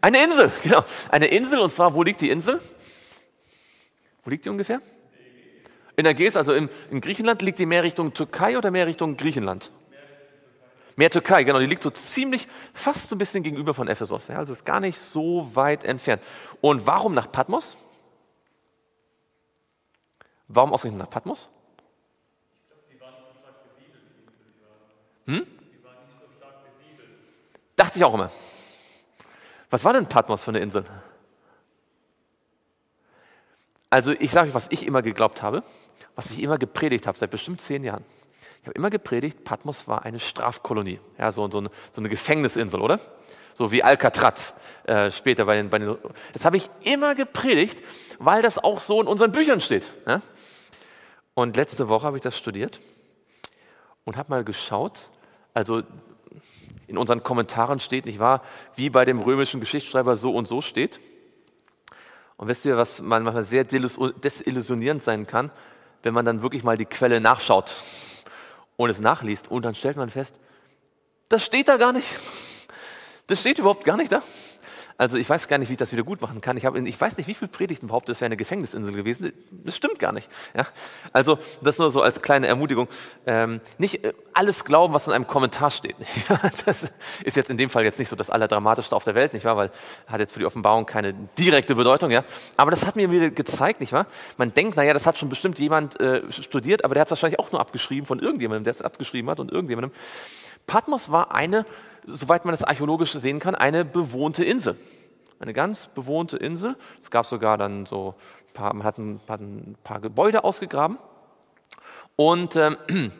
Eine 0.00 0.22
Insel, 0.22 0.52
genau. 0.62 0.84
Eine 1.10 1.26
Insel, 1.26 1.58
und 1.58 1.70
zwar, 1.70 1.92
wo 1.94 2.04
liegt 2.04 2.20
die 2.20 2.30
Insel? 2.30 2.60
Wo 4.22 4.30
liegt 4.30 4.44
die 4.44 4.50
ungefähr? 4.50 4.80
In 5.96 6.04
der 6.04 6.12
Ägäis, 6.12 6.36
also 6.36 6.52
in, 6.52 6.68
in 6.92 7.00
Griechenland, 7.00 7.42
liegt 7.42 7.58
die 7.58 7.66
mehr 7.66 7.82
Richtung 7.82 8.14
Türkei 8.14 8.56
oder 8.56 8.70
mehr 8.70 8.86
Richtung 8.86 9.16
Griechenland? 9.16 9.72
Mehr 10.96 11.10
Türkei, 11.10 11.44
genau. 11.44 11.58
Die 11.58 11.66
liegt 11.66 11.82
so 11.82 11.90
ziemlich, 11.90 12.48
fast 12.72 13.08
so 13.08 13.14
ein 13.14 13.18
bisschen 13.18 13.42
gegenüber 13.42 13.74
von 13.74 13.86
Ephesus. 13.86 14.28
Ja, 14.28 14.38
also 14.38 14.52
ist 14.52 14.64
gar 14.64 14.80
nicht 14.80 14.98
so 14.98 15.54
weit 15.54 15.84
entfernt. 15.84 16.22
Und 16.62 16.86
warum 16.86 17.14
nach 17.14 17.30
Patmos? 17.30 17.76
Warum 20.48 20.72
ausgerechnet 20.72 21.00
nach 21.00 21.10
Patmos? 21.10 21.50
Ich 22.58 22.68
glaube, 22.68 22.82
die 22.90 23.00
waren 23.00 23.14
nicht 23.14 23.26
so 23.34 23.40
stark 23.40 23.56
besiedelt. 23.74 24.02
Hm? 25.26 25.46
Die 25.70 25.84
waren 25.84 25.96
nicht 26.06 26.16
so 26.18 26.36
stark 26.38 26.54
besiedelt. 26.64 27.08
Dachte 27.76 27.98
ich 27.98 28.04
auch 28.04 28.14
immer. 28.14 28.30
Was 29.68 29.84
war 29.84 29.92
denn 29.92 30.06
Patmos 30.06 30.44
für 30.44 30.50
eine 30.50 30.60
Insel? 30.60 30.84
Also 33.90 34.12
ich 34.12 34.30
sage 34.30 34.48
euch, 34.48 34.54
was 34.54 34.68
ich 34.70 34.86
immer 34.86 35.02
geglaubt 35.02 35.42
habe, 35.42 35.62
was 36.14 36.30
ich 36.30 36.42
immer 36.42 36.56
gepredigt 36.56 37.06
habe, 37.06 37.18
seit 37.18 37.30
bestimmt 37.30 37.60
zehn 37.60 37.84
Jahren. 37.84 38.04
Ich 38.66 38.68
habe 38.68 38.78
immer 38.78 38.90
gepredigt, 38.90 39.44
Patmos 39.44 39.86
war 39.86 40.04
eine 40.04 40.18
Strafkolonie, 40.18 40.98
ja, 41.18 41.30
so, 41.30 41.48
so, 41.48 41.58
eine, 41.58 41.70
so 41.92 42.00
eine 42.00 42.08
Gefängnisinsel, 42.08 42.80
oder? 42.80 42.98
So 43.54 43.70
wie 43.70 43.84
Alcatraz 43.84 44.54
äh, 44.86 45.12
später 45.12 45.44
bei 45.44 45.54
den, 45.54 45.70
bei 45.70 45.78
den. 45.78 45.96
Das 46.32 46.44
habe 46.44 46.56
ich 46.56 46.68
immer 46.82 47.14
gepredigt, 47.14 47.80
weil 48.18 48.42
das 48.42 48.58
auch 48.58 48.80
so 48.80 49.00
in 49.00 49.06
unseren 49.06 49.30
Büchern 49.30 49.60
steht. 49.60 49.84
Ja? 50.04 50.20
Und 51.34 51.54
letzte 51.54 51.88
Woche 51.88 52.08
habe 52.08 52.16
ich 52.16 52.24
das 52.24 52.36
studiert 52.36 52.80
und 54.04 54.16
habe 54.16 54.30
mal 54.30 54.42
geschaut. 54.42 55.10
Also 55.54 55.84
in 56.88 56.98
unseren 56.98 57.22
Kommentaren 57.22 57.78
steht, 57.78 58.04
nicht 58.04 58.18
wahr, 58.18 58.42
wie 58.74 58.90
bei 58.90 59.04
dem 59.04 59.20
römischen 59.20 59.60
Geschichtsschreiber 59.60 60.16
so 60.16 60.34
und 60.34 60.48
so 60.48 60.60
steht. 60.60 60.98
Und 62.36 62.48
wisst 62.48 62.64
ihr, 62.66 62.76
was 62.76 63.00
man 63.00 63.22
manchmal 63.22 63.44
sehr 63.44 63.62
desillusionierend 63.62 65.02
sein 65.02 65.28
kann, 65.28 65.50
wenn 66.02 66.14
man 66.14 66.24
dann 66.24 66.42
wirklich 66.42 66.64
mal 66.64 66.76
die 66.76 66.84
Quelle 66.84 67.20
nachschaut 67.20 67.76
und 68.76 68.90
es 68.90 69.00
nachliest 69.00 69.50
und 69.50 69.64
dann 69.64 69.74
stellt 69.74 69.96
man 69.96 70.10
fest, 70.10 70.36
das 71.28 71.44
steht 71.44 71.68
da 71.68 71.76
gar 71.76 71.92
nicht. 71.92 72.08
Das 73.26 73.40
steht 73.40 73.58
überhaupt 73.58 73.84
gar 73.84 73.96
nicht 73.96 74.12
da. 74.12 74.22
Also 74.98 75.18
ich 75.18 75.28
weiß 75.28 75.48
gar 75.48 75.58
nicht, 75.58 75.68
wie 75.68 75.74
ich 75.74 75.78
das 75.78 75.92
wieder 75.92 76.04
gut 76.04 76.22
machen 76.22 76.40
kann. 76.40 76.56
Ich, 76.56 76.64
hab, 76.64 76.74
ich 76.74 77.00
weiß 77.00 77.18
nicht, 77.18 77.26
wie 77.26 77.34
viele 77.34 77.50
Predigten 77.50 77.88
behauptet, 77.88 78.16
es 78.16 78.20
wäre 78.20 78.26
eine 78.26 78.36
Gefängnisinsel 78.36 78.94
gewesen. 78.94 79.32
Das 79.50 79.76
stimmt 79.76 79.98
gar 79.98 80.12
nicht. 80.12 80.30
Ja? 80.56 80.66
Also 81.12 81.38
das 81.62 81.78
nur 81.78 81.90
so 81.90 82.00
als 82.00 82.22
kleine 82.22 82.46
Ermutigung. 82.46 82.88
Ähm, 83.26 83.60
nicht 83.76 84.04
äh, 84.04 84.14
alles 84.32 84.64
glauben, 84.64 84.94
was 84.94 85.06
in 85.06 85.12
einem 85.12 85.26
Kommentar 85.26 85.70
steht. 85.70 85.96
das 86.66 86.90
ist 87.24 87.36
jetzt 87.36 87.50
in 87.50 87.58
dem 87.58 87.68
Fall 87.68 87.84
jetzt 87.84 87.98
nicht 87.98 88.08
so 88.08 88.16
das 88.16 88.30
Allerdramatischste 88.30 88.96
auf 88.96 89.04
der 89.04 89.14
Welt, 89.14 89.34
nicht 89.34 89.44
wahr? 89.44 89.56
Weil 89.56 89.70
hat 90.06 90.20
jetzt 90.20 90.32
für 90.32 90.38
die 90.38 90.46
Offenbarung 90.46 90.86
keine 90.86 91.12
direkte 91.38 91.74
Bedeutung. 91.74 92.10
Ja? 92.10 92.24
Aber 92.56 92.70
das 92.70 92.86
hat 92.86 92.96
mir 92.96 93.10
wieder 93.10 93.30
gezeigt, 93.30 93.80
nicht 93.80 93.92
wahr? 93.92 94.06
Man 94.38 94.54
denkt, 94.54 94.76
naja, 94.76 94.94
das 94.94 95.06
hat 95.06 95.18
schon 95.18 95.28
bestimmt 95.28 95.58
jemand 95.58 96.00
äh, 96.00 96.22
studiert, 96.30 96.84
aber 96.84 96.94
der 96.94 97.02
hat 97.02 97.08
es 97.08 97.10
wahrscheinlich 97.10 97.38
auch 97.38 97.52
nur 97.52 97.60
abgeschrieben 97.60 98.06
von 98.06 98.18
irgendjemandem, 98.18 98.64
der 98.64 98.70
es 98.70 98.80
abgeschrieben 98.80 99.28
hat 99.28 99.40
und 99.40 99.52
irgendjemandem. 99.52 99.92
Patmos 100.66 101.10
war 101.10 101.34
eine 101.34 101.66
soweit 102.06 102.44
man 102.44 102.52
das 102.52 102.64
archäologisch 102.64 103.12
sehen 103.12 103.38
kann, 103.40 103.54
eine 103.54 103.84
bewohnte 103.84 104.44
Insel. 104.44 104.76
Eine 105.38 105.52
ganz 105.52 105.88
bewohnte 105.88 106.36
Insel. 106.36 106.76
Es 107.00 107.10
gab 107.10 107.26
sogar 107.26 107.58
dann 107.58 107.84
so, 107.84 108.14
ein 108.48 108.52
paar, 108.54 108.74
man 108.74 108.86
hat 108.86 108.98
ein 108.98 109.20
paar, 109.26 109.38
ein 109.38 109.76
paar 109.84 110.00
Gebäude 110.00 110.44
ausgegraben. 110.44 110.98
Und 112.16 112.56
ähm, 112.56 112.76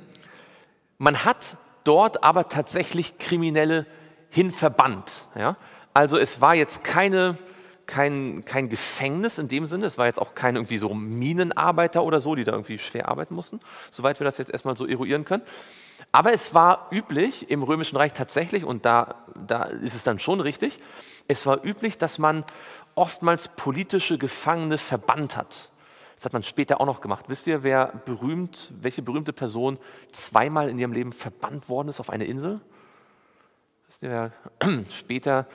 man 0.98 1.24
hat 1.24 1.58
dort 1.84 2.24
aber 2.24 2.48
tatsächlich 2.48 3.18
Kriminelle 3.18 3.86
hinverbannt. 4.30 5.26
Ja? 5.38 5.56
Also 5.94 6.18
es 6.18 6.40
war 6.40 6.54
jetzt 6.54 6.84
keine, 6.84 7.36
kein, 7.86 8.44
kein 8.44 8.68
Gefängnis 8.68 9.38
in 9.38 9.48
dem 9.48 9.66
Sinne, 9.66 9.86
es 9.86 9.98
war 9.98 10.06
jetzt 10.06 10.20
auch 10.20 10.34
kein 10.34 10.56
irgendwie 10.56 10.78
so 10.78 10.92
Minenarbeiter 10.92 12.02
oder 12.02 12.20
so, 12.20 12.34
die 12.34 12.44
da 12.44 12.52
irgendwie 12.52 12.78
schwer 12.78 13.08
arbeiten 13.08 13.34
mussten, 13.34 13.60
soweit 13.90 14.20
wir 14.20 14.24
das 14.24 14.38
jetzt 14.38 14.50
erstmal 14.50 14.76
so 14.76 14.86
eruieren 14.86 15.24
können, 15.24 15.42
aber 16.16 16.32
es 16.32 16.54
war 16.54 16.88
üblich 16.92 17.50
im 17.50 17.62
Römischen 17.62 17.98
Reich 17.98 18.14
tatsächlich, 18.14 18.64
und 18.64 18.86
da, 18.86 19.16
da 19.34 19.64
ist 19.64 19.94
es 19.94 20.02
dann 20.02 20.18
schon 20.18 20.40
richtig, 20.40 20.78
es 21.28 21.44
war 21.44 21.62
üblich, 21.62 21.98
dass 21.98 22.18
man 22.18 22.42
oftmals 22.94 23.48
politische 23.48 24.16
Gefangene 24.16 24.78
verbannt 24.78 25.36
hat. 25.36 25.70
Das 26.14 26.24
hat 26.24 26.32
man 26.32 26.42
später 26.42 26.80
auch 26.80 26.86
noch 26.86 27.02
gemacht. 27.02 27.26
Wisst 27.28 27.46
ihr, 27.46 27.62
wer 27.62 27.88
berühmt, 28.06 28.72
welche 28.80 29.02
berühmte 29.02 29.34
Person 29.34 29.76
zweimal 30.10 30.70
in 30.70 30.78
ihrem 30.78 30.92
Leben 30.92 31.12
verbannt 31.12 31.68
worden 31.68 31.88
ist 31.88 32.00
auf 32.00 32.08
eine 32.08 32.24
Insel? 32.24 32.62
Wisst 33.86 34.02
ihr, 34.02 34.08
wer 34.08 34.32
später 34.98 35.46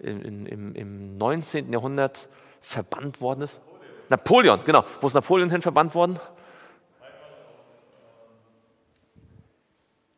in, 0.00 0.44
in, 0.44 0.74
im 0.74 1.16
19. 1.16 1.72
Jahrhundert 1.72 2.28
verbannt 2.60 3.22
worden 3.22 3.40
ist? 3.40 3.62
Napoleon, 4.10 4.60
genau. 4.66 4.84
Wo 5.00 5.06
ist 5.06 5.14
Napoleon 5.14 5.48
hin 5.48 5.62
verbannt 5.62 5.94
worden? 5.94 6.20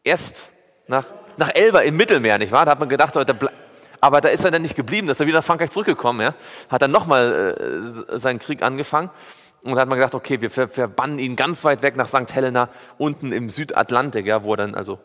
Erst 0.04 0.52
nach, 0.86 1.06
nach 1.36 1.50
Elba 1.54 1.80
im 1.80 1.96
Mittelmeer, 1.96 2.38
nicht 2.38 2.52
wahr? 2.52 2.64
Da 2.64 2.72
hat 2.72 2.80
man 2.80 2.88
gedacht, 2.88 3.16
aber 4.00 4.20
da 4.20 4.28
ist 4.28 4.44
er 4.44 4.50
dann 4.50 4.62
nicht 4.62 4.74
geblieben, 4.74 5.06
da 5.06 5.12
ist 5.12 5.20
er 5.20 5.26
wieder 5.26 5.38
nach 5.38 5.44
Frankreich 5.44 5.70
zurückgekommen. 5.70 6.20
Ja? 6.20 6.34
Hat 6.68 6.82
dann 6.82 6.90
nochmal 6.90 8.02
äh, 8.10 8.18
seinen 8.18 8.38
Krieg 8.38 8.62
angefangen 8.62 9.10
und 9.62 9.74
da 9.74 9.80
hat 9.80 9.88
man 9.88 9.98
gedacht, 9.98 10.14
okay, 10.14 10.40
wir 10.40 10.50
verbannen 10.50 11.18
ihn 11.18 11.36
ganz 11.36 11.64
weit 11.64 11.82
weg 11.82 11.96
nach 11.96 12.08
St. 12.08 12.34
Helena, 12.34 12.68
unten 12.98 13.32
im 13.32 13.48
Südatlantik, 13.48 14.26
ja, 14.26 14.42
wo 14.42 14.54
er 14.54 14.56
dann, 14.56 14.74
also 14.74 14.98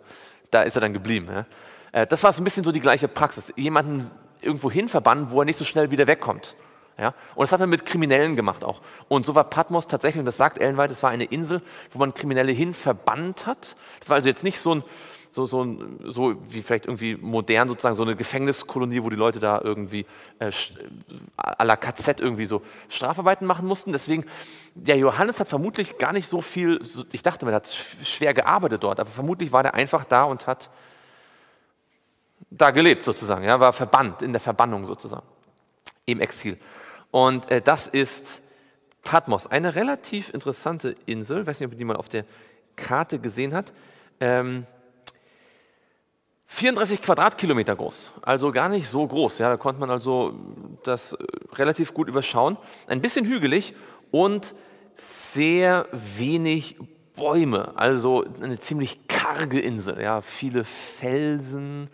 da 0.49 0.63
ist 0.63 0.75
er 0.75 0.81
dann 0.81 0.93
geblieben. 0.93 1.27
Ja? 1.31 1.45
Äh, 1.91 2.07
das 2.07 2.23
war 2.23 2.33
so 2.33 2.41
ein 2.41 2.43
bisschen 2.43 2.63
so 2.63 2.71
die 2.71 2.79
gleiche 2.79 3.07
Praxis. 3.07 3.53
Jemanden 3.55 4.10
irgendwo 4.41 4.71
hin 4.71 4.88
verbannen, 4.88 5.29
wo 5.29 5.41
er 5.41 5.45
nicht 5.45 5.57
so 5.57 5.65
schnell 5.65 5.91
wieder 5.91 6.07
wegkommt. 6.07 6.55
Ja? 6.97 7.13
Und 7.36 7.43
das 7.43 7.51
hat 7.51 7.60
man 7.60 7.69
mit 7.69 7.86
Kriminellen 7.86 8.36
gemacht 8.36 8.63
auch. 8.63 8.81
Und 9.07 9.25
so 9.25 9.36
war 9.36 9.43
Patmos 9.43 9.88
tatsächlich, 9.88 10.19
und 10.19 10.25
das 10.25 10.38
sagt 10.38 10.57
Ellen 10.57 10.77
White, 10.77 10.93
es 10.93 11.03
war 11.03 11.10
eine 11.10 11.25
Insel, 11.25 11.62
wo 11.91 11.99
man 11.99 12.13
Kriminelle 12.13 12.51
hin 12.51 12.73
verbannt 12.73 13.45
hat. 13.45 13.75
Das 13.99 14.10
war 14.10 14.15
also 14.15 14.29
jetzt 14.29 14.43
nicht 14.43 14.60
so 14.60 14.75
ein, 14.75 14.83
so, 15.29 15.45
so, 15.45 15.77
so 16.05 16.36
wie 16.49 16.62
vielleicht 16.62 16.86
irgendwie 16.86 17.15
modern 17.15 17.67
sozusagen 17.69 17.95
so 17.95 18.03
eine 18.03 18.15
Gefängniskolonie, 18.15 19.03
wo 19.03 19.10
die 19.10 19.15
Leute 19.15 19.39
da 19.39 19.62
irgendwie 19.63 20.05
äh, 20.39 20.51
à 21.38 21.63
la 21.63 21.75
KZ 21.75 22.19
irgendwie 22.19 22.45
so 22.45 22.63
Strafarbeiten 22.89 23.45
machen 23.45 23.67
mussten. 23.67 23.91
Deswegen, 23.91 24.25
der 24.73 24.97
Johannes 24.97 25.39
hat 25.39 25.47
vermutlich 25.47 25.97
gar 25.99 26.13
nicht 26.13 26.27
so 26.27 26.41
viel, 26.41 26.81
ich 27.12 27.21
dachte, 27.21 27.45
man 27.45 27.53
hat 27.53 27.67
schwer 28.03 28.33
gearbeitet 28.33 28.83
dort, 28.83 28.99
aber 28.99 29.10
vermutlich 29.10 29.51
war 29.51 29.62
der 29.62 29.75
einfach 29.75 30.05
da 30.05 30.23
und 30.23 30.47
hat 30.47 30.71
da 32.49 32.71
gelebt 32.71 33.05
sozusagen, 33.05 33.43
ja, 33.43 33.60
war 33.60 33.73
verbannt, 33.73 34.21
in 34.21 34.31
der 34.31 34.39
Verbannung 34.39 34.86
sozusagen, 34.86 35.25
im 36.05 36.21
Exil. 36.21 36.57
Und 37.12 37.50
äh, 37.52 37.62
das 37.62 37.88
ist 37.88 38.41
Patmos, 39.04 39.48
eine 39.48 39.76
relativ 39.76 40.34
interessante 40.34 40.96
Insel. 41.06 41.41
Ich 41.41 41.48
weiß 41.48 41.60
nicht, 41.60 41.72
ob 41.72 41.78
die 41.78 41.86
mal 41.86 41.96
auf 41.96 42.10
der 42.10 42.26
Karte 42.76 43.20
gesehen 43.20 43.54
hat. 43.54 43.74
Ähm, 44.20 44.65
34 46.48 47.02
Quadratkilometer 47.02 47.76
groß, 47.76 48.12
also 48.22 48.52
gar 48.52 48.70
nicht 48.70 48.88
so 48.89 49.06
groß. 49.06 49.39
Ja, 49.39 49.50
da 49.50 49.58
konnte 49.58 49.80
man 49.80 49.91
also 49.91 50.34
das 50.84 51.13
äh, 51.13 51.17
relativ 51.54 51.93
gut 51.93 52.08
überschauen. 52.08 52.58
Ein 52.88 53.02
bisschen 53.02 53.26
hügelig 53.26 53.74
und 54.12 54.56
sehr 54.96 55.88
wenig 55.91 56.78
Bäume, 57.15 57.74
also 57.78 58.26
eine 58.41 58.60
ziemlich 58.60 59.08
karge 59.08 59.60
Insel. 59.60 60.02
Ja, 60.02 60.22
viele 60.22 60.63
Felsen 60.63 61.89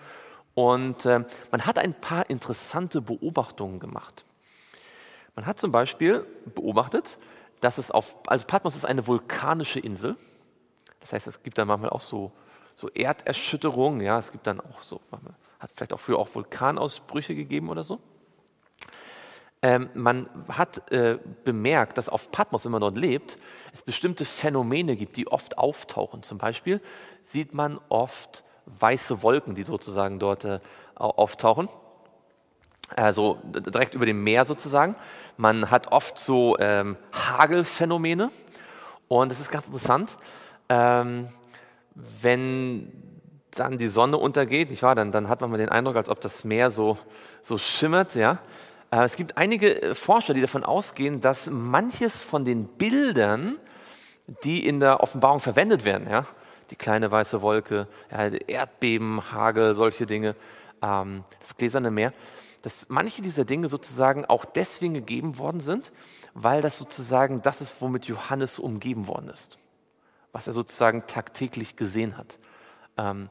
und 0.54 1.06
äh, 1.06 1.24
man 1.52 1.66
hat 1.66 1.80
ein 1.80 1.94
paar 1.94 2.30
interessante 2.30 3.02
Beobachtungen 3.02 3.80
gemacht. 3.80 4.26
Man 5.36 5.46
hat 5.46 5.60
zum 5.60 5.72
Beispiel 5.72 6.26
beobachtet, 6.54 7.18
dass 7.60 7.78
es 7.78 7.92
auf, 7.92 8.18
also 8.28 8.46
Patmos 8.46 8.76
ist 8.76 8.86
eine 8.86 9.08
vulkanische 9.08 9.80
Insel. 9.80 10.16
Das 11.00 11.14
heißt, 11.14 11.28
es 11.28 11.44
gibt 11.44 11.58
da 11.58 11.66
manchmal 11.66 11.90
auch 11.90 12.02
so, 12.02 12.32
so 12.76 12.90
Erderschütterungen, 12.90 14.02
ja, 14.02 14.18
es 14.18 14.32
gibt 14.32 14.48
dann 14.48 14.60
auch 14.60 14.84
so, 14.84 15.00
hat 15.60 15.72
vielleicht 15.76 15.94
auch 15.94 16.00
früher 16.00 16.20
auch 16.20 16.34
Vulkanausbrüche 16.34 17.36
gegeben 17.36 17.70
oder 17.70 17.84
so. 17.84 18.00
Ähm, 19.62 19.90
man 19.94 20.30
hat 20.50 20.92
äh, 20.92 21.20
bemerkt, 21.46 21.98
dass 21.98 22.10
auf 22.10 22.32
Patmos, 22.32 22.66
wenn 22.66 22.74
man 22.74 22.82
dort 22.82 22.98
lebt, 22.98 23.38
es 23.72 23.82
bestimmte 23.82 24.26
Phänomene 24.26 24.98
gibt, 24.98 25.16
die 25.16 25.28
oft 25.28 25.58
auftauchen. 25.58 26.22
Zum 26.22 26.38
Beispiel 26.38 26.82
sieht 27.24 27.54
man 27.54 27.80
oft 27.88 28.44
weiße 28.66 29.24
Wolken, 29.24 29.56
die 29.56 29.64
sozusagen 29.64 30.20
dort 30.20 30.44
äh, 30.44 30.60
auftauchen 30.96 31.70
also 32.96 33.40
direkt 33.44 33.94
über 33.94 34.06
dem 34.06 34.24
Meer 34.24 34.46
sozusagen. 34.46 34.96
Man 35.38 35.72
hat 35.72 35.92
oft 35.92 36.20
so 36.20 36.58
ähm, 36.60 36.98
Hagelphänomene 37.12 38.32
und 39.08 39.32
es 39.32 39.40
ist 39.40 39.52
ganz 39.52 39.68
interessant, 39.68 40.18
ähm, 40.70 41.28
wenn 42.22 42.92
dann 43.52 43.78
die 43.78 43.88
Sonne 43.88 44.18
untergeht, 44.18 44.70
nicht 44.70 44.84
wahr? 44.84 44.96
Dann, 44.96 45.12
dann 45.12 45.30
hat 45.30 45.42
man 45.42 45.52
mal 45.52 45.58
den 45.58 45.70
Eindruck, 45.70 45.96
als 45.96 46.10
ob 46.10 46.22
das 46.22 46.44
Meer 46.44 46.72
so, 46.72 46.98
so 47.42 47.58
schimmert. 47.58 48.16
Ja? 48.16 48.40
Äh, 48.92 49.04
es 49.04 49.16
gibt 49.16 49.38
einige 49.38 49.82
äh, 49.82 49.96
Forscher, 49.96 50.34
die 50.34 50.42
davon 50.42 50.64
ausgehen, 50.64 51.22
dass 51.22 51.50
manches 51.50 52.22
von 52.22 52.46
den 52.46 52.66
Bildern, 52.66 53.58
die 54.44 54.66
in 54.66 54.80
der 54.80 55.02
Offenbarung 55.02 55.40
verwendet 55.40 55.86
werden, 55.86 56.10
ja? 56.10 56.26
die 56.70 56.76
kleine 56.76 57.12
weiße 57.12 57.42
Wolke, 57.42 57.88
ja, 58.12 58.28
Erdbeben, 58.28 59.32
Hagel, 59.32 59.76
solche 59.76 60.06
Dinge, 60.06 60.36
ähm, 60.82 61.24
das 61.40 61.58
gläserne 61.58 61.92
Meer, 61.92 62.14
dass 62.64 62.88
manche 62.88 63.22
dieser 63.22 63.44
Dinge 63.44 63.68
sozusagen 63.68 64.26
auch 64.26 64.46
deswegen 64.46 64.94
gegeben 64.94 65.38
worden 65.38 65.60
sind, 65.60 65.92
weil 66.34 66.62
das 66.62 66.78
sozusagen 66.80 67.42
das 67.42 67.62
ist, 67.62 67.82
womit 67.82 68.06
Johannes 68.06 68.58
umgeben 68.58 69.08
worden 69.08 69.30
ist, 69.30 69.60
was 70.32 70.48
er 70.48 70.54
sozusagen 70.54 71.06
tagtäglich 71.06 71.76
gesehen 71.76 72.18
hat. 72.18 72.40
Ähm, 72.98 73.30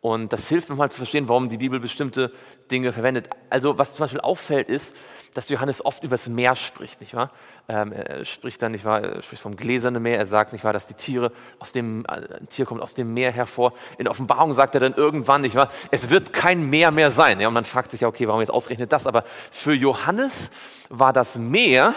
und 0.00 0.32
das 0.32 0.48
hilft 0.48 0.68
mal 0.70 0.90
zu 0.90 0.98
verstehen, 0.98 1.28
warum 1.28 1.48
die 1.48 1.58
Bibel 1.58 1.80
bestimmte 1.80 2.32
Dinge 2.70 2.92
verwendet. 2.92 3.30
Also 3.50 3.78
was 3.78 3.94
zum 3.94 4.04
Beispiel 4.04 4.20
auffällt, 4.20 4.68
ist, 4.68 4.96
dass 5.34 5.48
Johannes 5.48 5.84
oft 5.84 6.04
über 6.04 6.12
das 6.12 6.28
Meer 6.28 6.56
spricht, 6.56 7.00
nicht 7.00 7.14
wahr? 7.14 7.30
Ähm, 7.68 7.92
er 7.92 8.24
spricht 8.24 8.60
dann, 8.60 8.72
nicht 8.72 8.84
wahr, 8.84 9.02
er 9.02 9.22
spricht 9.22 9.42
vom 9.42 9.56
gläsernen 9.56 10.02
Meer, 10.02 10.18
er 10.18 10.26
sagt, 10.26 10.52
nicht 10.52 10.64
wahr, 10.64 10.72
dass 10.72 10.86
die 10.86 10.94
Tiere 10.94 11.32
aus 11.58 11.72
dem, 11.72 12.04
äh, 12.06 12.38
ein 12.40 12.48
Tier 12.48 12.66
kommt 12.66 12.82
aus 12.82 12.94
dem 12.94 13.14
Meer 13.14 13.30
hervor. 13.30 13.72
In 13.98 14.08
Offenbarung 14.08 14.52
sagt 14.52 14.74
er 14.74 14.80
dann 14.80 14.94
irgendwann, 14.94 15.42
nicht 15.42 15.54
wahr, 15.54 15.70
es 15.90 16.10
wird 16.10 16.32
kein 16.32 16.68
Meer 16.68 16.90
mehr 16.90 17.10
sein. 17.10 17.40
Ja, 17.40 17.48
und 17.48 17.54
man 17.54 17.64
fragt 17.64 17.90
sich 17.90 18.02
ja, 18.02 18.08
okay, 18.08 18.26
warum 18.28 18.40
jetzt 18.40 18.50
ausgerechnet 18.50 18.92
das? 18.92 19.06
Aber 19.06 19.24
für 19.50 19.72
Johannes 19.72 20.50
war 20.88 21.12
das 21.12 21.38
Meer 21.38 21.94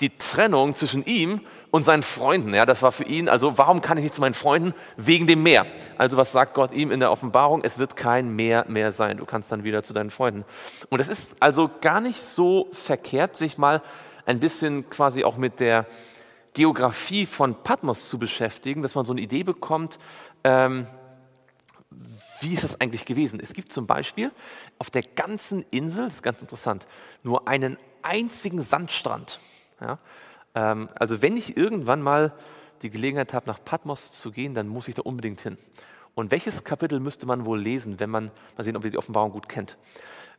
die 0.00 0.16
Trennung 0.16 0.74
zwischen 0.74 1.04
ihm 1.04 1.40
und 1.76 1.82
seinen 1.82 2.02
Freunden. 2.02 2.54
Ja, 2.54 2.64
das 2.64 2.82
war 2.82 2.90
für 2.90 3.04
ihn, 3.04 3.28
also 3.28 3.58
warum 3.58 3.82
kann 3.82 3.98
ich 3.98 4.04
nicht 4.04 4.14
zu 4.14 4.22
meinen 4.22 4.34
Freunden? 4.34 4.74
Wegen 4.96 5.26
dem 5.26 5.42
Meer. 5.42 5.66
Also 5.98 6.16
was 6.16 6.32
sagt 6.32 6.54
Gott 6.54 6.72
ihm 6.72 6.90
in 6.90 7.00
der 7.00 7.12
Offenbarung? 7.12 7.62
Es 7.62 7.78
wird 7.78 7.96
kein 7.96 8.34
Meer 8.34 8.64
mehr 8.66 8.92
sein. 8.92 9.18
Du 9.18 9.26
kannst 9.26 9.52
dann 9.52 9.62
wieder 9.62 9.82
zu 9.82 9.92
deinen 9.92 10.10
Freunden. 10.10 10.44
Und 10.88 11.00
es 11.00 11.08
ist 11.08 11.36
also 11.40 11.70
gar 11.82 12.00
nicht 12.00 12.20
so 12.20 12.68
verkehrt, 12.72 13.36
sich 13.36 13.58
mal 13.58 13.82
ein 14.24 14.40
bisschen 14.40 14.88
quasi 14.88 15.22
auch 15.22 15.36
mit 15.36 15.60
der 15.60 15.86
Geografie 16.54 17.26
von 17.26 17.62
Patmos 17.62 18.08
zu 18.08 18.18
beschäftigen, 18.18 18.80
dass 18.80 18.94
man 18.94 19.04
so 19.04 19.12
eine 19.12 19.20
Idee 19.20 19.42
bekommt, 19.42 19.98
ähm, 20.44 20.86
wie 22.40 22.54
ist 22.54 22.64
das 22.64 22.80
eigentlich 22.80 23.04
gewesen? 23.04 23.38
Es 23.38 23.52
gibt 23.52 23.70
zum 23.70 23.86
Beispiel 23.86 24.32
auf 24.78 24.88
der 24.88 25.02
ganzen 25.02 25.64
Insel, 25.70 26.06
das 26.06 26.14
ist 26.14 26.22
ganz 26.22 26.40
interessant, 26.40 26.86
nur 27.22 27.46
einen 27.46 27.76
einzigen 28.00 28.62
Sandstrand. 28.62 29.40
Ja? 29.80 29.98
Ähm, 30.56 30.88
also 30.98 31.22
wenn 31.22 31.36
ich 31.36 31.56
irgendwann 31.56 32.02
mal 32.02 32.32
die 32.82 32.90
Gelegenheit 32.90 33.32
habe, 33.32 33.46
nach 33.46 33.62
Patmos 33.64 34.12
zu 34.12 34.32
gehen, 34.32 34.54
dann 34.54 34.66
muss 34.66 34.88
ich 34.88 34.96
da 34.96 35.02
unbedingt 35.02 35.40
hin. 35.40 35.56
Und 36.14 36.30
welches 36.30 36.64
Kapitel 36.64 36.98
müsste 36.98 37.26
man 37.26 37.44
wohl 37.44 37.60
lesen, 37.60 38.00
wenn 38.00 38.10
man, 38.10 38.30
mal 38.56 38.64
sehen, 38.64 38.76
ob 38.76 38.84
ihr 38.84 38.90
die 38.90 38.98
Offenbarung 38.98 39.30
gut 39.30 39.48
kennt, 39.48 39.76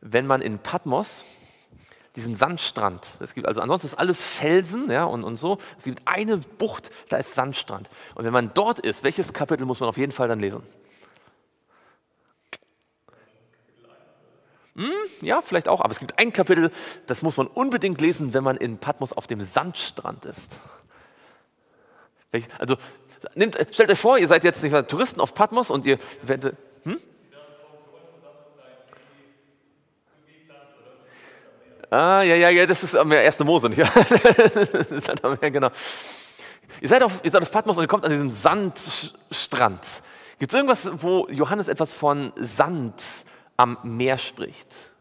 wenn 0.00 0.26
man 0.26 0.42
in 0.42 0.58
Patmos 0.58 1.24
diesen 2.16 2.34
Sandstrand. 2.34 3.06
Es 3.20 3.32
gibt 3.32 3.46
also 3.46 3.60
ansonsten 3.60 3.86
ist 3.86 3.98
alles 3.98 4.24
Felsen 4.24 4.90
ja, 4.90 5.04
und, 5.04 5.22
und 5.22 5.36
so. 5.36 5.58
Es 5.78 5.84
gibt 5.84 6.02
eine 6.04 6.38
Bucht, 6.38 6.90
da 7.10 7.16
ist 7.16 7.34
Sandstrand. 7.34 7.88
Und 8.16 8.24
wenn 8.24 8.32
man 8.32 8.50
dort 8.54 8.80
ist, 8.80 9.04
welches 9.04 9.32
Kapitel 9.32 9.64
muss 9.66 9.78
man 9.78 9.88
auf 9.88 9.96
jeden 9.96 10.10
Fall 10.10 10.26
dann 10.26 10.40
lesen? 10.40 10.62
Hm, 14.78 14.92
ja, 15.22 15.40
vielleicht 15.40 15.66
auch, 15.66 15.80
aber 15.80 15.90
es 15.90 15.98
gibt 15.98 16.16
ein 16.20 16.32
Kapitel, 16.32 16.70
das 17.06 17.22
muss 17.22 17.36
man 17.36 17.48
unbedingt 17.48 18.00
lesen, 18.00 18.32
wenn 18.32 18.44
man 18.44 18.56
in 18.56 18.78
Patmos 18.78 19.12
auf 19.12 19.26
dem 19.26 19.40
Sandstrand 19.40 20.24
ist. 20.24 20.60
Also 22.60 22.76
nehmt, 23.34 23.58
stellt 23.72 23.90
euch 23.90 23.98
vor, 23.98 24.18
ihr 24.18 24.28
seid 24.28 24.44
jetzt 24.44 24.62
nicht 24.62 24.88
Touristen 24.88 25.20
auf 25.20 25.34
Patmos 25.34 25.72
und 25.72 25.84
ihr 25.84 25.98
werdet. 26.22 26.56
Hm? 26.84 27.00
Ah, 31.90 32.22
ja, 32.22 32.36
ja, 32.36 32.50
ja, 32.50 32.64
das 32.64 32.84
ist 32.84 32.94
am 32.94 33.10
1. 33.10 33.40
Mose, 33.40 33.70
nicht? 33.70 33.80
das 33.82 34.92
ist 34.92 35.24
am 35.24 35.38
Meer, 35.40 35.50
genau. 35.50 35.70
Ihr 36.80 36.88
seid, 36.88 37.02
auf, 37.02 37.18
ihr 37.24 37.32
seid 37.32 37.42
auf 37.42 37.50
Patmos 37.50 37.78
und 37.78 37.82
ihr 37.82 37.88
kommt 37.88 38.04
an 38.04 38.12
diesen 38.12 38.30
Sandstrand. 38.30 39.80
Gibt 40.38 40.52
es 40.52 40.56
irgendwas, 40.56 40.88
wo 41.02 41.26
Johannes 41.30 41.66
etwas 41.66 41.92
von 41.92 42.32
Sand 42.36 43.02
am 43.58 43.76
Meer 43.82 44.16
spricht? 44.16 44.92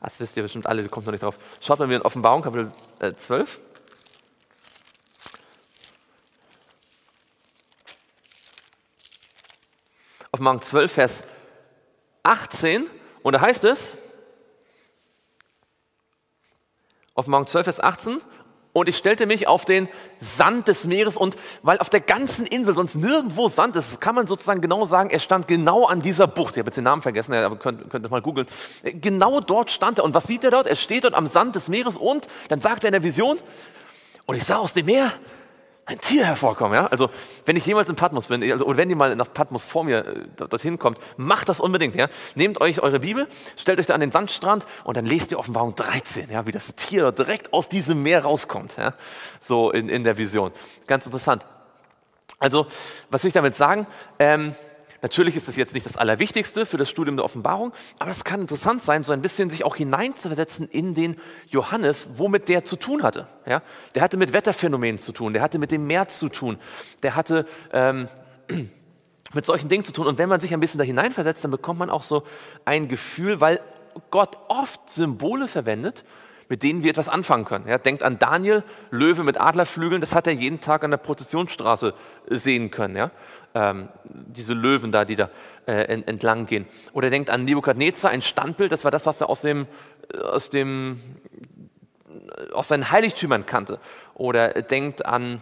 Das 0.00 0.20
wisst 0.20 0.36
ihr 0.36 0.42
bestimmt 0.42 0.66
alle, 0.66 0.82
ihr 0.82 0.88
kommt 0.88 1.06
noch 1.06 1.12
nicht 1.12 1.22
drauf. 1.22 1.38
Schaut 1.60 1.78
mal 1.78 1.88
wieder 1.88 1.96
in 1.96 2.02
Offenbarung, 2.02 2.42
Kapitel 2.42 2.70
12. 3.16 3.56
Äh, 3.56 3.60
Offenbarung 10.30 10.60
12, 10.60 10.92
Vers 10.92 11.24
18. 12.22 12.88
Und 13.22 13.32
da 13.32 13.40
heißt 13.40 13.64
es, 13.64 13.96
Offenbarung 17.14 17.46
12, 17.46 17.64
Vers 17.64 17.80
18, 17.80 18.20
und 18.76 18.90
ich 18.90 18.98
stellte 18.98 19.24
mich 19.24 19.48
auf 19.48 19.64
den 19.64 19.88
Sand 20.18 20.68
des 20.68 20.84
Meeres 20.84 21.16
und 21.16 21.38
weil 21.62 21.78
auf 21.78 21.88
der 21.88 22.00
ganzen 22.00 22.44
Insel 22.44 22.74
sonst 22.74 22.94
nirgendwo 22.94 23.48
Sand 23.48 23.74
ist, 23.74 24.02
kann 24.02 24.14
man 24.14 24.26
sozusagen 24.26 24.60
genau 24.60 24.84
sagen, 24.84 25.08
er 25.08 25.18
stand 25.18 25.48
genau 25.48 25.86
an 25.86 26.02
dieser 26.02 26.26
Bucht. 26.26 26.56
Ich 26.56 26.58
habe 26.58 26.68
jetzt 26.68 26.76
den 26.76 26.84
Namen 26.84 27.00
vergessen, 27.00 27.32
aber 27.32 27.56
könnt, 27.56 27.88
könnt 27.88 28.04
ihr 28.04 28.10
mal 28.10 28.20
googeln. 28.20 28.46
Genau 28.82 29.40
dort 29.40 29.70
stand 29.70 29.98
er. 29.98 30.04
Und 30.04 30.12
was 30.12 30.24
sieht 30.24 30.44
er 30.44 30.50
dort? 30.50 30.66
Er 30.66 30.76
steht 30.76 31.04
dort 31.04 31.14
am 31.14 31.26
Sand 31.26 31.56
des 31.56 31.70
Meeres 31.70 31.96
und 31.96 32.26
dann 32.50 32.60
sagt 32.60 32.84
er 32.84 32.88
in 32.88 32.92
der 32.92 33.02
Vision, 33.02 33.38
und 34.26 34.36
ich 34.36 34.44
sah 34.44 34.56
aus 34.56 34.74
dem 34.74 34.84
Meer 34.84 35.10
ein 35.86 36.00
Tier 36.00 36.26
hervorkommen. 36.26 36.74
Ja? 36.74 36.88
Also 36.88 37.10
wenn 37.44 37.56
ich 37.56 37.64
jemals 37.64 37.88
in 37.88 37.96
Patmos 37.96 38.26
bin, 38.26 38.42
also, 38.52 38.66
oder 38.66 38.76
wenn 38.76 38.90
ihr 38.90 38.96
mal 38.96 39.14
nach 39.14 39.32
Patmos 39.32 39.64
vor 39.64 39.84
mir 39.84 40.04
äh, 40.04 40.26
dorthin 40.36 40.78
kommt, 40.78 40.98
macht 41.16 41.48
das 41.48 41.60
unbedingt. 41.60 41.94
Ja? 41.94 42.08
Nehmt 42.34 42.60
euch 42.60 42.80
eure 42.80 43.00
Bibel, 43.00 43.28
stellt 43.56 43.78
euch 43.78 43.86
da 43.86 43.94
an 43.94 44.00
den 44.00 44.10
Sandstrand 44.10 44.66
und 44.84 44.96
dann 44.96 45.06
lest 45.06 45.30
ihr 45.30 45.38
Offenbarung 45.38 45.74
13, 45.76 46.30
ja? 46.30 46.46
wie 46.46 46.52
das 46.52 46.74
Tier 46.74 47.12
direkt 47.12 47.52
aus 47.52 47.68
diesem 47.68 48.02
Meer 48.02 48.24
rauskommt. 48.24 48.76
Ja? 48.76 48.94
So 49.38 49.70
in, 49.70 49.88
in 49.88 50.02
der 50.02 50.18
Vision. 50.18 50.50
Ganz 50.86 51.06
interessant. 51.06 51.46
Also, 52.38 52.66
was 53.08 53.22
will 53.22 53.28
ich 53.28 53.34
damit 53.34 53.54
sagen? 53.54 53.86
Ähm, 54.18 54.54
Natürlich 55.02 55.36
ist 55.36 55.48
das 55.48 55.56
jetzt 55.56 55.74
nicht 55.74 55.86
das 55.86 55.96
Allerwichtigste 55.96 56.66
für 56.66 56.76
das 56.76 56.88
Studium 56.90 57.16
der 57.16 57.24
Offenbarung, 57.24 57.72
aber 57.98 58.10
es 58.10 58.24
kann 58.24 58.40
interessant 58.40 58.82
sein, 58.82 59.04
so 59.04 59.12
ein 59.12 59.22
bisschen 59.22 59.50
sich 59.50 59.64
auch 59.64 59.76
hineinzuversetzen 59.76 60.68
in 60.68 60.94
den 60.94 61.16
Johannes, 61.48 62.08
womit 62.16 62.48
der 62.48 62.64
zu 62.64 62.76
tun 62.76 63.02
hatte. 63.02 63.28
Ja? 63.46 63.62
Der 63.94 64.02
hatte 64.02 64.16
mit 64.16 64.32
Wetterphänomenen 64.32 64.98
zu 64.98 65.12
tun, 65.12 65.32
der 65.32 65.42
hatte 65.42 65.58
mit 65.58 65.70
dem 65.70 65.86
Meer 65.86 66.08
zu 66.08 66.28
tun, 66.28 66.58
der 67.02 67.16
hatte 67.16 67.46
ähm, 67.72 68.08
mit 69.34 69.46
solchen 69.46 69.68
Dingen 69.68 69.84
zu 69.84 69.92
tun. 69.92 70.06
Und 70.06 70.18
wenn 70.18 70.28
man 70.28 70.40
sich 70.40 70.52
ein 70.54 70.60
bisschen 70.60 70.78
da 70.78 70.84
hineinversetzt, 70.84 71.44
dann 71.44 71.50
bekommt 71.50 71.78
man 71.78 71.90
auch 71.90 72.02
so 72.02 72.24
ein 72.64 72.88
Gefühl, 72.88 73.40
weil 73.40 73.60
Gott 74.10 74.36
oft 74.48 74.90
Symbole 74.90 75.48
verwendet, 75.48 76.04
mit 76.48 76.62
denen 76.62 76.82
wir 76.82 76.90
etwas 76.90 77.08
anfangen 77.08 77.44
können. 77.44 77.68
Ja, 77.68 77.78
denkt 77.78 78.02
an 78.02 78.18
Daniel, 78.18 78.62
Löwe 78.90 79.24
mit 79.24 79.40
Adlerflügeln, 79.40 80.00
das 80.00 80.14
hat 80.14 80.26
er 80.26 80.32
jeden 80.32 80.60
Tag 80.60 80.84
an 80.84 80.90
der 80.90 80.98
Prozessionsstraße 80.98 81.94
sehen 82.28 82.70
können. 82.70 82.96
Ja? 82.96 83.10
Ähm, 83.54 83.88
diese 84.04 84.54
Löwen 84.54 84.92
da, 84.92 85.04
die 85.04 85.16
da 85.16 85.30
äh, 85.66 85.84
entlang 85.84 86.46
gehen. 86.46 86.66
Oder 86.92 87.10
denkt 87.10 87.30
an 87.30 87.44
Nebukadnezar, 87.44 88.10
ein 88.10 88.22
Standbild, 88.22 88.70
das 88.70 88.84
war 88.84 88.90
das, 88.90 89.06
was 89.06 89.20
er 89.20 89.28
aus, 89.28 89.40
dem, 89.40 89.66
äh, 90.12 90.18
aus, 90.18 90.50
dem, 90.50 91.00
äh, 92.08 92.52
aus 92.52 92.68
seinen 92.68 92.90
Heiligtümern 92.90 93.46
kannte. 93.46 93.80
Oder 94.14 94.62
denkt 94.62 95.04
an, 95.04 95.40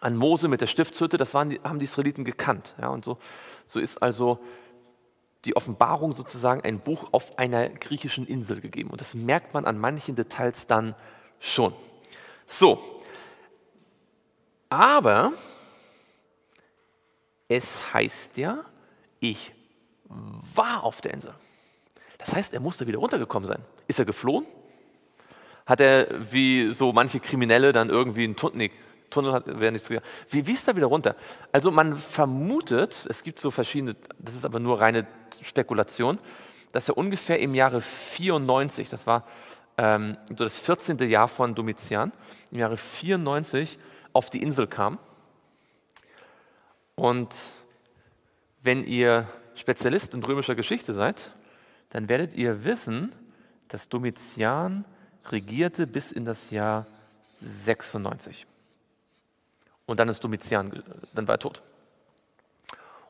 an 0.00 0.16
Mose 0.16 0.48
mit 0.48 0.60
der 0.60 0.66
Stiftshütte, 0.66 1.16
das 1.16 1.34
waren 1.34 1.58
haben 1.64 1.78
die 1.78 1.86
Israeliten 1.86 2.24
gekannt. 2.24 2.74
Ja? 2.80 2.88
Und 2.88 3.04
so, 3.04 3.18
so 3.66 3.80
ist 3.80 4.02
also 4.02 4.38
die 5.44 5.56
Offenbarung 5.56 6.12
sozusagen 6.12 6.62
ein 6.62 6.80
Buch 6.80 7.08
auf 7.12 7.38
einer 7.38 7.68
griechischen 7.68 8.26
Insel 8.26 8.60
gegeben. 8.60 8.90
Und 8.90 9.00
das 9.00 9.14
merkt 9.14 9.54
man 9.54 9.64
an 9.64 9.78
manchen 9.78 10.14
Details 10.14 10.66
dann 10.66 10.94
schon. 11.38 11.74
So, 12.46 12.82
aber 14.68 15.32
es 17.48 17.92
heißt 17.92 18.36
ja, 18.38 18.64
ich 19.20 19.52
war 20.08 20.82
auf 20.82 21.00
der 21.00 21.14
Insel. 21.14 21.34
Das 22.18 22.34
heißt, 22.34 22.54
er 22.54 22.60
musste 22.60 22.86
wieder 22.86 22.98
runtergekommen 22.98 23.46
sein. 23.46 23.62
Ist 23.86 23.98
er 23.98 24.04
geflohen? 24.04 24.46
Hat 25.66 25.80
er 25.80 26.08
wie 26.32 26.72
so 26.72 26.92
manche 26.92 27.20
Kriminelle 27.20 27.72
dann 27.72 27.88
irgendwie 27.88 28.24
einen 28.24 28.36
Tunnel, 28.36 28.70
Tunnel 29.10 29.32
hat, 29.32 29.46
wäre 29.46 29.72
nichts 29.72 29.90
wie, 29.90 30.00
wie 30.30 30.52
ist 30.52 30.66
er 30.66 30.76
wieder 30.76 30.86
runter? 30.86 31.16
Also 31.52 31.70
man 31.70 31.96
vermutet, 31.96 33.06
es 33.08 33.22
gibt 33.22 33.40
so 33.40 33.50
verschiedene, 33.50 33.96
das 34.18 34.34
ist 34.34 34.44
aber 34.44 34.60
nur 34.60 34.80
reine 34.80 35.06
Spekulation, 35.42 36.18
dass 36.72 36.88
er 36.88 36.98
ungefähr 36.98 37.38
im 37.38 37.54
Jahre 37.54 37.80
94, 37.80 38.88
das 38.88 39.06
war 39.06 39.26
ähm, 39.78 40.16
so 40.28 40.44
das 40.44 40.58
14. 40.58 40.98
Jahr 41.08 41.28
von 41.28 41.54
Domitian, 41.54 42.12
im 42.50 42.58
Jahre 42.58 42.76
94 42.76 43.78
auf 44.12 44.30
die 44.30 44.42
Insel 44.42 44.66
kam. 44.66 44.98
Und 46.94 47.34
wenn 48.62 48.84
ihr 48.84 49.28
Spezialist 49.54 50.14
in 50.14 50.22
römischer 50.22 50.54
Geschichte 50.54 50.92
seid, 50.92 51.34
dann 51.90 52.08
werdet 52.08 52.34
ihr 52.34 52.64
wissen, 52.64 53.14
dass 53.68 53.88
Domitian 53.88 54.84
regierte 55.30 55.86
bis 55.86 56.12
in 56.12 56.24
das 56.24 56.50
Jahr 56.50 56.86
96. 57.40 58.46
Und 59.86 60.00
dann 60.00 60.08
ist 60.08 60.22
Domitian, 60.24 60.82
dann 61.14 61.28
war 61.28 61.34
er 61.34 61.38
tot. 61.38 61.62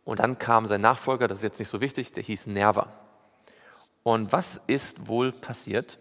Und 0.04 0.20
dann 0.20 0.38
kam 0.38 0.66
sein 0.66 0.80
Nachfolger, 0.80 1.28
das 1.28 1.38
ist 1.38 1.44
jetzt 1.44 1.58
nicht 1.58 1.68
so 1.68 1.80
wichtig, 1.80 2.12
der 2.12 2.22
hieß 2.22 2.46
Nerva. 2.46 2.88
Und 4.02 4.32
was 4.32 4.60
ist 4.66 5.08
wohl 5.08 5.32
passiert? 5.32 5.98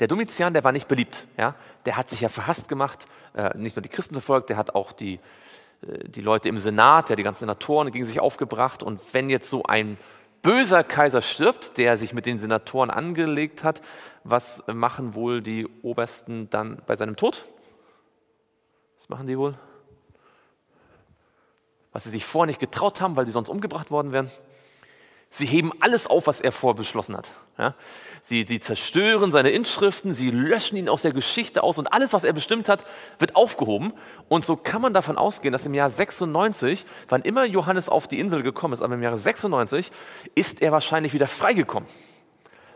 Der 0.00 0.08
Domitian, 0.08 0.54
der 0.54 0.64
war 0.64 0.72
nicht 0.72 0.88
beliebt. 0.88 1.26
Ja? 1.36 1.54
Der 1.84 1.96
hat 1.96 2.08
sich 2.08 2.20
ja 2.20 2.28
verhasst 2.28 2.68
gemacht, 2.68 3.06
äh, 3.34 3.56
nicht 3.56 3.76
nur 3.76 3.82
die 3.82 3.88
Christen 3.88 4.14
verfolgt, 4.14 4.50
der 4.50 4.56
hat 4.56 4.74
auch 4.74 4.92
die, 4.92 5.14
äh, 5.82 6.08
die 6.08 6.22
Leute 6.22 6.48
im 6.48 6.58
Senat, 6.58 7.10
ja, 7.10 7.16
die 7.16 7.22
ganzen 7.22 7.40
Senatoren 7.40 7.90
gegen 7.90 8.04
sich 8.04 8.20
aufgebracht. 8.20 8.82
Und 8.82 9.00
wenn 9.12 9.28
jetzt 9.28 9.50
so 9.50 9.64
ein 9.64 9.98
böser 10.42 10.84
Kaiser 10.84 11.22
stirbt, 11.22 11.76
der 11.76 11.98
sich 11.98 12.14
mit 12.14 12.24
den 12.24 12.38
Senatoren 12.38 12.90
angelegt 12.90 13.64
hat, 13.64 13.82
was 14.24 14.62
machen 14.66 15.14
wohl 15.14 15.42
die 15.42 15.66
Obersten 15.82 16.48
dann 16.50 16.80
bei 16.86 16.96
seinem 16.96 17.16
Tod? 17.16 17.46
Was 18.96 19.08
machen 19.08 19.26
die 19.26 19.38
wohl? 19.38 19.54
Was 21.96 22.04
sie 22.04 22.10
sich 22.10 22.26
vorher 22.26 22.46
nicht 22.46 22.60
getraut 22.60 23.00
haben, 23.00 23.16
weil 23.16 23.24
sie 23.24 23.32
sonst 23.32 23.48
umgebracht 23.48 23.90
worden 23.90 24.12
wären. 24.12 24.30
Sie 25.30 25.46
heben 25.46 25.72
alles 25.80 26.06
auf, 26.06 26.26
was 26.26 26.42
er 26.42 26.52
vorher 26.52 26.76
beschlossen 26.76 27.16
hat. 27.16 27.30
Ja? 27.56 27.72
Sie, 28.20 28.44
sie 28.46 28.60
zerstören 28.60 29.32
seine 29.32 29.48
Inschriften, 29.48 30.12
sie 30.12 30.30
löschen 30.30 30.76
ihn 30.76 30.90
aus 30.90 31.00
der 31.00 31.14
Geschichte 31.14 31.62
aus 31.62 31.78
und 31.78 31.90
alles, 31.94 32.12
was 32.12 32.24
er 32.24 32.34
bestimmt 32.34 32.68
hat, 32.68 32.84
wird 33.18 33.34
aufgehoben. 33.34 33.94
Und 34.28 34.44
so 34.44 34.56
kann 34.56 34.82
man 34.82 34.92
davon 34.92 35.16
ausgehen, 35.16 35.52
dass 35.52 35.64
im 35.64 35.72
Jahr 35.72 35.88
96, 35.88 36.84
wann 37.08 37.22
immer 37.22 37.46
Johannes 37.46 37.88
auf 37.88 38.06
die 38.08 38.20
Insel 38.20 38.42
gekommen 38.42 38.74
ist, 38.74 38.82
aber 38.82 38.92
im 38.92 39.02
Jahre 39.02 39.16
96, 39.16 39.90
ist 40.34 40.60
er 40.60 40.72
wahrscheinlich 40.72 41.14
wieder 41.14 41.28
freigekommen, 41.28 41.88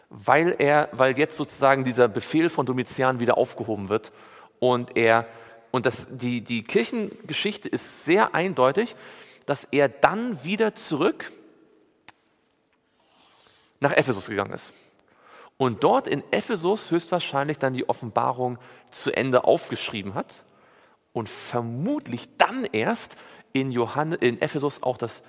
weil, 0.09 0.57
er, 0.59 0.89
weil 0.93 1.19
jetzt 1.19 1.37
sozusagen 1.37 1.85
dieser 1.85 2.09
Befehl 2.09 2.49
von 2.49 2.65
Domitian 2.65 3.21
wieder 3.21 3.37
aufgehoben 3.37 3.91
wird 3.91 4.13
und 4.61 4.97
er 4.97 5.27
und 5.71 5.87
das, 5.87 6.09
die, 6.11 6.41
die 6.41 6.63
Kirchengeschichte 6.63 7.69
ist 7.69 8.05
sehr 8.05 8.35
eindeutig, 8.35 8.97
dass 9.47 9.65
er 9.65 9.89
dann 9.89 10.43
wieder 10.45 10.75
zurück 10.75 11.33
nach 13.81 13.93
Ephesus 13.93 14.29
gegangen 14.29 14.53
ist. 14.53 14.73
Und 15.57 15.85
dort 15.85 16.07
in 16.07 16.23
Ephesus 16.31 16.91
höchstwahrscheinlich 16.91 17.59
dann 17.59 17.75
die 17.75 17.89
Offenbarung 17.89 18.59
zu 18.91 19.13
Ende 19.13 19.45
aufgeschrieben 19.45 20.15
hat 20.15 20.45
und 21.13 21.29
vermutlich 21.29 22.29
dann 22.39 22.65
erst 22.65 23.17
in, 23.53 23.71
Johann, 23.71 24.13
in 24.13 24.41
Ephesus 24.41 24.83
auch 24.83 24.97
das 24.97 25.23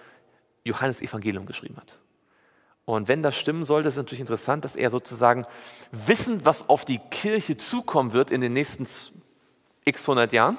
Johannesevangelium 0.63 1.45
geschrieben 1.45 1.77
hat. 1.77 1.99
Und 2.85 3.07
wenn 3.07 3.23
das 3.23 3.37
stimmen 3.37 3.63
sollte, 3.63 3.87
ist 3.87 3.95
es 3.95 3.97
natürlich 3.97 4.21
interessant, 4.21 4.65
dass 4.65 4.75
er 4.75 4.89
sozusagen 4.89 5.45
wissend, 5.91 6.45
was 6.45 6.69
auf 6.69 6.85
die 6.85 6.99
Kirche 6.99 7.57
zukommen 7.57 8.13
wird 8.13 8.31
in 8.31 8.41
den 8.41 8.53
nächsten 8.53 8.85
x 9.85 10.07
hundert 10.07 10.33
Jahren, 10.33 10.57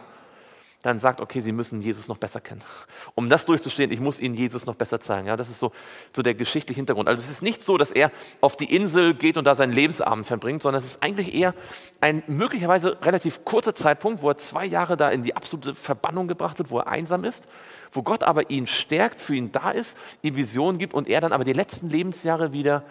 dann 0.82 0.98
sagt, 0.98 1.20
okay, 1.20 1.40
sie 1.40 1.52
müssen 1.52 1.80
Jesus 1.80 2.08
noch 2.08 2.18
besser 2.18 2.40
kennen. 2.40 2.62
Um 3.14 3.28
das 3.28 3.46
durchzustehen, 3.46 3.92
ich 3.92 4.00
muss 4.00 4.18
ihnen 4.20 4.34
Jesus 4.34 4.66
noch 4.66 4.74
besser 4.74 5.00
zeigen. 5.00 5.28
Ja, 5.28 5.36
das 5.36 5.48
ist 5.48 5.58
so, 5.58 5.70
so 6.14 6.22
der 6.22 6.34
geschichtliche 6.34 6.78
Hintergrund. 6.78 7.08
Also 7.08 7.22
es 7.22 7.30
ist 7.30 7.42
nicht 7.42 7.62
so, 7.62 7.78
dass 7.78 7.92
er 7.92 8.10
auf 8.40 8.56
die 8.56 8.74
Insel 8.74 9.14
geht 9.14 9.36
und 9.36 9.44
da 9.44 9.54
seinen 9.54 9.72
Lebensabend 9.72 10.26
verbringt, 10.26 10.62
sondern 10.62 10.82
es 10.82 10.86
ist 10.86 11.02
eigentlich 11.02 11.34
eher 11.34 11.54
ein 12.00 12.22
möglicherweise 12.26 12.98
relativ 13.02 13.44
kurzer 13.44 13.74
Zeitpunkt, 13.74 14.22
wo 14.22 14.30
er 14.30 14.38
zwei 14.38 14.64
Jahre 14.66 14.96
da 14.96 15.10
in 15.10 15.22
die 15.22 15.36
absolute 15.36 15.74
Verbannung 15.74 16.26
gebracht 16.26 16.58
wird, 16.58 16.70
wo 16.70 16.78
er 16.78 16.88
einsam 16.88 17.24
ist, 17.24 17.48
wo 17.92 18.02
Gott 18.02 18.24
aber 18.24 18.50
ihn 18.50 18.66
stärkt, 18.66 19.20
für 19.20 19.34
ihn 19.34 19.52
da 19.52 19.70
ist, 19.70 19.96
ihm 20.22 20.36
Visionen 20.36 20.78
gibt 20.78 20.94
und 20.94 21.08
er 21.08 21.20
dann 21.20 21.32
aber 21.32 21.44
die 21.44 21.52
letzten 21.52 21.90
Lebensjahre 21.90 22.52
wieder 22.52 22.82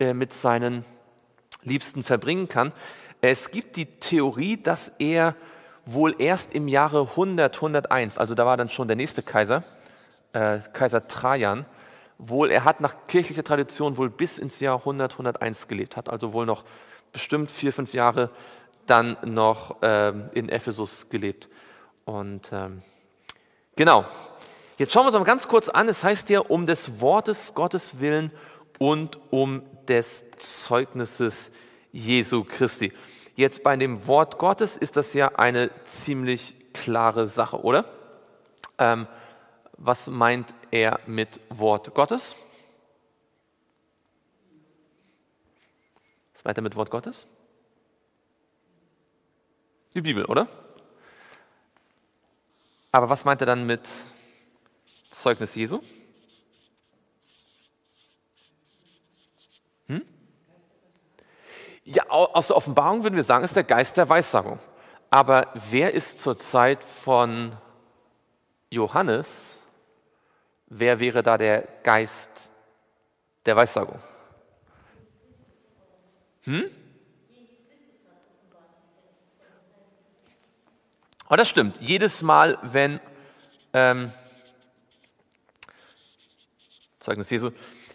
äh, 0.00 0.14
mit 0.14 0.32
seinen 0.32 0.84
Liebsten 1.62 2.02
verbringen 2.02 2.48
kann. 2.48 2.72
Es 3.20 3.50
gibt 3.50 3.76
die 3.76 3.86
Theorie, 3.86 4.56
dass 4.56 4.92
er 4.98 5.34
wohl 5.94 6.14
erst 6.18 6.52
im 6.52 6.68
Jahre 6.68 7.00
100, 7.00 7.56
101, 7.56 8.18
also 8.18 8.34
da 8.34 8.44
war 8.44 8.56
dann 8.56 8.68
schon 8.68 8.88
der 8.88 8.96
nächste 8.96 9.22
Kaiser, 9.22 9.62
äh, 10.32 10.58
Kaiser 10.74 11.08
Trajan, 11.08 11.64
wohl, 12.18 12.50
er 12.50 12.64
hat 12.64 12.80
nach 12.80 12.94
kirchlicher 13.06 13.42
Tradition 13.42 13.96
wohl 13.96 14.10
bis 14.10 14.38
ins 14.38 14.60
Jahr 14.60 14.80
100, 14.80 15.12
101 15.12 15.66
gelebt, 15.66 15.96
hat 15.96 16.10
also 16.10 16.34
wohl 16.34 16.44
noch 16.44 16.64
bestimmt 17.12 17.50
vier, 17.50 17.72
fünf 17.72 17.94
Jahre 17.94 18.30
dann 18.86 19.16
noch 19.24 19.76
ähm, 19.82 20.28
in 20.34 20.48
Ephesus 20.48 21.08
gelebt. 21.08 21.48
Und 22.04 22.50
ähm, 22.52 22.82
genau, 23.76 24.04
jetzt 24.76 24.92
schauen 24.92 25.04
wir 25.04 25.08
uns 25.08 25.16
mal 25.16 25.24
ganz 25.24 25.48
kurz 25.48 25.68
an, 25.68 25.88
es 25.88 26.04
heißt 26.04 26.28
ja, 26.28 26.40
um 26.40 26.66
des 26.66 27.00
Wortes 27.00 27.54
Gottes 27.54 28.00
willen 28.00 28.30
und 28.78 29.18
um 29.30 29.62
des 29.86 30.26
Zeugnisses 30.36 31.50
Jesu 31.92 32.44
Christi. 32.44 32.92
Jetzt 33.38 33.62
bei 33.62 33.76
dem 33.76 34.08
Wort 34.08 34.36
Gottes 34.38 34.76
ist 34.76 34.96
das 34.96 35.14
ja 35.14 35.36
eine 35.36 35.70
ziemlich 35.84 36.56
klare 36.72 37.28
Sache, 37.28 37.62
oder? 37.62 37.84
Ähm, 38.78 39.06
was 39.74 40.08
meint 40.08 40.52
er 40.72 40.98
mit 41.06 41.40
Wort 41.48 41.94
Gottes? 41.94 42.34
Was 46.34 46.42
meint 46.42 46.58
er 46.58 46.62
mit 46.62 46.74
Wort 46.74 46.90
Gottes? 46.90 47.28
Die 49.94 50.00
Bibel, 50.00 50.24
oder? 50.24 50.48
Aber 52.90 53.08
was 53.08 53.24
meint 53.24 53.40
er 53.40 53.46
dann 53.46 53.68
mit 53.68 53.88
Zeugnis 55.12 55.54
Jesu? 55.54 55.80
Ja, 61.90 62.06
aus 62.10 62.48
der 62.48 62.56
Offenbarung 62.56 63.02
würden 63.02 63.16
wir 63.16 63.22
sagen, 63.22 63.46
ist 63.46 63.56
der 63.56 63.64
Geist 63.64 63.96
der 63.96 64.10
Weissagung. 64.10 64.58
Aber 65.08 65.48
wer 65.54 65.94
ist 65.94 66.20
zur 66.20 66.36
Zeit 66.36 66.84
von 66.84 67.56
Johannes, 68.68 69.62
wer 70.66 71.00
wäre 71.00 71.22
da 71.22 71.38
der 71.38 71.62
Geist 71.82 72.50
der 73.46 73.56
Weissagung? 73.56 73.98
Hm? 76.44 76.70
Oh, 81.30 81.36
das 81.36 81.48
stimmt. 81.48 81.80
Jedes 81.80 82.20
Mal, 82.20 82.58
wenn 82.60 83.00
ähm, 83.72 84.12
Zeugnis 87.00 87.30
Jesu, 87.30 87.50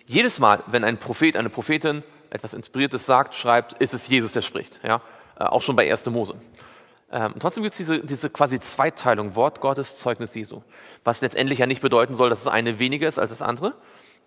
jedes 0.07 0.39
Mal, 0.39 0.63
wenn 0.65 0.83
ein 0.83 0.97
Prophet, 0.97 1.37
eine 1.37 1.51
Prophetin 1.51 2.03
etwas 2.33 2.53
Inspiriertes 2.55 3.05
sagt, 3.05 3.35
schreibt, 3.35 3.73
ist 3.73 3.93
es 3.93 4.07
Jesus, 4.07 4.33
der 4.33 4.41
spricht. 4.41 4.79
Ja? 4.83 5.01
Äh, 5.39 5.45
auch 5.45 5.61
schon 5.61 5.75
bei 5.75 5.89
1. 5.89 6.05
Mose. 6.07 6.35
Ähm, 7.11 7.35
trotzdem 7.39 7.61
gibt 7.61 7.73
es 7.73 7.77
diese, 7.77 7.99
diese 7.99 8.31
quasi 8.31 8.59
Zweiteilung, 8.59 9.35
Wort 9.35 9.61
Gottes, 9.61 9.97
Zeugnis 9.97 10.33
Jesu. 10.33 10.63
Was 11.03 11.21
letztendlich 11.21 11.59
ja 11.59 11.67
nicht 11.67 11.81
bedeuten 11.81 12.15
soll, 12.15 12.29
dass 12.29 12.43
das 12.43 12.51
eine 12.51 12.79
weniger 12.79 13.07
ist 13.07 13.19
als 13.19 13.29
das 13.29 13.43
andere. 13.43 13.75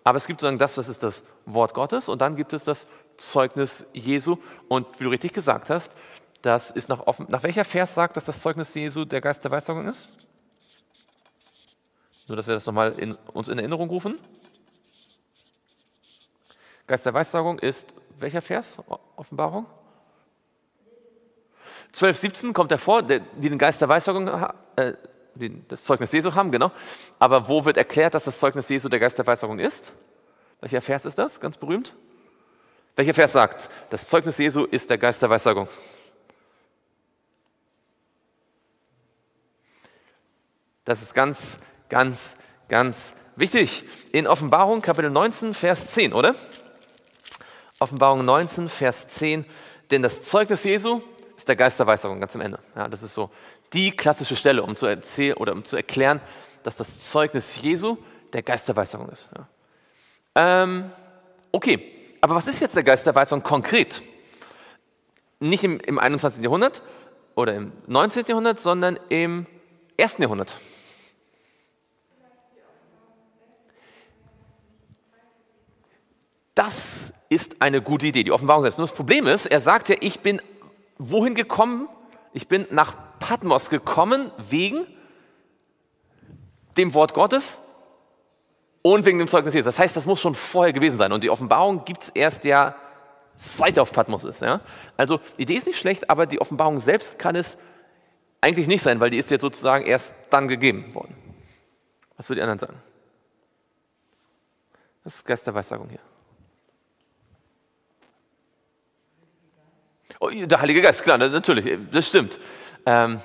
Aber 0.05 0.15
es 0.15 0.25
gibt 0.25 0.39
sozusagen 0.39 0.57
das, 0.57 0.75
das 0.75 0.87
ist 0.87 1.03
das 1.03 1.25
Wort 1.45 1.73
Gottes 1.73 2.07
und 2.07 2.21
dann 2.21 2.37
gibt 2.37 2.53
es 2.53 2.63
das 2.63 2.87
Zeugnis 3.17 3.87
Jesu. 3.91 4.37
Und 4.69 4.87
wie 4.99 5.03
du 5.03 5.09
richtig 5.09 5.33
gesagt 5.33 5.69
hast, 5.69 5.91
das 6.41 6.71
ist 6.71 6.87
nach, 6.87 7.05
offen, 7.07 7.25
nach 7.27 7.43
welcher 7.43 7.65
Vers 7.65 7.93
sagt, 7.93 8.15
dass 8.15 8.23
das 8.23 8.39
Zeugnis 8.39 8.73
Jesu 8.73 9.03
der 9.03 9.19
Geist 9.19 9.43
der 9.43 9.51
Weissagung 9.51 9.85
ist? 9.85 10.11
Nur, 12.29 12.37
dass 12.37 12.47
wir 12.47 12.53
das 12.53 12.65
nochmal 12.65 12.93
in, 12.97 13.17
uns 13.33 13.49
in 13.49 13.59
Erinnerung 13.59 13.89
rufen. 13.89 14.17
Geist 16.87 17.05
der 17.05 17.13
Weissagung 17.13 17.59
ist 17.59 17.93
welcher 18.19 18.41
Vers? 18.41 18.81
Offenbarung? 19.15 19.65
12, 21.91 22.17
17 22.17 22.53
kommt 22.53 22.71
hervor, 22.71 23.03
die 23.03 23.21
den 23.37 23.57
Geist 23.57 23.81
der 23.81 23.89
Weissagung, 23.89 24.27
äh, 24.75 24.93
das 25.67 25.83
Zeugnis 25.83 26.11
Jesu 26.11 26.33
haben, 26.33 26.51
genau. 26.51 26.71
Aber 27.19 27.47
wo 27.47 27.63
wird 27.65 27.77
erklärt, 27.77 28.13
dass 28.13 28.25
das 28.25 28.39
Zeugnis 28.39 28.67
Jesu 28.69 28.89
der 28.89 28.99
Geist 28.99 29.17
der 29.17 29.27
Weissagung 29.27 29.59
ist? 29.59 29.93
Welcher 30.59 30.81
Vers 30.81 31.05
ist 31.05 31.17
das? 31.17 31.39
Ganz 31.39 31.57
berühmt. 31.57 31.95
Welcher 32.95 33.13
Vers 33.13 33.33
sagt, 33.33 33.69
das 33.89 34.07
Zeugnis 34.07 34.37
Jesu 34.37 34.65
ist 34.65 34.89
der 34.89 34.97
Geist 34.97 35.21
der 35.21 35.29
Weissagung? 35.29 35.67
Das 40.83 41.01
ist 41.01 41.13
ganz, 41.13 41.59
ganz, 41.89 42.37
ganz 42.69 43.13
wichtig. 43.35 43.85
In 44.11 44.25
Offenbarung 44.25 44.81
Kapitel 44.81 45.11
19, 45.11 45.53
Vers 45.53 45.91
10, 45.91 46.13
oder? 46.13 46.33
Offenbarung 47.79 48.25
19, 48.25 48.69
Vers 48.69 49.07
10. 49.07 49.45
Denn 49.91 50.01
das 50.01 50.21
Zeugnis 50.21 50.63
Jesu 50.63 51.01
ist 51.37 51.47
der 51.47 51.55
Geist 51.55 51.79
der 51.79 51.87
Weissagung, 51.87 52.19
ganz 52.19 52.35
am 52.35 52.41
Ende. 52.41 52.59
Ja, 52.75 52.87
das 52.87 53.03
ist 53.03 53.13
so 53.13 53.29
die 53.73 53.91
klassische 53.91 54.35
Stelle, 54.35 54.63
um 54.63 54.75
zu 54.75 54.85
erzählen 54.85 55.37
oder 55.37 55.53
um 55.53 55.65
zu 55.65 55.75
erklären, 55.75 56.21
dass 56.63 56.77
das 56.77 56.99
Zeugnis 56.99 57.61
Jesu 57.61 57.97
der 58.33 58.41
Geist 58.41 58.67
der 58.67 58.75
Weissagung 58.75 59.09
ist. 59.09 59.29
Ja. 59.35 60.63
Ähm, 60.63 60.91
okay, 61.51 61.93
aber 62.21 62.35
was 62.35 62.47
ist 62.47 62.59
jetzt 62.59 62.75
der 62.75 62.83
Geist 62.83 63.05
der 63.05 63.15
Weissagung 63.15 63.43
konkret? 63.43 64.01
Nicht 65.39 65.63
im, 65.63 65.79
im 65.79 65.99
21. 65.99 66.43
Jahrhundert 66.43 66.81
oder 67.35 67.53
im 67.53 67.71
19. 67.85 68.25
Jahrhundert, 68.27 68.59
sondern 68.59 68.99
im 69.09 69.45
1. 69.99 70.17
Jahrhundert. 70.17 70.57
Das 76.55 77.06
ist 77.29 77.61
eine 77.61 77.81
gute 77.81 78.07
Idee, 78.07 78.23
die 78.23 78.31
Offenbarung 78.31 78.61
selbst. 78.61 78.77
Nur 78.77 78.87
das 78.87 78.95
Problem 78.95 79.27
ist, 79.27 79.45
er 79.45 79.61
sagt 79.61 79.89
ja, 79.89 79.95
ich 79.99 80.21
bin 80.21 80.41
wohin 80.97 81.35
gekommen? 81.35 81.89
Ich 82.33 82.47
bin 82.47 82.67
nach 82.71 82.95
Patmos 83.19 83.69
gekommen 83.69 84.31
wegen 84.37 84.85
dem 86.77 86.93
Wort 86.93 87.13
Gottes 87.13 87.59
und 88.81 89.05
wegen 89.05 89.19
dem 89.19 89.27
Zeugnis 89.27 89.53
Jesus. 89.53 89.75
Das 89.75 89.79
heißt, 89.79 89.97
das 89.97 90.05
muss 90.05 90.21
schon 90.21 90.35
vorher 90.35 90.73
gewesen 90.73 90.97
sein. 90.97 91.11
Und 91.11 91.23
die 91.23 91.29
Offenbarung 91.29 91.83
gibt 91.83 92.03
es 92.03 92.09
erst 92.09 92.43
ja, 92.43 92.75
seit 93.35 93.77
er 93.77 93.83
auf 93.83 93.91
Patmos 93.91 94.23
ist. 94.23 94.41
Ja? 94.41 94.61
Also 94.95 95.19
die 95.37 95.43
Idee 95.43 95.55
ist 95.55 95.67
nicht 95.67 95.79
schlecht, 95.79 96.09
aber 96.09 96.25
die 96.25 96.39
Offenbarung 96.39 96.79
selbst 96.79 97.19
kann 97.19 97.35
es 97.35 97.57
eigentlich 98.39 98.67
nicht 98.67 98.83
sein, 98.83 98.99
weil 98.99 99.09
die 99.09 99.17
ist 99.17 99.31
jetzt 99.31 99.41
sozusagen 99.41 99.85
erst 99.85 100.13
dann 100.29 100.47
gegeben 100.47 100.93
worden. 100.93 101.15
Was 102.15 102.29
würden 102.29 102.37
die 102.37 102.43
anderen 102.43 102.59
sagen? 102.59 102.79
Das 105.03 105.15
ist 105.15 105.25
Geisterweissagung 105.25 105.89
hier. 105.89 105.99
Oh, 110.19 110.29
der 110.29 110.61
Heilige 110.61 110.81
Geist, 110.81 111.03
klar, 111.03 111.17
natürlich, 111.17 111.77
das 111.91 112.07
stimmt. 112.07 112.39
Ähm, 112.85 113.21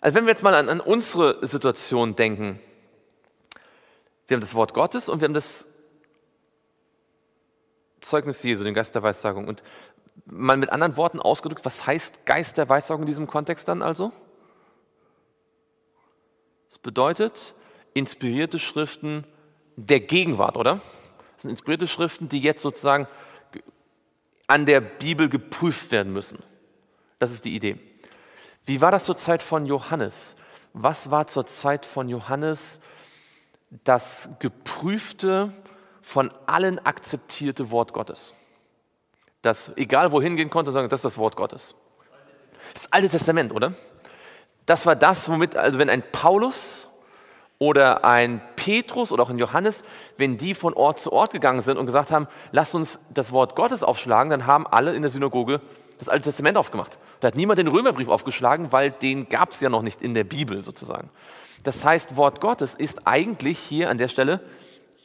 also 0.00 0.14
wenn 0.14 0.24
wir 0.24 0.32
jetzt 0.32 0.42
mal 0.42 0.54
an, 0.54 0.68
an, 0.68 0.80
unsere 0.80 1.44
Situation 1.46 2.14
denken, 2.14 2.60
wir 4.28 4.36
haben 4.36 4.42
das 4.42 4.54
Wort 4.54 4.74
Gottes 4.74 5.08
und 5.08 5.20
wir 5.20 5.26
haben 5.26 5.34
das 5.34 5.66
Zeugnis 8.00 8.42
Jesu, 8.42 8.62
den 8.62 8.74
Geist 8.74 8.94
der 8.94 9.02
Weissagung. 9.02 9.48
Und 9.48 9.62
mal 10.26 10.56
mit 10.56 10.70
anderen 10.70 10.96
Worten 10.96 11.18
ausgedrückt, 11.18 11.64
was 11.64 11.86
heißt 11.86 12.26
Geist 12.26 12.58
der 12.58 12.68
Weissagung 12.68 13.02
in 13.02 13.06
diesem 13.06 13.26
Kontext 13.26 13.68
dann 13.68 13.82
also? 13.82 14.12
Das 16.68 16.78
bedeutet 16.78 17.54
inspirierte 17.94 18.58
Schriften 18.58 19.24
der 19.76 20.00
Gegenwart, 20.00 20.56
oder? 20.56 20.80
Das 21.34 21.42
sind 21.42 21.50
inspirierte 21.50 21.88
Schriften, 21.88 22.28
die 22.28 22.40
jetzt 22.40 22.62
sozusagen 22.62 23.08
an 24.46 24.66
der 24.66 24.80
Bibel 24.80 25.28
geprüft 25.28 25.90
werden 25.90 26.12
müssen. 26.12 26.42
Das 27.18 27.32
ist 27.32 27.44
die 27.44 27.54
Idee. 27.54 27.78
Wie 28.64 28.80
war 28.80 28.90
das 28.90 29.04
zur 29.04 29.16
Zeit 29.16 29.42
von 29.42 29.66
Johannes? 29.66 30.36
Was 30.72 31.10
war 31.10 31.26
zur 31.26 31.46
Zeit 31.46 31.86
von 31.86 32.08
Johannes 32.08 32.80
das 33.84 34.28
geprüfte, 34.38 35.52
von 36.02 36.30
allen 36.46 36.78
akzeptierte 36.84 37.70
Wort 37.70 37.92
Gottes? 37.92 38.34
Das, 39.42 39.72
egal 39.76 40.12
wohin 40.12 40.36
gehen 40.36 40.50
konnte, 40.50 40.72
sagen, 40.72 40.88
das 40.88 41.00
ist 41.00 41.04
das 41.04 41.18
Wort 41.18 41.36
Gottes. 41.36 41.74
Das 42.74 42.92
Alte 42.92 43.08
Testament, 43.08 43.52
oder? 43.52 43.74
Das 44.66 44.86
war 44.86 44.96
das, 44.96 45.28
womit, 45.28 45.56
also 45.56 45.78
wenn 45.78 45.88
ein 45.88 46.02
Paulus 46.10 46.88
oder 47.58 48.04
ein 48.04 48.40
Petrus 48.66 49.12
oder 49.12 49.22
auch 49.22 49.30
ein 49.30 49.38
Johannes, 49.38 49.84
wenn 50.16 50.38
die 50.38 50.52
von 50.52 50.74
Ort 50.74 50.98
zu 50.98 51.12
Ort 51.12 51.30
gegangen 51.30 51.62
sind 51.62 51.78
und 51.78 51.86
gesagt 51.86 52.10
haben, 52.10 52.26
lasst 52.50 52.74
uns 52.74 52.98
das 53.14 53.30
Wort 53.30 53.54
Gottes 53.54 53.84
aufschlagen, 53.84 54.28
dann 54.28 54.46
haben 54.46 54.66
alle 54.66 54.96
in 54.96 55.02
der 55.02 55.10
Synagoge 55.10 55.60
das 55.98 56.08
Alte 56.08 56.24
Testament 56.24 56.58
aufgemacht. 56.58 56.98
Da 57.20 57.28
hat 57.28 57.36
niemand 57.36 57.60
den 57.60 57.68
Römerbrief 57.68 58.08
aufgeschlagen, 58.08 58.72
weil 58.72 58.90
den 58.90 59.28
gab 59.28 59.52
es 59.52 59.60
ja 59.60 59.70
noch 59.70 59.82
nicht 59.82 60.02
in 60.02 60.14
der 60.14 60.24
Bibel 60.24 60.64
sozusagen. 60.64 61.10
Das 61.62 61.84
heißt, 61.84 62.16
Wort 62.16 62.40
Gottes 62.40 62.74
ist 62.74 63.06
eigentlich 63.06 63.60
hier 63.60 63.88
an 63.88 63.98
der 63.98 64.08
Stelle 64.08 64.40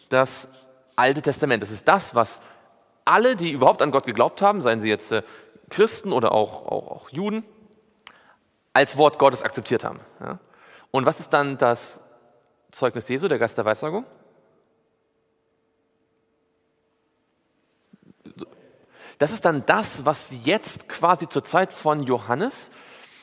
das 0.09 0.47
Alte 0.95 1.22
Testament. 1.22 1.62
Das 1.62 1.70
ist 1.70 1.88
das, 1.88 2.16
was 2.16 2.41
alle, 3.05 3.36
die 3.36 3.51
überhaupt 3.51 3.84
an 3.84 3.91
Gott 3.91 4.07
geglaubt 4.07 4.41
haben, 4.41 4.62
seien 4.62 4.80
sie 4.80 4.89
jetzt 4.89 5.12
äh, 5.12 5.22
Christen 5.70 6.14
oder 6.14 6.32
auch, 6.32 6.66
auch, 6.66 6.91
auch, 6.91 7.09
Juden, 7.12 7.45
als 8.74 8.97
Wort 8.97 9.20
Gottes 9.20 9.43
akzeptiert 9.43 9.84
haben. 9.84 9.99
Und 10.89 11.05
was 11.05 11.20
ist 11.20 11.32
dann 11.32 11.59
das 11.59 12.01
Zeugnis 12.72 13.07
Jesu, 13.07 13.28
der 13.28 13.39
Geist 13.39 13.57
der 13.57 13.65
Weissagung? 13.65 14.05
Das 19.17 19.32
ist 19.32 19.45
dann 19.45 19.65
das, 19.67 20.03
was 20.05 20.30
jetzt 20.43 20.89
quasi 20.89 21.30
zur 21.30 21.43
Zeit 21.43 21.74
von 21.74 22.03
Johannes 22.03 22.72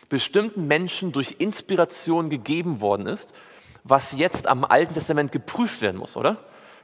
bestimmten 0.08 0.66
Menschen 0.66 1.12
durch 1.12 1.36
Inspiration 1.38 2.30
gegeben 2.30 2.80
worden 2.80 3.06
ist, 3.06 3.34
was 3.82 4.12
jetzt 4.12 4.46
am 4.46 4.64
Alten 4.64 4.94
Testament 4.94 5.32
geprüft 5.32 5.80
werden 5.80 5.96
muss, 5.96 6.16
oder? 6.16 6.36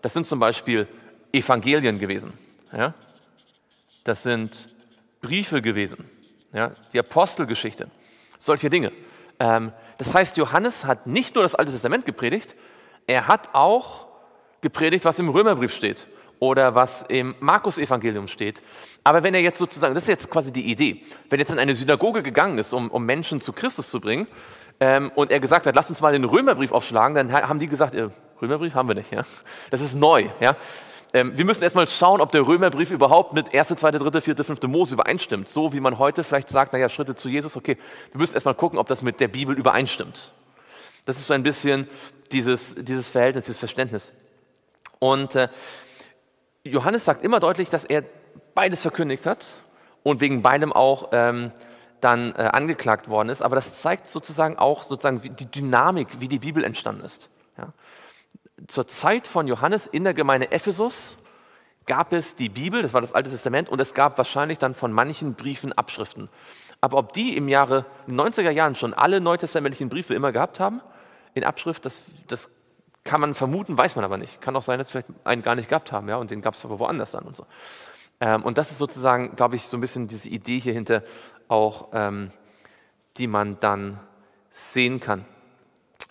Das 0.03 0.13
sind 0.15 0.27
zum 0.27 0.41
Beispiel 0.41 0.89
Evangelien 1.33 1.99
gewesen. 1.99 2.33
Ja? 2.73 2.95
Das 4.05 4.23
sind 4.23 4.69
Briefe 5.21 5.63
gewesen, 5.63 6.11
ja? 6.53 6.73
die 6.93 6.99
Apostelgeschichte, 6.99 7.89
solche 8.39 8.69
Dinge. 8.69 8.93
Ähm, 9.45 9.73
das 9.99 10.15
heißt, 10.15 10.39
Johannes 10.39 10.87
hat 10.87 11.07
nicht 11.07 11.35
nur 11.35 11.43
das 11.43 11.55
Alte 11.55 11.71
Testament 11.71 12.07
gepredigt, 12.07 12.57
er 13.07 13.29
hat 13.29 13.51
auch 13.55 14.07
gepredigt, 14.63 15.05
was 15.05 15.19
im 15.19 15.29
Römerbrief 15.29 15.75
steht 15.75 16.09
oder 16.39 16.75
was 16.75 17.03
im 17.03 17.35
Markus-Evangelium 17.41 18.27
steht. 18.27 18.63
Aber 19.05 19.23
wenn 19.23 19.35
er 19.35 19.41
jetzt 19.41 19.59
sozusagen, 19.59 19.95
das 19.95 20.05
ist 20.05 20.09
jetzt 20.09 20.31
quasi 20.31 20.51
die 20.51 20.71
Idee, 20.71 21.03
wenn 21.29 21.39
er 21.39 21.43
jetzt 21.43 21.53
in 21.53 21.59
eine 21.59 21.75
Synagoge 21.75 22.23
gegangen 22.23 22.57
ist, 22.57 22.73
um, 22.73 22.91
um 22.91 23.05
Menschen 23.05 23.43
zu 23.43 23.53
Christus 23.53 23.91
zu 23.91 24.01
bringen, 24.01 24.27
ähm, 24.81 25.13
und 25.15 25.31
er 25.31 25.39
gesagt 25.39 25.67
hat, 25.67 25.75
lasst 25.77 25.91
uns 25.91 26.01
mal 26.01 26.13
den 26.13 26.25
Römerbrief 26.25 26.73
aufschlagen, 26.73 27.15
dann 27.15 27.33
haben 27.33 27.59
die 27.59 27.69
gesagt, 27.69 27.95
äh, 27.95 28.09
Römerbrief 28.41 28.75
haben 28.75 28.89
wir 28.89 28.95
nicht. 28.95 29.13
Ja? 29.13 29.23
Das 29.71 29.81
ist 29.81 29.95
neu. 29.95 30.27
Ja? 30.41 30.57
Ähm, 31.15 31.39
wir 31.39 31.45
müssen 31.45 31.63
erstmal 31.63 31.87
schauen, 31.87 32.21
ob 32.21 32.33
der 32.33 32.47
Römerbrief 32.47 32.91
überhaupt 32.91 33.33
mit 33.35 33.55
1., 33.55 33.69
2., 33.69 33.93
3., 33.93 34.21
4., 34.21 34.37
5. 34.37 34.63
Mose 34.65 34.95
übereinstimmt. 34.95 35.49
So 35.49 35.73
wie 35.73 35.79
man 35.79 35.99
heute 35.99 36.25
vielleicht 36.25 36.49
sagt, 36.49 36.73
naja, 36.73 36.89
Schritte 36.89 37.15
zu 37.15 37.29
Jesus, 37.29 37.57
okay, 37.57 37.79
wir 38.11 38.19
müssen 38.19 38.35
erstmal 38.35 38.57
gucken, 38.57 38.81
ob 38.81 38.89
das 38.89 39.01
mit 39.03 39.21
der 39.21 39.29
Bibel 39.29 39.57
übereinstimmt. 39.57 40.33
Das 41.07 41.17
ist 41.17 41.29
so 41.29 41.35
ein 41.35 41.45
bisschen 41.45 41.89
dieses, 42.33 42.75
dieses 42.75 43.09
Verhältnis, 43.09 43.45
dieses 43.45 43.61
Verständnis. 43.61 44.13
Und 44.99 45.37
äh, 45.37 45.49
Johannes 46.65 47.05
sagt 47.05 47.25
immer 47.25 47.39
deutlich, 47.39 47.71
dass 47.71 47.85
er 47.85 48.03
beides 48.57 48.83
verkündigt 48.83 49.25
hat 49.25 49.57
und 50.03 50.21
wegen 50.21 50.43
beidem 50.43 50.73
auch 50.73 51.11
ähm, 51.13 51.53
dann 52.01 52.33
äh, 52.33 52.51
angeklagt 52.53 53.09
worden 53.09 53.29
ist. 53.29 53.41
Aber 53.41 53.55
das 53.55 53.81
zeigt 53.81 54.09
sozusagen 54.09 54.59
auch 54.59 54.83
sozusagen 54.83 55.21
die 55.37 55.47
Dynamik, 55.47 56.21
wie 56.21 56.27
die 56.27 56.41
Bibel 56.41 56.65
entstanden 56.65 57.05
ist. 57.05 57.29
Ja. 57.57 57.73
Zur 58.69 58.87
Zeit 58.87 59.27
von 59.27 59.49
Johannes 59.49 59.87
in 59.87 60.05
der 60.05 60.15
Gemeinde 60.15 60.53
Ephesus 60.53 61.17
gab 61.87 62.13
es 62.13 62.37
die 62.37 62.49
Bibel, 62.49 62.83
das 62.83 62.95
war 62.95 63.01
das 63.01 63.13
Alte 63.13 63.31
Testament, 63.31 63.69
und 63.69 63.81
es 63.81 63.95
gab 63.95 64.17
wahrscheinlich 64.17 64.59
dann 64.59 64.75
von 64.75 64.93
manchen 64.93 65.35
Briefen 65.35 65.73
Abschriften. 65.73 66.29
Aber 66.81 66.99
ob 66.99 67.13
die 67.13 67.37
im 67.37 67.49
Jahre 67.49 67.85
90er 68.09 68.51
Jahren 68.51 68.75
schon 68.75 68.95
alle 68.95 69.21
neutestamentlichen 69.21 69.89
Briefe 69.89 70.15
immer 70.15 70.33
gehabt 70.33 70.61
haben, 70.61 70.81
in 71.35 71.45
Abschrift, 71.45 71.85
das, 71.85 72.03
das 72.29 72.51
kann 73.03 73.21
man 73.21 73.35
vermuten, 73.35 73.77
weiß 73.77 73.97
man 73.97 74.05
aber 74.05 74.17
nicht. 74.17 74.41
Kann 74.41 74.57
auch 74.57 74.63
sein, 74.63 74.79
dass 74.79 74.91
vielleicht 74.91 75.09
einen 75.25 75.43
gar 75.43 75.57
nicht 75.57 75.69
gehabt 75.69 75.93
haben, 75.93 76.09
ja, 76.09 76.17
und 76.17 76.31
den 76.31 76.41
gab 76.41 76.55
es 76.55 76.65
aber 76.65 76.79
woanders 76.79 77.13
dann 77.13 77.25
und 77.25 77.37
so. 77.37 77.47
Ähm, 78.21 78.43
und 78.43 78.57
das 78.57 78.71
ist 78.71 78.79
sozusagen, 78.79 79.37
glaube 79.37 79.57
ich, 79.57 79.65
so 79.65 79.77
ein 79.77 79.81
bisschen 79.81 80.09
diese 80.09 80.29
Idee 80.29 80.59
hier 80.59 80.73
hinter 80.73 81.03
auch, 81.49 81.89
ähm, 81.93 82.31
die 83.17 83.27
man 83.27 83.59
dann 83.61 84.01
sehen 84.51 85.01
kann. 85.01 85.25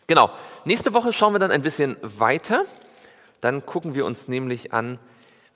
Genau. 0.07 0.29
Nächste 0.65 0.93
Woche 0.93 1.13
schauen 1.13 1.33
wir 1.33 1.39
dann 1.39 1.51
ein 1.51 1.61
bisschen 1.61 1.97
weiter. 2.01 2.65
Dann 3.41 3.65
gucken 3.65 3.95
wir 3.95 4.05
uns 4.05 4.27
nämlich 4.27 4.73
an, 4.73 4.99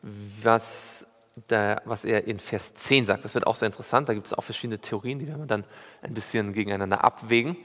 was, 0.01 1.05
der, 1.49 1.81
was 1.85 2.05
er 2.05 2.27
in 2.27 2.39
Vers 2.39 2.73
10 2.73 3.05
sagt. 3.05 3.25
Das 3.25 3.33
wird 3.33 3.47
auch 3.47 3.55
sehr 3.55 3.67
interessant. 3.67 4.09
Da 4.09 4.13
gibt 4.13 4.27
es 4.27 4.33
auch 4.33 4.43
verschiedene 4.43 4.79
Theorien, 4.79 5.19
die 5.19 5.27
werden 5.27 5.41
wir 5.41 5.47
dann 5.47 5.65
ein 6.01 6.13
bisschen 6.13 6.53
gegeneinander 6.53 7.03
abwägen. 7.03 7.57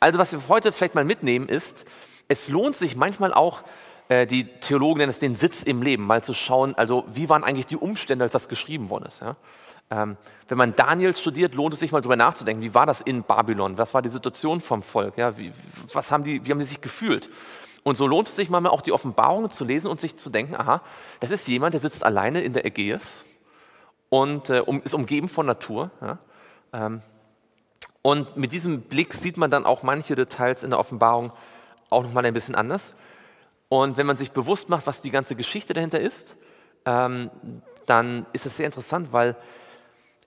Also 0.00 0.18
was 0.18 0.32
wir 0.32 0.48
heute 0.48 0.72
vielleicht 0.72 0.94
mal 0.94 1.04
mitnehmen 1.04 1.48
ist, 1.48 1.84
es 2.28 2.48
lohnt 2.48 2.76
sich 2.76 2.94
manchmal 2.94 3.32
auch, 3.32 3.62
äh, 4.08 4.26
die 4.26 4.44
Theologen 4.44 4.98
nennen 4.98 5.10
es 5.10 5.18
den 5.18 5.34
Sitz 5.34 5.62
im 5.62 5.82
Leben, 5.82 6.04
mal 6.04 6.22
zu 6.22 6.34
schauen, 6.34 6.74
also 6.76 7.04
wie 7.08 7.28
waren 7.28 7.42
eigentlich 7.42 7.66
die 7.66 7.76
Umstände, 7.76 8.24
als 8.24 8.32
das 8.32 8.48
geschrieben 8.48 8.90
worden 8.90 9.06
ist. 9.06 9.20
Ja? 9.20 9.36
Ähm, 9.90 10.16
wenn 10.48 10.58
man 10.58 10.76
Daniel 10.76 11.14
studiert, 11.14 11.54
lohnt 11.54 11.72
es 11.72 11.80
sich 11.80 11.92
mal 11.92 12.00
darüber 12.00 12.16
nachzudenken, 12.16 12.62
wie 12.62 12.74
war 12.74 12.84
das 12.84 13.00
in 13.00 13.22
Babylon, 13.22 13.78
was 13.78 13.94
war 13.94 14.02
die 14.02 14.10
Situation 14.10 14.60
vom 14.60 14.82
Volk, 14.82 15.16
ja? 15.16 15.38
wie, 15.38 15.52
was 15.92 16.10
haben 16.10 16.24
die, 16.24 16.44
wie 16.44 16.50
haben 16.50 16.58
die 16.58 16.64
sich 16.64 16.80
gefühlt. 16.80 17.30
Und 17.84 17.96
so 17.96 18.06
lohnt 18.06 18.28
es 18.28 18.36
sich 18.36 18.50
manchmal 18.50 18.72
auch 18.72 18.82
die 18.82 18.92
Offenbarungen 18.92 19.50
zu 19.50 19.64
lesen 19.64 19.90
und 19.90 19.98
sich 19.98 20.16
zu 20.16 20.28
denken, 20.28 20.56
aha, 20.56 20.82
das 21.20 21.30
ist 21.30 21.48
jemand, 21.48 21.72
der 21.72 21.80
sitzt 21.80 22.04
alleine 22.04 22.42
in 22.42 22.52
der 22.52 22.66
Ägäis 22.66 23.24
und 24.10 24.50
äh, 24.50 24.60
um, 24.60 24.82
ist 24.82 24.94
umgeben 24.94 25.28
von 25.28 25.46
Natur. 25.46 25.90
Ja? 26.02 26.18
Ähm, 26.74 27.02
und 28.02 28.36
mit 28.36 28.52
diesem 28.52 28.82
Blick 28.82 29.14
sieht 29.14 29.38
man 29.38 29.50
dann 29.50 29.64
auch 29.64 29.82
manche 29.82 30.14
Details 30.14 30.64
in 30.64 30.70
der 30.70 30.78
Offenbarung 30.78 31.32
auch 31.88 32.02
nochmal 32.02 32.26
ein 32.26 32.34
bisschen 32.34 32.54
anders. 32.54 32.94
Und 33.68 33.96
wenn 33.96 34.06
man 34.06 34.16
sich 34.16 34.32
bewusst 34.32 34.68
macht, 34.68 34.86
was 34.86 35.02
die 35.02 35.10
ganze 35.10 35.34
Geschichte 35.34 35.74
dahinter 35.74 36.00
ist, 36.00 36.36
ähm, 36.84 37.30
dann 37.86 38.26
ist 38.32 38.46
es 38.46 38.56
sehr 38.56 38.66
interessant, 38.66 39.12
weil 39.12 39.36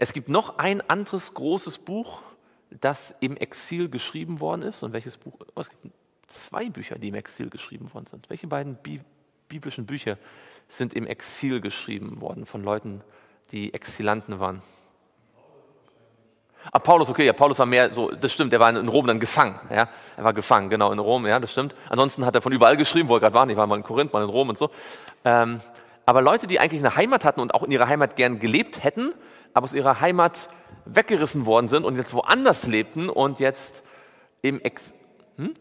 es 0.02 0.14
gibt 0.14 0.30
noch 0.30 0.58
ein 0.58 0.82
anderes 0.90 1.36
großes 1.36 1.78
Buch, 1.78 2.22
das 2.72 3.14
im 3.20 3.38
Exil 3.38 3.88
geschrieben 3.88 4.40
worden 4.40 4.64
ist. 4.64 4.82
Und 4.82 4.94
welches 4.94 5.16
Buch? 5.16 5.34
Oh, 5.54 5.62
es 5.62 5.70
gibt 5.70 5.94
zwei 6.26 6.70
Bücher, 6.70 6.98
die 6.98 7.10
im 7.10 7.14
Exil 7.14 7.52
geschrieben 7.52 7.94
worden 7.94 8.08
sind. 8.08 8.28
Welche 8.28 8.48
beiden 8.48 8.78
Bi 8.78 9.00
biblischen 9.48 9.86
Bücher 9.86 10.18
sind 10.68 10.96
im 10.96 11.06
Exil 11.06 11.62
geschrieben 11.62 12.20
worden 12.20 12.48
von 12.48 12.64
Leuten, 12.64 13.02
die 13.52 13.76
Exilanten 13.76 14.40
waren? 14.40 14.64
Ah, 16.72 16.80
Paulus, 16.80 17.08
okay, 17.08 17.26
ja, 17.26 17.34
Paulus 17.34 17.60
war 17.60 17.68
mehr 17.68 17.94
so, 17.94 18.10
das 18.10 18.34
stimmt, 18.34 18.54
er 18.54 18.60
war 18.60 18.70
in 18.72 18.88
Rom 18.88 19.06
dann 19.06 19.20
gefangen, 19.20 19.60
ja, 19.70 19.88
er 20.18 20.24
war 20.24 20.34
gefangen, 20.34 20.70
genau, 20.70 20.92
in 20.92 21.00
Rom, 21.00 21.28
ja, 21.28 21.40
das 21.40 21.52
stimmt. 21.52 21.76
Ansonsten 21.90 22.26
hat 22.26 22.34
er 22.34 22.42
von 22.42 22.54
überall 22.54 22.78
geschrieben, 22.78 23.08
wo 23.10 23.16
er 23.16 23.20
gerade 23.20 23.36
war, 23.36 23.48
ich 23.48 23.58
war 23.58 23.68
mal 23.68 23.76
in 23.76 23.84
Korinth, 23.84 24.14
mal 24.14 24.24
in 24.24 24.30
Rom 24.30 24.50
und 24.50 24.58
so. 24.58 24.72
Ähm, 25.26 25.60
aber 26.06 26.22
Leute, 26.22 26.48
die 26.48 26.60
eigentlich 26.60 26.82
eine 26.82 26.96
Heimat 26.96 27.26
hatten 27.26 27.40
und 27.40 27.54
auch 27.54 27.64
in 27.64 27.72
ihrer 27.72 27.88
Heimat 27.88 28.16
gern 28.16 28.40
gelebt 28.40 28.84
hätten, 28.84 29.14
aber 29.54 29.66
aus 29.66 29.74
ihrer 29.74 30.02
Heimat 30.02 30.50
weggerissen 30.86 31.46
worden 31.46 31.68
sind 31.68 31.84
und 31.84 31.96
jetzt 31.96 32.14
woanders 32.14 32.68
lebten 32.68 33.10
und 33.10 33.40
jetzt 33.40 33.84
im 34.42 34.60
Ex... 34.62 34.94
Hm? 35.38 35.54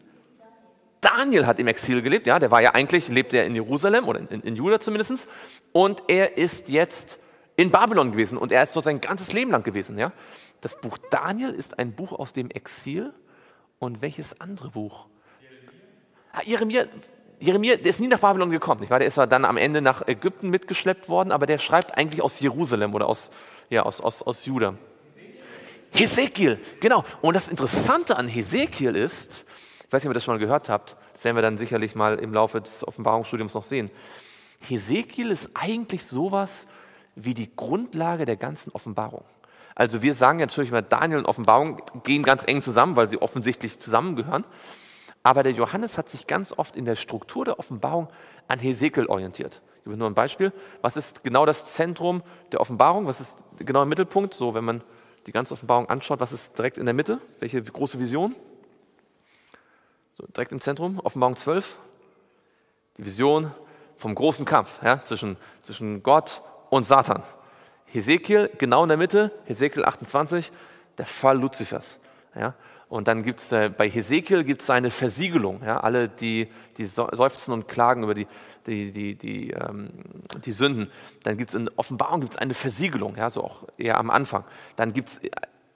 Daniel 1.01 1.47
hat 1.47 1.57
im 1.57 1.67
Exil 1.67 2.01
gelebt, 2.01 2.27
ja, 2.27 2.37
der 2.37 2.51
war 2.51 2.61
ja 2.61 2.75
eigentlich, 2.75 3.07
lebt 3.07 3.33
er 3.33 3.45
in 3.45 3.55
Jerusalem 3.55 4.07
oder 4.07 4.19
in, 4.19 4.41
in 4.41 4.55
Juda 4.55 4.79
zumindest 4.79 5.27
und 5.71 6.03
er 6.07 6.37
ist 6.37 6.69
jetzt 6.69 7.17
in 7.55 7.71
Babylon 7.71 8.11
gewesen 8.11 8.37
und 8.37 8.51
er 8.51 8.61
ist 8.61 8.75
dort 8.75 8.85
sein 8.85 9.01
ganzes 9.01 9.33
Leben 9.33 9.51
lang 9.51 9.63
gewesen, 9.63 9.97
ja. 9.97 10.11
Das 10.61 10.79
Buch 10.79 10.99
Daniel 11.09 11.49
ist 11.49 11.79
ein 11.79 11.93
Buch 11.93 12.11
aus 12.11 12.33
dem 12.33 12.51
Exil. 12.51 13.13
Und 13.79 14.03
welches 14.03 14.39
andere 14.39 14.69
Buch? 14.69 15.07
Ah, 16.33 16.41
Jeremia, 16.45 16.85
Jeremia, 17.41 17.75
der 17.75 17.87
ist 17.87 17.99
nie 17.99 18.07
nach 18.07 18.19
Babylon 18.19 18.51
gekommen. 18.51 18.81
Nicht 18.81 18.91
wahr? 18.91 18.99
Der 18.99 19.07
ist 19.07 19.17
dann 19.17 19.45
am 19.45 19.57
Ende 19.57 19.81
nach 19.81 20.07
Ägypten 20.07 20.49
mitgeschleppt 20.51 21.09
worden, 21.09 21.31
aber 21.31 21.47
der 21.47 21.57
schreibt 21.57 21.97
eigentlich 21.97 22.21
aus 22.21 22.39
Jerusalem 22.39 22.93
oder 22.93 23.07
aus, 23.07 23.31
ja, 23.69 23.81
aus, 23.81 23.99
aus, 23.99 24.21
aus 24.21 24.45
Juda. 24.45 24.75
Hesekiel, 25.91 26.59
genau. 26.79 27.03
Und 27.21 27.35
das 27.35 27.49
Interessante 27.49 28.15
an 28.15 28.27
Hesekiel 28.27 28.95
ist, 28.95 29.45
ich 29.85 29.91
weiß 29.91 30.03
nicht, 30.03 30.07
ob 30.07 30.11
ihr 30.11 30.13
das 30.13 30.23
schon 30.23 30.35
mal 30.35 30.39
gehört 30.39 30.69
habt, 30.69 30.95
das 31.13 31.23
werden 31.23 31.35
wir 31.35 31.41
dann 31.41 31.57
sicherlich 31.57 31.95
mal 31.95 32.19
im 32.19 32.31
Laufe 32.31 32.61
des 32.61 32.87
Offenbarungsstudiums 32.87 33.55
noch 33.55 33.63
sehen. 33.63 33.89
Hesekiel 34.59 35.31
ist 35.31 35.49
eigentlich 35.55 36.05
sowas 36.05 36.67
wie 37.15 37.33
die 37.33 37.53
Grundlage 37.55 38.25
der 38.25 38.37
ganzen 38.37 38.71
Offenbarung. 38.71 39.23
Also 39.73 40.03
wir 40.03 40.13
sagen 40.13 40.37
natürlich 40.37 40.69
immer, 40.69 40.83
Daniel 40.83 41.17
und 41.17 41.25
Offenbarung 41.25 41.81
gehen 42.03 42.21
ganz 42.21 42.43
eng 42.45 42.61
zusammen, 42.61 42.95
weil 42.95 43.09
sie 43.09 43.19
offensichtlich 43.19 43.79
zusammengehören. 43.79 44.45
Aber 45.23 45.43
der 45.43 45.51
Johannes 45.51 45.97
hat 45.97 46.09
sich 46.09 46.27
ganz 46.27 46.53
oft 46.55 46.75
in 46.75 46.85
der 46.85 46.95
Struktur 46.95 47.45
der 47.45 47.59
Offenbarung 47.59 48.07
an 48.47 48.59
Hesekiel 48.59 49.05
orientiert. 49.05 49.61
Ich 49.77 49.83
gebe 49.83 49.97
nur 49.97 50.09
ein 50.09 50.15
Beispiel. 50.15 50.51
Was 50.81 50.97
ist 50.97 51.23
genau 51.23 51.45
das 51.45 51.73
Zentrum 51.73 52.23
der 52.51 52.61
Offenbarung? 52.61 53.07
Was 53.07 53.21
ist 53.21 53.43
genau 53.57 53.83
im 53.83 53.89
Mittelpunkt? 53.89 54.33
So, 54.33 54.53
wenn 54.53 54.63
man 54.63 54.83
die 55.27 55.31
ganze 55.31 55.53
Offenbarung 55.53 55.89
anschaut, 55.89 56.19
was 56.19 56.33
ist 56.33 56.57
direkt 56.57 56.77
in 56.77 56.85
der 56.85 56.93
Mitte? 56.93 57.19
Welche 57.39 57.61
große 57.61 57.99
Vision? 57.99 58.35
So, 60.13 60.25
direkt 60.27 60.51
im 60.51 60.61
Zentrum, 60.61 60.99
Offenbarung 60.99 61.35
12. 61.35 61.77
Die 62.97 63.05
Vision 63.05 63.51
vom 63.95 64.15
großen 64.15 64.45
Kampf 64.45 64.81
ja, 64.83 65.03
zwischen, 65.03 65.37
zwischen 65.63 66.03
Gott 66.03 66.41
und 66.69 66.83
Satan. 66.83 67.23
Hesekiel 67.85 68.49
genau 68.57 68.83
in 68.83 68.89
der 68.89 68.97
Mitte, 68.97 69.31
Hesekiel 69.45 69.85
28, 69.85 70.51
der 70.97 71.05
Fall 71.05 71.39
Luzifers. 71.39 71.99
Ja? 72.35 72.55
Und 72.91 73.07
dann 73.07 73.23
gibt 73.23 73.39
es 73.39 73.53
äh, 73.53 73.69
bei 73.69 73.89
Hesekiel 73.89 74.43
gibt's 74.43 74.69
eine 74.69 74.89
Versiegelung. 74.89 75.61
Ja? 75.65 75.79
Alle, 75.79 76.09
die, 76.09 76.49
die 76.75 76.83
seufzen 76.83 77.53
und 77.53 77.69
klagen 77.69 78.03
über 78.03 78.13
die, 78.13 78.27
die, 78.67 78.91
die, 78.91 79.15
die, 79.15 79.51
ähm, 79.51 79.91
die 80.43 80.51
Sünden. 80.51 80.91
Dann 81.23 81.37
gibt 81.37 81.51
es 81.51 81.55
in 81.55 81.69
Offenbarung 81.77 82.19
gibt's 82.19 82.35
eine 82.35 82.53
Versiegelung, 82.53 83.15
ja? 83.15 83.29
so 83.29 83.45
auch 83.45 83.63
eher 83.77 83.97
am 83.97 84.09
Anfang. 84.09 84.43
Dann 84.75 84.91
gibt 84.91 85.07
es, 85.07 85.19
äh, 85.19 85.29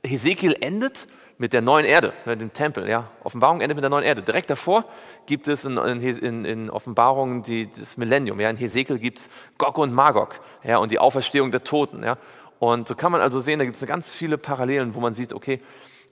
Hesekiel 0.05 0.57
endet 0.59 1.07
mit 1.38 1.53
der 1.53 1.61
neuen 1.61 1.86
Erde, 1.86 2.11
mit 2.26 2.41
dem 2.41 2.51
Tempel. 2.51 2.89
Ja? 2.89 3.09
Offenbarung 3.24 3.61
endet 3.61 3.78
mit 3.78 3.84
der 3.84 3.89
neuen 3.91 4.03
Erde. 4.03 4.22
Direkt 4.22 4.49
davor 4.49 4.84
gibt 5.26 5.47
es 5.47 5.63
in, 5.63 5.78
in, 5.78 6.43
in 6.43 6.70
Offenbarung 6.70 7.43
die, 7.43 7.72
das 7.72 7.95
Millennium. 7.95 8.41
Ja? 8.41 8.49
In 8.49 8.57
Hesekiel 8.57 8.99
gibt 8.99 9.20
es 9.20 9.30
Gog 9.57 9.78
und 9.78 9.93
Magog 9.93 10.41
ja? 10.66 10.80
und 10.80 10.91
die 10.91 10.99
Auferstehung 10.99 11.49
der 11.49 11.63
Toten. 11.63 12.03
Ja? 12.03 12.18
Und 12.59 12.89
so 12.89 12.95
kann 12.95 13.13
man 13.13 13.22
also 13.22 13.39
sehen, 13.39 13.59
da 13.59 13.63
gibt 13.63 13.78
es 13.82 13.88
ganz 13.88 14.13
viele 14.13 14.38
Parallelen, 14.38 14.95
wo 14.95 14.99
man 14.99 15.13
sieht, 15.13 15.32
okay, 15.32 15.61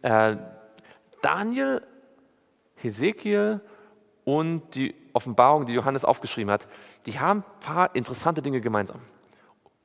äh, 0.01 0.37
Daniel, 1.23 1.81
Hesekiel 2.75 3.61
und 4.25 4.75
die 4.75 4.93
Offenbarung, 5.13 5.65
die 5.65 5.73
Johannes 5.73 6.05
aufgeschrieben 6.05 6.51
hat, 6.51 6.67
die 7.05 7.19
haben 7.19 7.39
ein 7.39 7.59
paar 7.59 7.95
interessante 7.95 8.41
Dinge 8.41 8.61
gemeinsam. 8.61 8.99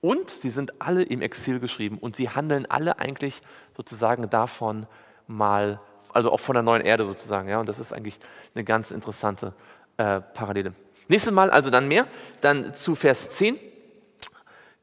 Und 0.01 0.31
sie 0.31 0.51
sind 0.51 0.81
alle 0.81 1.03
im 1.03 1.23
Exil 1.23 1.61
geschrieben 1.61 1.99
und 1.99 2.17
sie 2.17 2.29
handeln 2.29 2.67
alle 2.67 2.99
eigentlich 2.99 3.41
sozusagen 3.77 4.29
davon 4.29 4.87
mal, 5.27 5.81
also 6.13 6.33
auch 6.33 6.41
von 6.41 6.55
der 6.55 6.63
neuen 6.63 6.83
Erde 6.83 7.05
sozusagen. 7.05 7.49
Ja? 7.49 7.61
Und 7.61 7.69
das 7.69 7.79
ist 7.79 7.93
eigentlich 7.93 8.19
eine 8.55 8.65
ganz 8.65 8.91
interessante 8.91 9.55
äh, 9.97 10.21
Parallele. 10.21 10.75
Nächstes 11.09 11.33
Mal 11.33 11.51
also 11.51 11.71
dann 11.71 11.89
mehr, 11.89 12.07
dann 12.41 12.75
zu 12.75 12.95
Vers 12.95 13.31
10. 13.31 13.59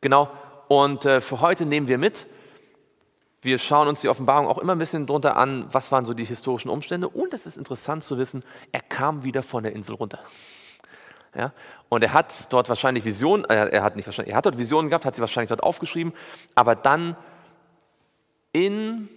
Genau, 0.01 0.29
und 0.67 1.05
äh, 1.05 1.21
für 1.21 1.41
heute 1.41 1.65
nehmen 1.65 1.87
wir 1.87 1.97
mit, 1.97 2.27
wir 3.45 3.59
schauen 3.59 3.87
uns 3.87 4.01
die 4.01 4.09
Offenbarung 4.09 4.47
auch 4.47 4.57
immer 4.57 4.73
ein 4.73 4.79
bisschen 4.79 5.05
drunter 5.05 5.37
an, 5.37 5.67
was 5.71 5.91
waren 5.91 6.05
so 6.05 6.13
die 6.13 6.25
historischen 6.25 6.69
Umstände. 6.69 7.07
Und 7.07 7.33
es 7.33 7.45
ist 7.45 7.57
interessant 7.57 8.03
zu 8.03 8.17
wissen, 8.17 8.43
er 8.71 8.81
kam 8.81 9.23
wieder 9.23 9.43
von 9.43 9.63
der 9.63 9.73
Insel 9.73 9.95
runter. 9.95 10.19
Ja? 11.35 11.53
Und 11.89 12.03
er 12.03 12.13
hat 12.13 12.51
dort 12.51 12.69
wahrscheinlich 12.69 13.05
Visionen, 13.05 13.45
äh, 13.45 13.69
er 13.69 13.83
hat 13.83 13.95
nicht 13.95 14.05
wahrscheinlich, 14.05 14.33
er 14.33 14.37
hat 14.37 14.45
dort 14.45 14.57
Visionen 14.57 14.89
gehabt, 14.89 15.05
hat 15.05 15.15
sie 15.15 15.21
wahrscheinlich 15.21 15.49
dort 15.49 15.63
aufgeschrieben, 15.63 16.13
aber 16.55 16.75
dann 16.75 17.15
in 18.51 19.09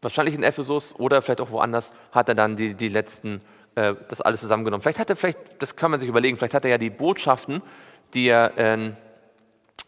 wahrscheinlich 0.00 0.34
in 0.34 0.42
Ephesus 0.42 0.94
oder 0.94 1.22
vielleicht 1.22 1.40
auch 1.40 1.50
woanders 1.50 1.94
hat 2.12 2.28
er 2.28 2.34
dann 2.34 2.56
die, 2.56 2.74
die 2.74 2.88
letzten, 2.88 3.40
äh, 3.74 3.94
das 4.08 4.20
alles 4.20 4.40
zusammengenommen. 4.40 4.82
Vielleicht 4.82 4.98
hat 4.98 5.10
er, 5.10 5.16
vielleicht, 5.16 5.38
das 5.58 5.76
kann 5.76 5.90
man 5.90 6.00
sich 6.00 6.08
überlegen, 6.08 6.36
vielleicht 6.36 6.54
hat 6.54 6.64
er 6.64 6.70
ja 6.70 6.78
die 6.78 6.90
Botschaften, 6.90 7.62
die 8.12 8.28
er 8.28 8.56
äh, 8.56 8.92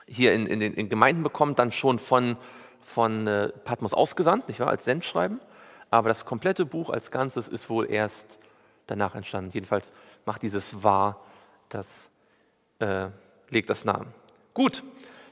hier 0.07 0.34
in, 0.34 0.46
in 0.46 0.61
den 0.61 0.74
in 0.74 0.88
Gemeinden 0.88 1.22
bekommt, 1.22 1.59
dann 1.59 1.72
schon 1.72 1.98
von, 1.98 2.36
von 2.80 3.26
äh, 3.26 3.48
Patmos 3.64 3.94
ausgesandt, 3.94 4.48
nicht 4.48 4.61
wahr, 4.61 4.68
als 4.68 4.84
Sendschreiben. 4.84 5.40
Aber 5.90 6.09
das 6.09 6.24
komplette 6.24 6.64
Buch 6.64 6.90
als 6.90 7.11
Ganzes 7.11 7.48
ist 7.48 7.70
wohl 7.70 7.90
erst 7.90 8.38
danach 8.86 9.14
entstanden. 9.14 9.50
Jedenfalls 9.52 9.92
macht 10.24 10.42
dieses 10.42 10.82
wahr, 10.82 11.20
das 11.68 12.11
äh, 12.78 13.09
legt 13.50 13.70
das 13.70 13.84
Namen. 13.84 14.12
Gut, 14.54 14.82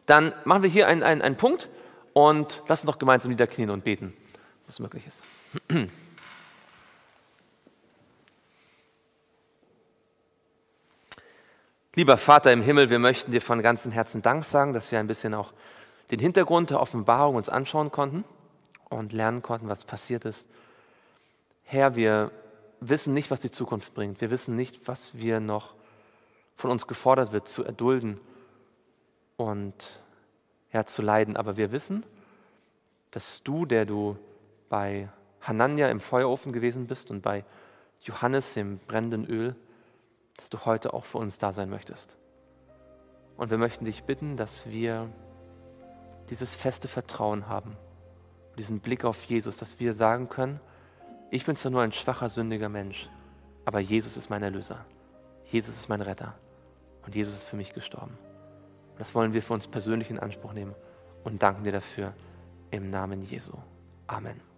dann 0.07 0.33
machen 0.45 0.63
wir 0.63 0.71
hier 0.71 0.87
einen, 0.89 1.03
einen, 1.03 1.23
einen 1.23 1.37
Punkt 1.37 1.69
und 2.13 2.63
lassen 2.69 2.87
doch 2.87 2.99
gemeinsam 2.99 3.31
niederknien 3.31 3.71
und 3.71 3.85
beten, 3.85 4.15
was 4.67 4.79
möglich 4.81 5.07
ist. 5.07 5.25
Lieber 11.97 12.19
Vater 12.19 12.53
im 12.53 12.61
Himmel, 12.61 12.91
wir 12.91 12.99
möchten 12.99 13.31
dir 13.31 13.41
von 13.41 13.63
ganzem 13.63 13.93
Herzen 13.93 14.21
Dank 14.21 14.43
sagen, 14.43 14.73
dass 14.73 14.91
wir 14.91 14.99
ein 14.99 15.07
bisschen 15.07 15.33
auch 15.33 15.53
den 16.11 16.19
Hintergrund 16.19 16.71
der 16.71 16.81
Offenbarung 16.81 17.37
uns 17.37 17.49
anschauen 17.49 17.93
konnten 17.93 18.25
und 18.89 19.13
lernen 19.13 19.43
konnten, 19.43 19.69
was 19.69 19.85
passiert 19.85 20.25
ist. 20.25 20.49
Herr, 21.63 21.95
wir 21.95 22.33
wissen 22.81 23.15
nicht, 23.15 23.31
was 23.31 23.39
die 23.39 23.51
Zukunft 23.53 23.95
bringt. 23.95 24.21
Wir 24.21 24.33
wissen 24.33 24.57
nicht, 24.57 24.89
was 24.89 25.19
wir 25.19 25.39
noch 25.39 25.75
von 26.57 26.73
uns 26.73 26.89
gefordert 26.89 27.31
wird, 27.31 27.47
zu 27.47 27.63
erdulden 27.63 28.21
und 29.37 30.03
ja, 30.73 30.85
zu 30.87 31.01
leiden. 31.01 31.37
Aber 31.37 31.57
wir 31.57 31.71
wissen, 31.71 32.05
dass 33.13 33.45
du, 33.45 33.67
der 33.67 33.87
du 33.87 34.19
bei 34.69 35.09
Hanania 35.43 35.89
im 35.91 36.01
Feuerofen 36.01 36.53
gewesen 36.53 36.89
bist 36.89 37.13
und 37.13 37.23
bei 37.23 37.45
Johannes 38.01 38.57
im 38.57 38.79
brennenden 38.79 39.27
Öl, 39.27 39.55
dass 40.37 40.49
du 40.49 40.65
heute 40.65 40.95
auch 40.95 41.05
für 41.05 41.19
uns 41.19 41.39
da 41.39 41.53
sein 41.53 41.71
möchtest. 41.71 42.17
Und 43.37 43.51
wir 43.51 43.59
möchten 43.59 43.85
dich 43.85 44.05
bitten, 44.05 44.37
dass 44.37 44.69
wir 44.69 45.11
dieses 46.31 46.55
feste 46.55 46.89
Vertrauen 46.89 47.49
haben, 47.49 47.77
diesen 48.57 48.81
Blick 48.81 49.05
auf 49.05 49.25
Jesus, 49.25 49.57
dass 49.57 49.81
wir 49.81 49.93
sagen 49.93 50.29
können, 50.29 50.61
ich 51.31 51.45
bin 51.45 51.57
zwar 51.57 51.73
nur 51.73 51.83
ein 51.83 51.93
schwacher, 51.93 52.29
sündiger 52.29 52.69
Mensch, 52.69 53.09
aber 53.65 53.81
Jesus 53.81 54.17
ist 54.17 54.31
mein 54.31 54.43
Erlöser. 54.43 54.85
Jesus 55.51 55.77
ist 55.77 55.89
mein 55.89 56.01
Retter. 56.01 56.35
Und 57.05 57.15
Jesus 57.15 57.35
ist 57.35 57.49
für 57.49 57.57
mich 57.57 57.75
gestorben. 57.75 58.17
Das 58.99 59.15
wollen 59.15 59.35
wir 59.35 59.43
für 59.43 59.55
uns 59.55 59.67
persönlich 59.67 60.11
in 60.11 60.19
Anspruch 60.19 60.53
nehmen 60.53 60.75
und 61.25 61.43
danken 61.43 61.65
dir 61.65 61.73
dafür 61.73 62.15
im 62.71 62.91
Namen 62.91 63.23
Jesu. 63.25 63.55
Amen. 64.07 64.54